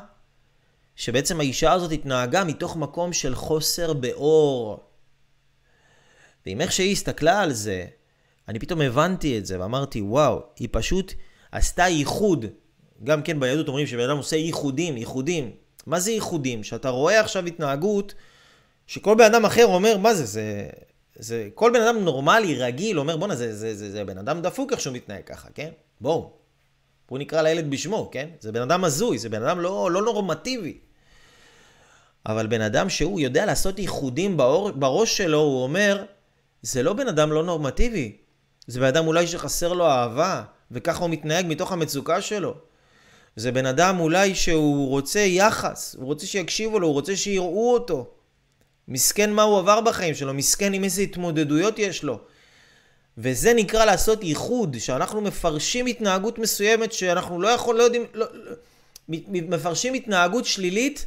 שבעצם 0.97 1.41
האישה 1.41 1.73
הזאת 1.73 1.93
התנהגה 1.93 2.45
מתוך 2.45 2.77
מקום 2.77 3.13
של 3.13 3.35
חוסר 3.35 3.93
באור. 3.93 4.81
ועם 6.47 6.61
איך 6.61 6.73
שהיא 6.73 6.93
הסתכלה 6.93 7.41
על 7.41 7.53
זה, 7.53 7.87
אני 8.49 8.59
פתאום 8.59 8.81
הבנתי 8.81 9.39
את 9.39 9.47
זה 9.47 9.61
ואמרתי, 9.61 10.01
וואו, 10.01 10.43
היא 10.59 10.69
פשוט 10.73 11.13
עשתה 11.53 11.83
ייחוד. 11.83 12.47
גם 13.05 13.23
כן 13.23 13.41
ביהדות 13.41 13.69
אומרים 13.69 13.87
שבן 13.87 14.11
אדם 14.11 14.17
עושה 14.17 14.37
ייחודים, 14.37 14.97
ייחודים. 14.97 15.51
מה 15.87 16.01
זה 16.01 16.13
ייחודים? 16.13 16.65
שאתה 16.65 16.89
רואה 16.89 17.21
עכשיו 17.21 17.47
התנהגות 17.47 18.15
שכל 18.87 19.15
בן 19.15 19.25
אדם 19.25 19.45
אחר 19.45 19.67
אומר, 19.67 19.99
מה 19.99 20.15
זה, 20.15 20.25
זה, 20.25 20.67
זה, 21.17 21.49
כל 21.55 21.71
בן 21.75 21.81
אדם 21.81 21.99
נורמלי, 21.99 22.55
רגיל, 22.55 22.99
אומר, 22.99 23.17
בואנה, 23.17 23.37
זה, 23.37 23.57
זה, 23.57 23.75
זה, 23.75 23.91
זה 23.91 24.05
בן 24.05 24.19
אדם 24.19 24.43
דפוק 24.43 24.73
איך 24.73 24.81
שהוא 24.81 24.95
מתנהג 24.95 25.25
ככה, 25.25 25.49
כן? 25.55 25.71
בואו. 26.01 26.33
בואו 27.09 27.21
נקרא 27.21 27.43
לילד 27.43 27.71
בשמו, 27.71 28.11
כן? 28.13 28.29
זה 28.41 28.53
בן 28.53 28.63
אדם 28.63 28.85
הזוי, 28.85 29.19
זה 29.19 29.29
בן 29.29 29.43
אדם 29.43 29.61
לא, 29.61 29.91
לא 29.91 30.03
נורמטיבי. 30.03 30.79
אבל 32.27 32.47
בן 32.47 32.61
אדם 32.61 32.89
שהוא 32.89 33.21
יודע 33.21 33.47
לעשות 33.47 33.79
ייחודים 33.79 34.37
באור, 34.37 34.71
בראש 34.71 35.17
שלו, 35.17 35.39
הוא 35.39 35.63
אומר, 35.63 36.05
זה 36.63 36.83
לא 36.83 36.93
בן 36.93 37.09
אדם 37.09 37.33
לא 37.33 37.45
נורמטיבי. 37.45 38.17
זה 38.67 38.81
בן 38.81 38.87
אדם 38.87 39.07
אולי 39.07 39.27
שחסר 39.27 39.73
לו 39.73 39.87
אהבה, 39.87 40.43
וככה 40.71 41.01
הוא 41.01 41.11
מתנהג 41.11 41.47
מתוך 41.49 41.73
המצוקה 41.73 42.21
שלו. 42.21 42.55
זה 43.37 43.53
בן 43.53 43.67
אדם 43.67 44.01
אולי 44.01 44.35
שהוא 44.35 44.89
רוצה 44.89 45.21
יחס, 45.21 45.95
הוא 45.99 46.07
רוצה 46.07 46.27
שיקשיבו 46.27 46.81
לו, 46.81 46.87
הוא 46.87 46.95
רוצה 46.95 47.17
שיראו 47.17 47.75
אותו. 47.75 48.11
מסכן 48.89 49.33
מה 49.33 49.43
הוא 49.43 49.59
עבר 49.59 49.81
בחיים 49.81 50.15
שלו, 50.15 50.35
מסכן 50.35 50.73
עם 50.73 50.85
איזה 50.85 51.03
התמודדויות 51.03 51.79
יש 51.79 52.03
לו. 52.03 52.19
וזה 53.19 53.55
נקרא 53.55 53.85
לעשות 53.85 54.25
ייחוד, 54.25 54.77
שאנחנו 54.79 55.21
מפרשים 55.21 55.87
התנהגות 55.87 56.39
מסוימת 56.39 56.93
שאנחנו 56.93 57.41
לא 57.41 57.49
יכול, 57.49 57.77
לא 57.77 57.83
יודעים, 57.83 58.05
לא, 58.15 58.27
לא, 58.33 58.55
מפרשים 59.09 59.95
התנהגות 59.95 60.45
שלילית 60.45 61.07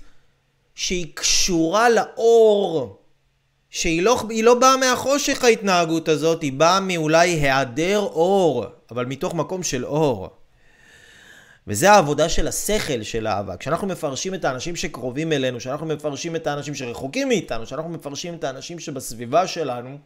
וזה 11.68 11.92
העבודה 11.92 12.30
של 12.30 12.48
השכל 12.48 13.04
של 13.04 13.28
האהבה. 13.28 13.58
כשאנחנו 13.58 13.88
מפרשים 13.88 14.34
את 14.34 14.46
האנשים 14.46 14.76
שקרובים 14.76 15.32
אלינו, 15.32 15.58
כשאנחנו 15.58 15.86
מפרשים 15.86 16.36
את 16.36 16.48
האנשים 16.48 16.76
שרחוקים 16.76 17.28
מאיתנו, 17.28 17.66
כשאנחנו 17.66 17.90
מפרשים 17.90 18.34
את 18.34 18.44
האנשים 18.44 18.80
שבסביבה 18.80 19.48
שלנו, 19.48 19.98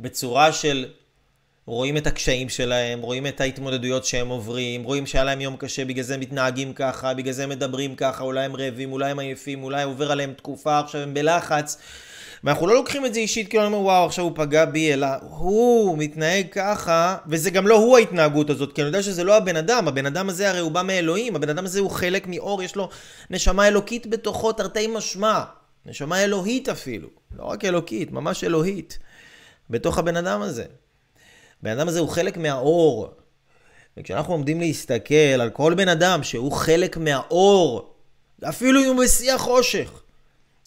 בצורה 0.00 0.52
של 0.52 0.86
רואים 1.66 1.96
את 1.96 2.06
הקשיים 2.06 2.48
שלהם, 2.48 3.00
רואים 3.00 3.26
את 3.26 3.40
ההתמודדויות 3.40 4.04
שהם 4.04 4.28
עוברים, 4.28 4.82
רואים 4.82 5.06
שהיה 5.06 5.24
להם 5.24 5.40
יום 5.40 5.56
קשה, 5.56 5.84
בגלל 5.84 6.04
זה 6.04 6.14
הם 6.14 6.20
מתנהגים 6.20 6.72
ככה, 6.72 7.14
בגלל 7.14 7.32
זה 7.32 7.44
הם 7.44 7.48
מדברים 7.48 7.94
ככה, 7.94 8.24
אולי 8.24 8.44
הם 8.44 8.56
רעבים, 8.56 8.92
אולי 8.92 9.10
הם 9.10 9.18
עייפים, 9.18 9.64
אולי 9.64 9.82
עובר 9.82 10.12
עליהם 10.12 10.32
תקופה, 10.32 10.78
עכשיו 10.78 11.00
הם 11.00 11.14
בלחץ. 11.14 11.78
ואנחנו 12.46 12.66
לא 12.66 12.74
לוקחים 12.74 13.06
את 13.06 13.14
זה 13.14 13.20
אישית 13.20 13.48
כאילו 13.48 13.62
אני 13.62 13.72
אומר 13.72 13.84
וואו 13.84 14.06
עכשיו 14.06 14.24
הוא 14.24 14.32
פגע 14.34 14.64
בי 14.64 14.92
אלא 14.92 15.06
הוא 15.20 15.98
מתנהג 15.98 16.46
ככה 16.52 17.16
וזה 17.26 17.50
גם 17.50 17.66
לא 17.66 17.74
הוא 17.74 17.96
ההתנהגות 17.96 18.50
הזאת 18.50 18.72
כי 18.72 18.80
אני 18.80 18.86
יודע 18.88 19.02
שזה 19.02 19.24
לא 19.24 19.36
הבן 19.36 19.56
אדם 19.56 19.88
הבן 19.88 20.06
אדם 20.06 20.28
הזה 20.28 20.50
הרי 20.50 20.60
הוא 20.60 20.72
בא 20.72 20.82
מאלוהים 20.82 21.36
הבן 21.36 21.48
אדם 21.48 21.64
הזה 21.64 21.80
הוא 21.80 21.90
חלק 21.90 22.26
מאור 22.26 22.62
יש 22.62 22.76
לו 22.76 22.88
נשמה 23.30 23.68
אלוקית 23.68 24.06
בתוכו 24.06 24.52
תרתי 24.52 24.86
משמע 24.86 25.42
נשמה 25.86 26.24
אלוהית 26.24 26.68
אפילו 26.68 27.08
לא 27.38 27.44
רק 27.44 27.64
אלוקית 27.64 28.12
ממש 28.12 28.44
אלוהית 28.44 28.98
בתוך 29.70 29.98
הבן 29.98 30.16
אדם 30.16 30.42
הזה. 30.42 30.64
הבן 31.62 31.70
אדם 31.70 31.88
הזה 31.88 32.00
הוא 32.00 32.08
חלק 32.08 32.36
מהאור 32.36 33.10
וכשאנחנו 33.96 34.32
עומדים 34.32 34.60
להסתכל 34.60 35.14
על 35.14 35.50
כל 35.50 35.74
בן 35.74 35.88
אדם 35.88 36.22
שהוא 36.22 36.52
חלק 36.52 36.96
מהאור 36.96 37.94
אפילו 38.48 38.80
אם 38.80 38.86
הוא 38.86 39.04
בשיא 39.04 39.32
החושך 39.32 40.02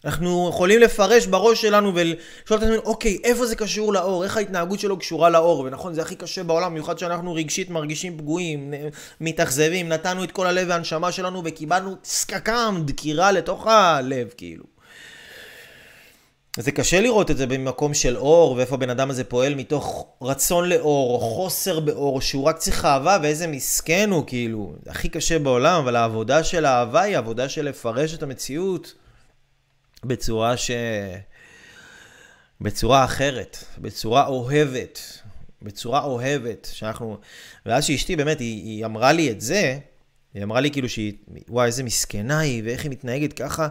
אנחנו 0.05 0.49
יכולים 0.49 0.79
לפרש 0.79 1.25
בראש 1.25 1.61
שלנו 1.61 1.95
ולשאול 1.95 2.57
את 2.59 2.63
עצמנו, 2.63 2.77
אוקיי, 2.77 3.17
איפה 3.23 3.45
זה 3.45 3.55
קשור 3.55 3.93
לאור? 3.93 4.23
איך 4.23 4.37
ההתנהגות 4.37 4.79
שלו 4.79 4.99
קשורה 4.99 5.29
לאור? 5.29 5.59
ונכון, 5.59 5.93
זה 5.93 6.01
הכי 6.01 6.15
קשה 6.15 6.43
בעולם, 6.43 6.71
במיוחד 6.71 6.99
שאנחנו 6.99 7.33
רגשית 7.33 7.69
מרגישים 7.69 8.17
פגועים, 8.17 8.73
מתאכזבים, 9.21 9.89
נתנו 9.89 10.23
את 10.23 10.31
כל 10.31 10.47
הלב 10.47 10.67
והנשמה 10.69 11.11
שלנו 11.11 11.41
וקיבלנו 11.45 11.95
סקקם, 12.03 12.81
דקירה 12.85 13.31
לתוך 13.31 13.67
הלב, 13.67 14.27
כאילו. 14.37 14.63
זה 16.57 16.71
קשה 16.71 17.01
לראות 17.01 17.31
את 17.31 17.37
זה 17.37 17.47
במקום 17.47 17.93
של 17.93 18.17
אור, 18.17 18.51
ואיפה 18.51 18.75
הבן 18.75 18.89
אדם 18.89 19.09
הזה 19.09 19.23
פועל 19.23 19.55
מתוך 19.55 20.07
רצון 20.21 20.69
לאור, 20.69 21.13
או 21.13 21.19
חוסר 21.19 21.79
באור, 21.79 22.21
שהוא 22.21 22.43
רק 22.43 22.57
צריך 22.57 22.85
אהבה, 22.85 23.17
ואיזה 23.21 23.47
מסכן 23.47 24.09
הוא, 24.11 24.23
כאילו. 24.27 24.73
הכי 24.87 25.09
קשה 25.09 25.39
בעולם, 25.39 25.81
אבל 25.81 25.95
העבודה 25.95 26.43
של 26.43 26.65
האהבה 26.65 27.01
היא 27.01 27.17
עבודה 27.17 27.49
של 27.49 27.65
לפרש 27.65 28.13
את 28.13 28.23
המציאות. 28.23 28.93
בצורה 30.05 30.57
ש... 30.57 30.71
בצורה 32.61 33.05
אחרת, 33.05 33.63
בצורה 33.77 34.27
אוהבת, 34.27 34.99
בצורה 35.61 36.03
אוהבת, 36.03 36.67
שאנחנו... 36.73 37.17
ואז 37.65 37.85
שאשתי 37.85 38.15
באמת, 38.15 38.39
היא, 38.39 38.63
היא 38.63 38.85
אמרה 38.85 39.11
לי 39.11 39.31
את 39.31 39.41
זה, 39.41 39.77
היא 40.33 40.43
אמרה 40.43 40.61
לי 40.61 40.71
כאילו 40.71 40.89
שהיא, 40.89 41.13
וואי, 41.49 41.67
איזה 41.67 41.83
מסכנה 41.83 42.39
היא, 42.39 42.61
ואיך 42.65 42.83
היא 42.83 42.91
מתנהגת 42.91 43.33
ככה, 43.33 43.67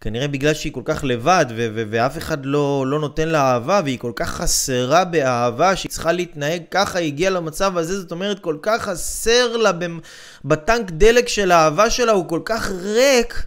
כנראה 0.00 0.28
בגלל 0.28 0.54
שהיא 0.54 0.72
כל 0.72 0.82
כך 0.84 1.04
לבד, 1.04 1.46
ו- 1.48 1.68
ו- 1.74 1.84
ואף 1.90 2.18
אחד 2.18 2.46
לא, 2.46 2.84
לא 2.86 3.00
נותן 3.00 3.28
לה 3.28 3.52
אהבה, 3.52 3.80
והיא 3.84 3.98
כל 3.98 4.12
כך 4.16 4.30
חסרה 4.30 5.04
באהבה, 5.04 5.76
שהיא 5.76 5.90
צריכה 5.90 6.12
להתנהג 6.12 6.62
ככה, 6.70 6.98
היא 6.98 7.06
הגיעה 7.06 7.30
למצב 7.30 7.76
הזה, 7.76 8.00
זאת 8.00 8.12
אומרת, 8.12 8.38
כל 8.38 8.56
כך 8.62 8.82
חסר 8.82 9.56
לה 9.56 9.70
בטנק 10.44 10.90
דלק 10.90 11.28
של 11.28 11.52
האהבה 11.52 11.90
שלה, 11.90 12.12
הוא 12.12 12.28
כל 12.28 12.40
כך 12.44 12.70
ריק, 12.70 13.46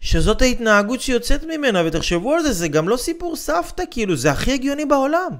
שזאת 0.00 0.42
ההתנהגות 0.42 1.00
שיוצאת 1.00 1.44
ממנה, 1.44 1.82
ותחשבו 1.86 2.34
על 2.34 2.42
זה, 2.42 2.52
זה 2.52 2.68
גם 2.68 2.88
לא 2.88 2.96
סיפור 2.96 3.36
סבתא, 3.36 3.82
כאילו, 3.90 4.16
זה 4.16 4.30
הכי 4.30 4.52
הגיוני 4.52 4.84
בעולם. 4.84 5.32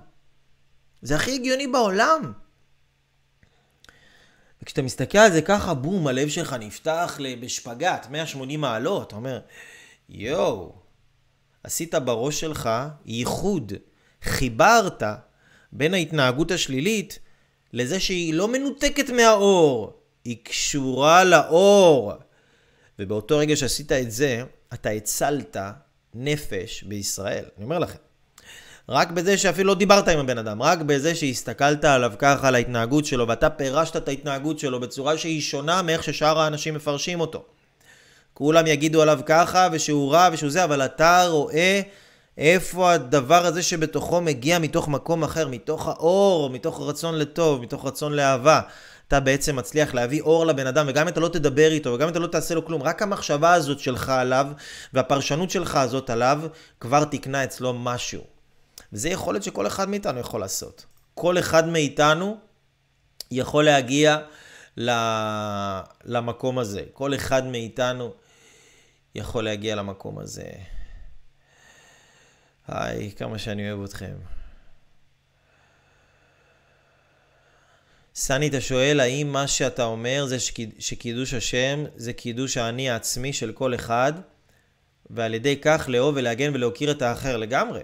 זה 1.02 1.16
הכי 1.16 1.34
הגיוני 1.34 1.66
בעולם. 1.66 2.32
וכשאתה 4.62 4.82
מסתכל 4.82 5.18
על 5.18 5.32
זה 5.32 5.42
ככה, 5.42 5.74
בום, 5.74 6.06
הלב 6.06 6.28
שלך 6.28 6.52
נפתח 6.52 7.18
בשפגאט, 7.40 8.06
180 8.10 8.60
מעלות, 8.60 9.06
אתה 9.06 9.16
אומר, 9.16 9.40
יואו, 10.08 10.72
עשית 11.62 11.94
בראש 11.94 12.40
שלך 12.40 12.70
ייחוד, 13.04 13.72
חיברת 14.22 15.02
בין 15.72 15.94
ההתנהגות 15.94 16.50
השלילית 16.50 17.18
לזה 17.72 18.00
שהיא 18.00 18.34
לא 18.34 18.48
מנותקת 18.48 19.10
מהאור, 19.10 20.00
היא 20.24 20.36
קשורה 20.44 21.24
לאור. 21.24 22.12
ובאותו 22.98 23.38
רגע 23.38 23.56
שעשית 23.56 23.92
את 23.92 24.10
זה, 24.10 24.42
אתה 24.74 24.90
הצלת 24.90 25.56
נפש 26.14 26.82
בישראל. 26.82 27.44
אני 27.56 27.64
אומר 27.64 27.78
לכם. 27.78 27.98
רק 28.88 29.10
בזה 29.10 29.38
שאפילו 29.38 29.68
לא 29.68 29.74
דיברת 29.74 30.08
עם 30.08 30.18
הבן 30.18 30.38
אדם, 30.38 30.62
רק 30.62 30.78
בזה 30.78 31.14
שהסתכלת 31.14 31.84
עליו 31.84 32.12
ככה, 32.18 32.48
על 32.48 32.54
ההתנהגות 32.54 33.04
שלו, 33.04 33.28
ואתה 33.28 33.50
פירשת 33.50 33.96
את 33.96 34.08
ההתנהגות 34.08 34.58
שלו 34.58 34.80
בצורה 34.80 35.18
שהיא 35.18 35.40
שונה 35.40 35.82
מאיך 35.82 36.02
ששאר 36.02 36.38
האנשים 36.38 36.74
מפרשים 36.74 37.20
אותו. 37.20 37.44
כולם 38.34 38.66
יגידו 38.66 39.02
עליו 39.02 39.20
ככה, 39.26 39.68
ושהוא 39.72 40.12
רע 40.12 40.28
ושהוא 40.32 40.50
זה, 40.50 40.64
אבל 40.64 40.84
אתה 40.84 41.26
רואה 41.28 41.80
איפה 42.38 42.92
הדבר 42.92 43.46
הזה 43.46 43.62
שבתוכו 43.62 44.20
מגיע 44.20 44.58
מתוך 44.58 44.88
מקום 44.88 45.24
אחר, 45.24 45.48
מתוך 45.48 45.88
האור, 45.88 46.50
מתוך 46.50 46.80
רצון 46.80 47.18
לטוב, 47.18 47.62
מתוך 47.62 47.86
רצון 47.86 48.12
לאהבה. 48.12 48.60
אתה 49.08 49.20
בעצם 49.20 49.56
מצליח 49.56 49.94
להביא 49.94 50.22
אור 50.22 50.46
לבן 50.46 50.66
אדם, 50.66 50.86
וגם 50.88 51.02
אם 51.02 51.08
אתה 51.08 51.20
לא 51.20 51.28
תדבר 51.28 51.72
איתו, 51.72 51.90
וגם 51.90 52.02
אם 52.02 52.12
אתה 52.12 52.18
לא 52.18 52.26
תעשה 52.26 52.54
לו 52.54 52.64
כלום, 52.64 52.82
רק 52.82 53.02
המחשבה 53.02 53.52
הזאת 53.54 53.78
שלך 53.78 54.08
עליו, 54.08 54.46
והפרשנות 54.92 55.50
שלך 55.50 55.76
הזאת 55.76 56.10
עליו, 56.10 56.40
כבר 56.80 57.04
תקנה 57.04 57.44
אצלו 57.44 57.74
משהו. 57.74 58.22
וזה 58.92 59.08
יכולת 59.08 59.42
שכל 59.42 59.66
אחד 59.66 59.88
מאיתנו 59.88 60.20
יכול 60.20 60.40
לעשות. 60.40 60.86
כל 61.14 61.38
אחד 61.38 61.68
מאיתנו 61.68 62.36
יכול 63.30 63.64
להגיע 63.64 64.18
למקום 66.04 66.58
הזה. 66.58 66.82
כל 66.92 67.14
אחד 67.14 67.46
מאיתנו 67.46 68.14
יכול 69.14 69.44
להגיע 69.44 69.74
למקום 69.74 70.18
הזה. 70.18 70.50
היי, 72.68 73.12
כמה 73.16 73.38
שאני 73.38 73.72
אוהב 73.72 73.84
אתכם. 73.84 74.35
סני, 78.18 78.48
אתה 78.48 78.60
שואל 78.60 79.00
האם 79.00 79.32
מה 79.32 79.46
שאתה 79.46 79.84
אומר 79.84 80.26
זה 80.26 80.36
שקידוש 80.78 81.34
השם 81.34 81.84
זה 81.96 82.12
קידוש 82.12 82.56
האני 82.56 82.90
העצמי 82.90 83.32
של 83.32 83.52
כל 83.52 83.74
אחד, 83.74 84.12
ועל 85.10 85.34
ידי 85.34 85.56
כך 85.62 85.84
לאהוב 85.88 86.14
ולהגן 86.16 86.54
ולהוקיר 86.54 86.90
את 86.90 87.02
האחר 87.02 87.36
לגמרי. 87.36 87.80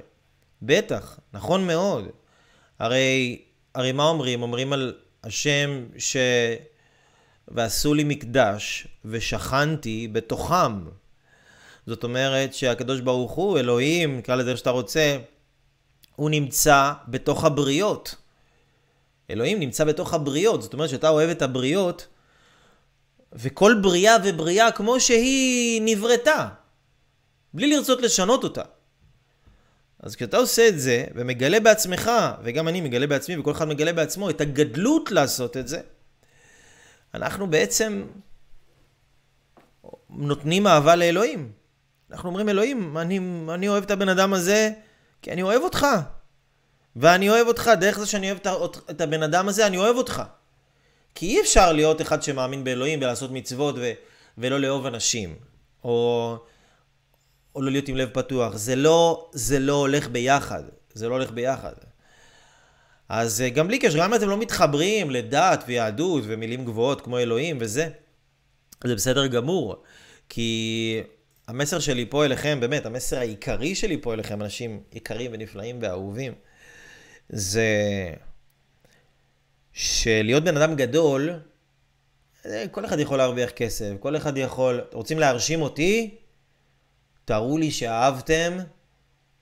בטח, 0.62 1.18
נכון 1.33 1.66
מאוד. 1.66 2.09
הרי, 2.78 3.43
הרי 3.74 3.93
מה 3.93 4.05
אומרים? 4.05 4.43
אומרים 4.43 4.72
על 4.72 4.95
השם 5.24 5.85
ש... 5.99 6.16
ועשו 7.49 7.95
לי 7.95 8.05
מקדש 8.05 8.87
ושכנתי 9.05 10.09
בתוכם. 10.12 10.85
זאת 11.87 12.05
אומרת 12.05 12.55
שהקדוש 12.55 13.01
ברוך 13.01 13.33
הוא, 13.33 13.59
אלוהים, 13.59 14.18
נקרא 14.18 14.35
לזה 14.35 14.51
איך 14.51 14.59
שאתה 14.59 14.70
רוצה, 14.70 15.16
הוא 16.16 16.30
נמצא 16.30 16.93
בתוך 17.09 17.45
הבריות. 17.45 18.22
אלוהים 19.33 19.61
נמצא 19.61 19.85
בתוך 19.85 20.14
הבריות, 20.14 20.62
זאת 20.62 20.72
אומרת 20.72 20.89
שאתה 20.89 21.09
אוהב 21.09 21.30
את 21.30 21.43
הבריות, 21.43 22.07
וכל 23.33 23.74
בריאה 23.83 24.16
ובריאה 24.24 24.72
כמו 24.72 25.01
שהיא 25.01 25.83
נבראתה, 25.85 26.49
בלי 27.55 27.76
לרצות 27.76 28.03
לשנות 28.03 28.45
אותה. 28.45 28.62
אז 30.01 30.16
כשאתה 30.16 30.37
עושה 30.37 30.68
את 30.68 30.80
זה, 30.80 31.05
ומגלה 31.14 31.61
בעצמך, 31.61 32.11
וגם 32.43 32.68
אני 32.68 32.80
מגלה 32.80 33.07
בעצמי, 33.07 33.37
וכל 33.37 33.51
אחד 33.51 33.68
מגלה 33.68 33.93
בעצמו, 33.93 34.30
את 34.30 34.41
הגדלות 34.41 35.11
לעשות 35.11 35.57
את 35.57 35.68
זה, 35.68 35.80
אנחנו 37.14 37.51
בעצם 37.51 38.05
נותנים 40.11 40.66
אהבה 40.66 40.97
לאלוהים. 40.97 41.53
אנחנו 42.11 42.28
אומרים, 42.28 42.49
אלוהים, 42.49 42.99
אני, 42.99 43.20
אני 43.49 43.68
אוהב 43.68 43.85
את 43.85 43.91
הבן 43.91 44.09
אדם 44.09 44.33
הזה, 44.35 44.70
כי 45.22 45.33
אני 45.33 45.43
אוהב 45.43 45.62
אותך. 45.62 45.87
ואני 46.97 47.30
אוהב 47.30 47.47
אותך, 47.47 47.70
דרך 47.80 47.99
זה 47.99 48.07
שאני 48.07 48.32
אוהב 48.32 48.38
את 48.90 49.01
הבן 49.01 49.22
אדם 49.22 49.49
הזה, 49.49 49.66
אני 49.66 49.76
אוהב 49.76 49.97
אותך. 49.97 50.22
כי 51.14 51.26
אי 51.26 51.40
אפשר 51.40 51.72
להיות 51.72 52.01
אחד 52.01 52.22
שמאמין 52.22 52.64
באלוהים 52.64 52.99
ולעשות 52.99 53.30
מצוות 53.30 53.74
ו, 53.78 53.93
ולא 54.38 54.61
לאהוב 54.61 54.86
אנשים. 54.86 55.36
או, 55.84 56.36
או 57.55 57.62
לא 57.62 57.70
להיות 57.70 57.88
עם 57.88 57.97
לב 57.97 58.09
פתוח. 58.12 58.57
זה 58.57 58.76
לא, 58.76 59.30
זה 59.32 59.59
לא 59.59 59.74
הולך 59.74 60.09
ביחד. 60.09 60.62
זה 60.95 61.09
לא 61.09 61.14
הולך 61.14 61.30
ביחד. 61.30 61.72
אז 63.09 63.40
אה, 63.40 63.49
גם 63.49 63.68
בלי 63.68 63.78
קשר, 63.78 63.99
למה 63.99 64.16
אתם 64.16 64.28
לא 64.28 64.38
מתחברים 64.38 65.11
לדת 65.11 65.64
ויהדות 65.66 66.24
ומילים 66.26 66.64
גבוהות 66.64 67.01
כמו 67.01 67.18
אלוהים 67.18 67.59
וזה? 67.61 67.88
זה 68.84 68.95
בסדר 68.95 69.26
גמור. 69.26 69.82
כי 70.28 71.01
המסר 71.49 71.78
שלי 71.78 72.07
פה 72.11 72.24
אליכם, 72.24 72.61
באמת, 72.61 72.86
המסר 72.86 73.18
העיקרי 73.18 73.74
שלי 73.74 74.01
פה 74.01 74.14
אליכם, 74.14 74.43
אנשים 74.43 74.82
יקרים 74.93 75.30
ונפלאים 75.34 75.78
ואהובים, 75.82 76.32
זה 77.33 77.66
שלהיות 79.72 80.45
בן 80.45 80.57
אדם 80.57 80.76
גדול, 80.76 81.30
כל 82.70 82.85
אחד 82.85 82.99
יכול 82.99 83.18
להרוויח 83.18 83.51
כסף, 83.51 83.93
כל 84.01 84.16
אחד 84.16 84.37
יכול... 84.37 84.80
רוצים 84.93 85.18
להרשים 85.18 85.62
אותי? 85.62 86.14
תראו 87.24 87.59
לי 87.59 87.70
שאהבתם 87.70 88.59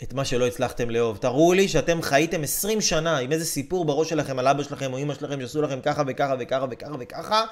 את 0.03 0.13
מה 0.13 0.25
שלא 0.25 0.47
הצלחתם 0.47 0.91
לאהוב. 0.91 1.17
תראו 1.17 1.53
לי 1.53 1.69
שאתם 1.69 2.03
חייתם 2.03 2.43
20 2.43 2.81
שנה 2.81 3.19
עם 3.19 3.33
איזה 3.33 3.45
סיפור 3.45 3.85
בראש 3.85 4.09
שלכם 4.11 4.39
על 4.39 4.49
אבא 4.49 4.63
שלכם 4.63 4.93
או 4.93 4.99
אמא 4.99 5.15
שלכם 5.15 5.41
שעשו 5.41 5.63
לכם 5.63 5.81
ככה 5.81 6.03
וככה 6.07 6.35
וככה 6.39 6.67
וככה 6.71 6.95
וככה, 7.01 7.45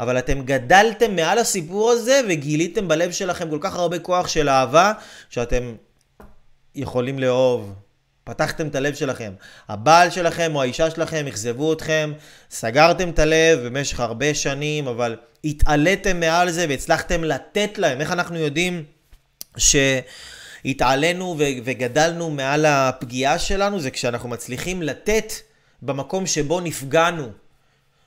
אבל 0.00 0.18
אתם 0.18 0.42
גדלתם 0.44 1.16
מעל 1.16 1.38
הסיפור 1.38 1.90
הזה 1.90 2.20
וגיליתם 2.28 2.88
בלב 2.88 3.12
שלכם 3.12 3.50
כל 3.50 3.58
כך 3.60 3.74
הרבה 3.74 3.98
כוח 3.98 4.28
של 4.28 4.48
אהבה, 4.48 4.92
שאתם 5.30 5.74
יכולים 6.74 7.18
לאהוב. 7.18 7.74
פתחתם 8.24 8.68
את 8.68 8.74
הלב 8.74 8.94
שלכם. 8.94 9.32
הבעל 9.68 10.10
שלכם 10.10 10.54
או 10.54 10.62
האישה 10.62 10.90
שלכם 10.90 11.26
אכזבו 11.26 11.72
אתכם, 11.72 12.12
סגרתם 12.50 13.08
את 13.08 13.18
הלב 13.18 13.58
במשך 13.64 14.00
הרבה 14.00 14.34
שנים, 14.34 14.88
אבל 14.88 15.16
התעליתם 15.44 16.20
מעל 16.20 16.50
זה 16.50 16.66
והצלחתם 16.68 17.24
לתת 17.24 17.78
להם. 17.78 18.00
איך 18.00 18.12
אנחנו 18.12 18.38
יודעים 18.38 18.84
שהתעלינו 19.56 21.36
וגדלנו 21.38 22.30
מעל 22.30 22.66
הפגיעה 22.66 23.38
שלנו? 23.38 23.80
זה 23.80 23.90
כשאנחנו 23.90 24.28
מצליחים 24.28 24.82
לתת 24.82 25.32
במקום 25.82 26.26
שבו 26.26 26.60
נפגענו. 26.60 27.28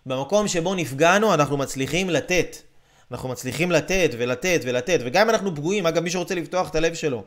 במקום 0.05 0.47
שבו 0.47 0.76
נפגענו 0.76 1.34
אנחנו 1.34 1.57
מצליחים 1.57 2.09
לתת. 2.09 2.57
אנחנו 3.11 3.30
מצליחים 3.30 3.72
לתת 3.72 4.09
ולתת 4.18 4.61
ולתת, 4.63 4.99
וגם 5.05 5.30
אם 5.30 5.30
אנחנו 5.30 5.55
פגועים, 5.55 5.86
אגב, 5.86 6.03
מי 6.03 6.09
שרוצה 6.09 6.36
לפתוח 6.36 6.70
את 6.70 6.76
הלב 6.76 6.93
שלו, 6.93 7.24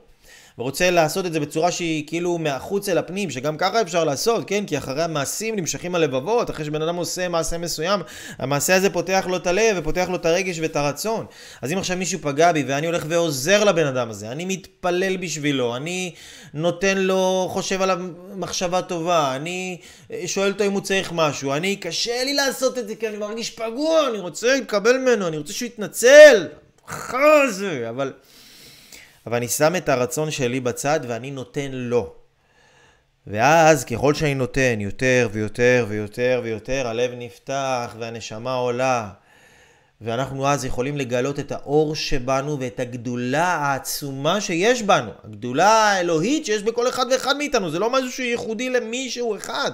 ורוצה 0.59 0.91
לעשות 0.91 1.27
את 1.27 1.33
זה 1.33 1.41
בצורה 1.41 1.71
שהיא 1.71 2.07
כאילו 2.07 2.39
מהחוץ 2.39 2.89
אל 2.89 2.99
הפנים, 2.99 3.31
שגם 3.31 3.57
ככה 3.57 3.81
אפשר 3.81 4.05
לעשות, 4.05 4.49
כן? 4.49 4.65
כי 4.67 4.79
אחרי 4.79 5.03
המעשים 5.03 5.57
נמשכים 5.57 5.95
הלבבות, 5.95 6.51
אחרי 6.51 6.65
שבן 6.65 6.83
אדם 6.83 6.97
עושה 6.97 7.29
מעשה 7.29 7.59
מסוים, 7.59 8.01
המעשה 8.39 8.77
הזה 8.77 8.91
פותח 8.91 9.27
לו 9.29 9.37
את 9.37 9.47
הלב 9.47 9.77
ופותח 9.77 10.07
לו 10.09 10.17
את 10.17 10.27
הרגש 10.27 10.59
ואת 10.59 10.77
הרצון. 10.77 11.27
אז 11.63 11.73
אם 11.73 11.79
עכשיו 11.79 11.97
מישהו 11.97 12.19
פגע 12.23 12.53
בי 12.53 12.65
ואני 12.67 12.87
הולך 12.87 13.05
ועוזר 13.09 13.65
לבן 13.65 13.87
אדם 13.87 14.11
הזה, 14.11 14.33
אני 14.33 14.45
מתפלל 14.45 15.17
בשבילו, 15.17 15.77
אני 15.77 16.15
נותן 16.55 16.99
לו, 16.99 17.49
חושב 17.51 17.83
עליו 17.83 17.99
מחשבה 18.37 18.83
טובה, 18.83 19.37
אני 19.37 19.79
שואל 20.27 20.53
אותו 20.53 20.65
אם 20.65 20.73
הוא 20.73 20.81
צריך 20.81 21.13
משהו, 21.15 21.53
אני, 21.53 21.77
קשה 21.77 22.25
לי 22.25 22.35
לעשות 22.35 22.79
את 22.79 22.89
זה 22.89 22.95
כי 22.95 23.09
אני 23.09 23.17
מרגיש 23.17 23.51
פגוע, 23.51 24.09
אני 24.09 24.19
רוצה 24.19 24.55
להתקבל 24.55 24.99
ממנו, 24.99 25.29
אני 25.29 25.39
רוצה 25.39 25.53
שהוא 25.53 25.67
יתנצל. 25.67 26.47
אחר 26.87 27.51
זה, 27.51 27.87
אבל... 27.91 28.13
אבל 29.29 29.37
אני 29.37 29.49
שם 29.49 29.77
את 29.77 29.89
הרצון 29.89 30.31
שלי 30.31 30.61
בצד 30.61 31.01
ואני 31.09 31.31
נותן 31.31 31.69
לו. 31.73 32.15
ואז 33.27 33.85
ככל 33.85 34.15
שאני 34.15 34.35
נותן 34.35 34.77
יותר 34.81 35.29
ויותר 35.33 35.87
ויותר 35.89 36.41
ויותר, 36.45 36.87
הלב 36.87 37.11
נפתח 37.17 37.97
והנשמה 37.99 38.55
עולה. 38.55 39.11
ואנחנו 40.01 40.49
אז 40.49 40.65
יכולים 40.65 40.97
לגלות 40.97 41.39
את 41.39 41.53
האור 41.53 41.95
שבנו 41.95 42.61
ואת 42.61 42.81
הגדולה 42.81 43.45
העצומה 43.45 44.41
שיש 44.41 44.83
בנו. 44.83 45.11
הגדולה 45.25 45.69
האלוהית 45.69 46.47
שיש 46.47 46.63
בכל 46.63 46.89
אחד 46.89 47.07
ואחד 47.11 47.37
מאיתנו. 47.37 47.71
זה 47.71 47.79
לא 47.79 47.91
משהו 47.91 48.13
שהוא 48.13 48.27
ייחודי 48.27 48.71
למישהו 48.71 49.37
אחד. 49.37 49.71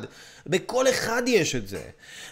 בכל 0.46 0.88
אחד 0.88 1.22
יש 1.26 1.54
את 1.54 1.68
זה. 1.68 1.82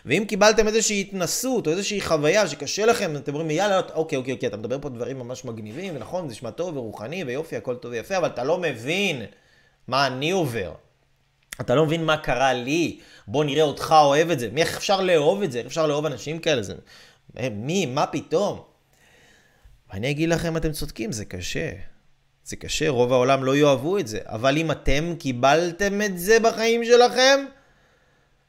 ואם 0.06 0.24
קיבלתם 0.28 0.68
איזושהי 0.68 1.00
התנסות 1.00 1.66
או 1.66 1.72
איזושהי 1.72 2.00
חוויה 2.00 2.48
שקשה 2.48 2.86
לכם, 2.86 3.16
אתם 3.16 3.34
אומרים, 3.34 3.50
יאללה, 3.50 3.80
אוקיי, 3.94 4.18
אוקיי, 4.18 4.34
אוקיי, 4.34 4.48
אתה 4.48 4.56
מדבר 4.56 4.78
פה 4.80 4.88
דברים 4.88 5.18
ממש 5.18 5.44
מגניבים, 5.44 5.96
ונכון, 5.96 6.28
זה 6.28 6.32
נשמע 6.32 6.50
טוב 6.50 6.76
ורוחני 6.76 7.24
ויופי, 7.24 7.56
הכל 7.56 7.76
טוב 7.76 7.92
ויפה, 7.92 8.16
אבל 8.16 8.28
אתה 8.28 8.44
לא 8.44 8.58
מבין 8.58 9.22
מה 9.88 10.06
אני 10.06 10.30
עובר. 10.30 10.72
אתה 11.60 11.74
לא 11.74 11.86
מבין 11.86 12.04
מה 12.04 12.16
קרה 12.16 12.52
לי. 12.52 12.98
בוא 13.26 13.44
נראה 13.44 13.62
אותך 13.62 13.94
אוהב 14.00 14.30
את 14.30 14.38
זה. 14.38 14.48
מי 14.52 14.60
איך 14.60 14.76
אפשר 14.76 15.00
לאהוב 15.00 15.42
את 15.42 15.52
זה? 15.52 15.58
איך 15.58 15.66
אפשר 15.66 15.86
לאהוב 15.86 16.06
אנשים 16.06 16.38
כאלה? 16.38 16.62
זה... 16.62 16.74
מי? 17.52 17.86
מה 17.86 18.06
פתאום? 18.06 18.62
אני 19.92 20.10
אגיד 20.10 20.28
לכם, 20.28 20.56
אתם 20.56 20.72
צודקים, 20.72 21.12
זה 21.12 21.24
קשה. 21.24 21.72
זה 22.44 22.56
קשה, 22.56 22.88
רוב 22.88 23.12
העולם 23.12 23.44
לא 23.44 23.56
יאהבו 23.56 23.98
את 23.98 24.06
זה. 24.06 24.18
אבל 24.24 24.58
אם 24.58 24.70
אתם 24.70 25.14
קיבלתם 25.18 26.02
את 26.02 26.18
זה 26.18 26.40
בחיים 26.40 26.84
שלכם, 26.84 27.44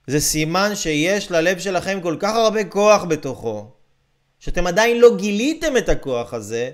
זה 0.07 0.19
סימן 0.19 0.75
שיש 0.75 1.31
ללב 1.31 1.59
שלכם 1.59 1.99
כל 2.01 2.17
כך 2.19 2.35
הרבה 2.35 2.63
כוח 2.63 3.03
בתוכו, 3.03 3.71
שאתם 4.39 4.67
עדיין 4.67 4.99
לא 4.99 5.17
גיליתם 5.17 5.77
את 5.77 5.89
הכוח 5.89 6.33
הזה, 6.33 6.71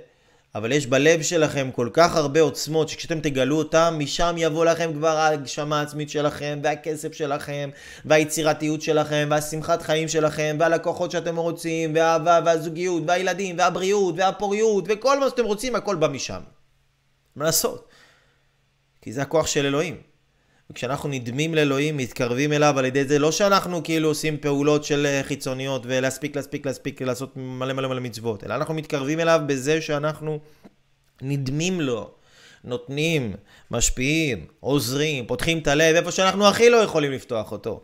אבל 0.55 0.71
יש 0.71 0.87
בלב 0.87 1.21
שלכם 1.21 1.69
כל 1.71 1.89
כך 1.93 2.15
הרבה 2.15 2.41
עוצמות, 2.41 2.89
שכשאתם 2.89 3.19
תגלו 3.19 3.57
אותם, 3.57 3.95
משם 3.97 4.35
יבוא 4.37 4.65
לכם 4.65 4.93
כבר 4.93 5.17
ההגשמה 5.17 5.79
העצמית 5.79 6.09
שלכם, 6.09 6.59
והכסף 6.63 7.13
שלכם, 7.13 7.69
והיצירתיות 8.05 8.81
שלכם, 8.81 9.27
והשמחת 9.31 9.81
חיים 9.81 10.07
שלכם, 10.07 10.57
והלקוחות 10.59 11.11
שאתם 11.11 11.35
רוצים, 11.35 11.95
והאהבה, 11.95 12.39
והזוגיות, 12.45 13.03
והילדים, 13.07 13.57
והבריאות, 13.57 14.15
והפוריות, 14.17 14.83
וכל 14.87 15.19
מה 15.19 15.29
שאתם 15.29 15.45
רוצים, 15.45 15.75
הכל 15.75 15.95
בא 15.95 16.07
משם. 16.07 16.41
מה 17.35 17.45
לעשות? 17.45 17.87
כי 19.01 19.13
זה 19.13 19.21
הכוח 19.21 19.47
של 19.47 19.65
אלוהים. 19.65 20.08
וכשאנחנו 20.71 21.09
נדמים 21.09 21.55
לאלוהים, 21.55 21.97
מתקרבים 21.97 22.53
אליו 22.53 22.79
על 22.79 22.85
ידי 22.85 23.05
זה, 23.05 23.19
לא 23.19 23.31
שאנחנו 23.31 23.83
כאילו 23.83 24.07
עושים 24.07 24.37
פעולות 24.37 24.83
של 24.83 25.05
אה, 25.05 25.21
חיצוניות 25.23 25.81
ולהספיק, 25.85 26.35
להספיק, 26.35 26.65
להספיק, 26.65 27.01
לעשות 27.01 27.37
מלא 27.37 27.73
מלא 27.73 27.87
מלא 27.87 28.01
מצוות, 28.01 28.43
אלא 28.43 28.55
אנחנו 28.55 28.73
מתקרבים 28.73 29.19
אליו 29.19 29.41
בזה 29.47 29.81
שאנחנו 29.81 30.39
נדמים 31.21 31.81
לו, 31.81 32.11
נותנים, 32.63 33.33
משפיעים, 33.71 34.45
עוזרים, 34.59 35.27
פותחים 35.27 35.57
את 35.57 35.67
הלב, 35.67 35.95
איפה 35.95 36.11
שאנחנו 36.11 36.47
הכי 36.47 36.69
לא 36.69 36.77
יכולים 36.77 37.11
לפתוח 37.11 37.51
אותו. 37.51 37.81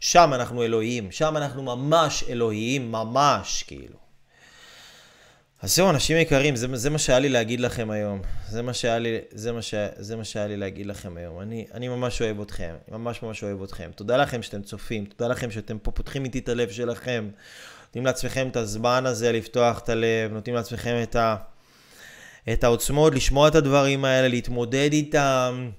שם 0.00 0.30
אנחנו 0.34 0.62
אלוהים, 0.62 1.10
שם 1.10 1.36
אנחנו 1.36 1.62
ממש 1.62 2.24
אלוהיים, 2.28 2.92
ממש 2.92 3.64
כאילו. 3.66 4.03
אז 5.64 5.76
זהו, 5.76 5.90
אנשים 5.90 6.16
יקרים, 6.16 6.56
זה, 6.56 6.66
זה 6.72 6.90
מה 6.90 6.98
שהיה 6.98 7.18
לי 7.18 7.28
להגיד 7.28 7.60
לכם 7.60 7.90
היום. 7.90 8.20
זה 8.48 8.62
מה 8.62 8.72
שהיה 8.74 8.98
לי, 8.98 9.18
זה 9.30 9.52
מה 9.52 9.62
ש, 9.62 9.74
זה 9.96 10.16
מה 10.16 10.24
שהיה 10.24 10.46
לי 10.46 10.56
להגיד 10.56 10.86
לכם 10.86 11.16
היום. 11.16 11.40
אני, 11.40 11.66
אני 11.74 11.88
ממש 11.88 12.22
אוהב 12.22 12.40
אתכם, 12.40 12.74
ממש 12.88 13.22
ממש 13.22 13.42
אוהב 13.42 13.62
אתכם. 13.62 13.90
תודה 13.94 14.16
לכם 14.16 14.42
שאתם 14.42 14.62
צופים, 14.62 15.04
תודה 15.04 15.30
לכם 15.30 15.50
שאתם 15.50 15.78
פה 15.78 15.90
פותחים 15.90 16.24
איתי 16.24 16.38
את 16.38 16.48
הלב 16.48 16.70
שלכם. 16.70 17.28
נותנים 17.86 18.06
לעצמכם 18.06 18.48
את 18.48 18.56
הזמן 18.56 19.06
הזה 19.06 19.32
לפתוח 19.32 19.78
את 19.78 19.88
הלב, 19.88 20.32
נותנים 20.32 20.56
לעצמכם 20.56 21.00
את, 21.02 21.16
ה, 21.16 21.36
את 22.52 22.64
העוצמות, 22.64 23.14
לשמוע 23.14 23.48
את 23.48 23.54
הדברים 23.54 24.04
האלה, 24.04 24.28
להתמודד 24.28 24.88
איתם. 24.92 25.70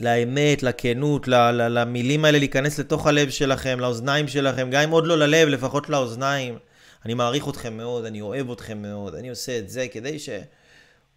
לאמת, 0.00 0.62
לכנות, 0.62 1.28
ל, 1.28 1.34
ל, 1.34 1.78
למילים 1.78 2.24
האלה 2.24 2.38
להיכנס 2.38 2.78
לתוך 2.78 3.06
הלב 3.06 3.30
שלכם, 3.30 3.80
לאוזניים 3.80 4.28
שלכם, 4.28 4.70
גם 4.70 4.82
אם 4.82 4.90
עוד 4.90 5.06
לא 5.06 5.18
ללב, 5.18 5.48
לפחות 5.48 5.88
לאוזניים. 5.88 6.58
אני 7.06 7.14
מעריך 7.14 7.48
אתכם 7.48 7.76
מאוד, 7.76 8.04
אני 8.04 8.20
אוהב 8.20 8.50
אתכם 8.50 8.82
מאוד, 8.82 9.14
אני 9.14 9.28
עושה 9.28 9.58
את 9.58 9.68
זה 9.68 9.86
כדי 9.92 10.18
ש... 10.18 10.28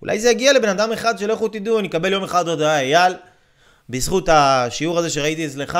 אולי 0.01 0.19
זה 0.19 0.29
יגיע 0.29 0.53
לבן 0.53 0.69
אדם 0.69 0.91
אחד 0.91 1.19
שלכו 1.19 1.47
תדעו, 1.47 1.79
אני 1.79 1.87
אקבל 1.87 2.11
יום 2.13 2.23
אחד 2.23 2.47
הודעה, 2.47 2.81
אייל, 2.81 3.13
בזכות 3.89 4.29
השיעור 4.29 4.99
הזה 4.99 5.09
שראיתי 5.09 5.45
אצלך, 5.45 5.79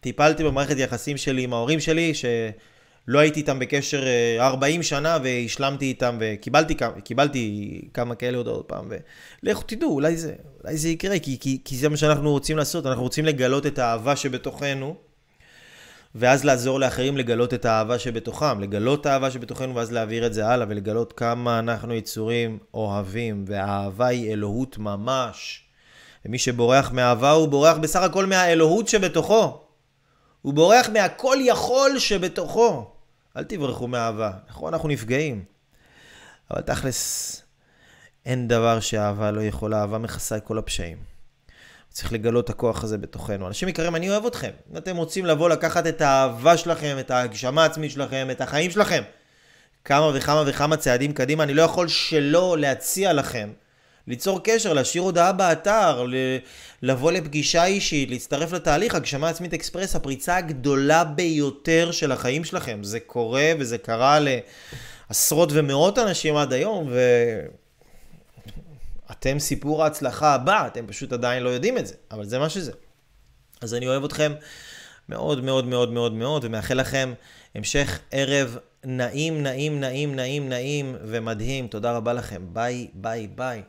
טיפלתי 0.00 0.44
במערכת 0.44 0.78
יחסים 0.78 1.16
שלי 1.16 1.42
עם 1.42 1.52
ההורים 1.52 1.80
שלי, 1.80 2.12
שלא 2.14 3.18
הייתי 3.18 3.40
איתם 3.40 3.58
בקשר 3.58 4.02
40 4.40 4.80
אה, 4.80 4.84
שנה 4.84 5.18
והשלמתי 5.22 5.84
איתם 5.84 6.18
וקיבלתי 6.20 6.74
קיבלתי 7.04 7.80
כמה 7.94 8.14
כאלה 8.14 8.38
הודעות 8.38 8.68
פעם, 8.68 8.92
ולכו 9.42 9.62
תדעו, 9.62 9.94
אולי 9.94 10.16
זה, 10.16 10.34
אולי 10.64 10.76
זה 10.76 10.88
יקרה, 10.88 11.18
כי, 11.18 11.38
כי, 11.40 11.58
כי 11.64 11.76
זה 11.76 11.88
מה 11.88 11.96
שאנחנו 11.96 12.30
רוצים 12.30 12.56
לעשות, 12.56 12.86
אנחנו 12.86 13.02
רוצים 13.02 13.24
לגלות 13.24 13.66
את 13.66 13.78
האהבה 13.78 14.16
שבתוכנו. 14.16 15.09
ואז 16.14 16.44
לעזור 16.44 16.80
לאחרים 16.80 17.16
לגלות 17.16 17.54
את 17.54 17.64
האהבה 17.64 17.98
שבתוכם, 17.98 18.60
לגלות 18.60 19.00
את 19.00 19.06
האהבה 19.06 19.30
שבתוכנו 19.30 19.74
ואז 19.74 19.92
להעביר 19.92 20.26
את 20.26 20.34
זה 20.34 20.46
הלאה 20.46 20.66
ולגלות 20.68 21.12
כמה 21.12 21.58
אנחנו 21.58 21.94
יצורים 21.94 22.58
אוהבים, 22.74 23.44
והאהבה 23.48 24.06
היא 24.06 24.32
אלוהות 24.32 24.78
ממש. 24.78 25.64
ומי 26.24 26.38
שבורח 26.38 26.92
מאהבה 26.92 27.30
הוא 27.30 27.48
בורח 27.48 27.76
בסך 27.76 28.02
הכל 28.02 28.26
מהאלוהות 28.26 28.88
שבתוכו. 28.88 29.64
הוא 30.42 30.54
בורח 30.54 30.88
מהכל 30.88 31.36
יכול 31.40 31.98
שבתוכו. 31.98 32.90
אל 33.36 33.44
תברחו 33.44 33.88
מאהבה, 33.88 34.32
נכון, 34.48 34.74
אנחנו 34.74 34.88
נפגעים. 34.88 35.44
אבל 36.50 36.60
תכלס, 36.60 37.42
אין 38.26 38.48
דבר 38.48 38.80
שאהבה 38.80 39.30
לא 39.30 39.40
יכולה, 39.40 39.80
אהבה 39.80 39.98
מכסה 39.98 40.36
את 40.36 40.44
כל 40.44 40.58
הפשעים. 40.58 41.09
צריך 41.92 42.12
לגלות 42.12 42.44
את 42.44 42.50
הכוח 42.50 42.84
הזה 42.84 42.98
בתוכנו. 42.98 43.46
אנשים 43.48 43.68
יקרים, 43.68 43.96
אני 43.96 44.10
אוהב 44.10 44.26
אתכם. 44.26 44.50
אם 44.72 44.76
אתם 44.76 44.96
רוצים 44.96 45.26
לבוא 45.26 45.48
לקחת 45.48 45.86
את 45.86 46.00
האהבה 46.00 46.56
שלכם, 46.56 46.96
את 47.00 47.10
ההגשמה 47.10 47.62
העצמית 47.62 47.90
שלכם, 47.90 48.28
את 48.30 48.40
החיים 48.40 48.70
שלכם, 48.70 49.02
כמה 49.84 50.10
וכמה 50.14 50.44
וכמה 50.46 50.76
צעדים 50.76 51.12
קדימה, 51.12 51.42
אני 51.42 51.54
לא 51.54 51.62
יכול 51.62 51.88
שלא 51.88 52.56
להציע 52.58 53.12
לכם 53.12 53.50
ליצור 54.06 54.40
קשר, 54.44 54.72
להשאיר 54.72 55.02
הודעה 55.02 55.32
באתר, 55.32 56.06
לבוא 56.82 57.12
לפגישה 57.12 57.64
אישית, 57.64 58.10
להצטרף 58.10 58.52
לתהליך 58.52 58.94
הגשמה 58.94 59.28
עצמית 59.28 59.54
אקספרס, 59.54 59.96
הפריצה 59.96 60.36
הגדולה 60.36 61.04
ביותר 61.04 61.90
של 61.90 62.12
החיים 62.12 62.44
שלכם. 62.44 62.78
זה 62.82 63.00
קורה 63.00 63.52
וזה 63.58 63.78
קרה 63.78 64.18
לעשרות 65.10 65.48
ומאות 65.52 65.98
אנשים 65.98 66.36
עד 66.36 66.52
היום, 66.52 66.88
ו... 66.90 67.00
אתם 69.10 69.38
סיפור 69.38 69.84
ההצלחה 69.84 70.34
הבא, 70.34 70.66
אתם 70.66 70.86
פשוט 70.86 71.12
עדיין 71.12 71.42
לא 71.42 71.48
יודעים 71.48 71.78
את 71.78 71.86
זה, 71.86 71.94
אבל 72.10 72.24
זה 72.24 72.38
מה 72.38 72.48
שזה. 72.48 72.72
אז 73.60 73.74
אני 73.74 73.88
אוהב 73.88 74.04
אתכם 74.04 74.32
מאוד 75.08 75.44
מאוד 75.44 75.64
מאוד 75.64 75.92
מאוד 75.92 76.12
מאוד, 76.12 76.44
ומאחל 76.44 76.74
לכם 76.74 77.12
המשך 77.54 77.98
ערב 78.10 78.58
נעים, 78.84 79.42
נעים, 79.42 79.80
נעים, 79.80 80.16
נעים, 80.16 80.48
נעים 80.48 80.96
ומדהים. 81.02 81.68
תודה 81.68 81.92
רבה 81.92 82.12
לכם. 82.12 82.42
ביי, 82.52 82.88
ביי, 82.94 83.26
ביי. 83.26 83.62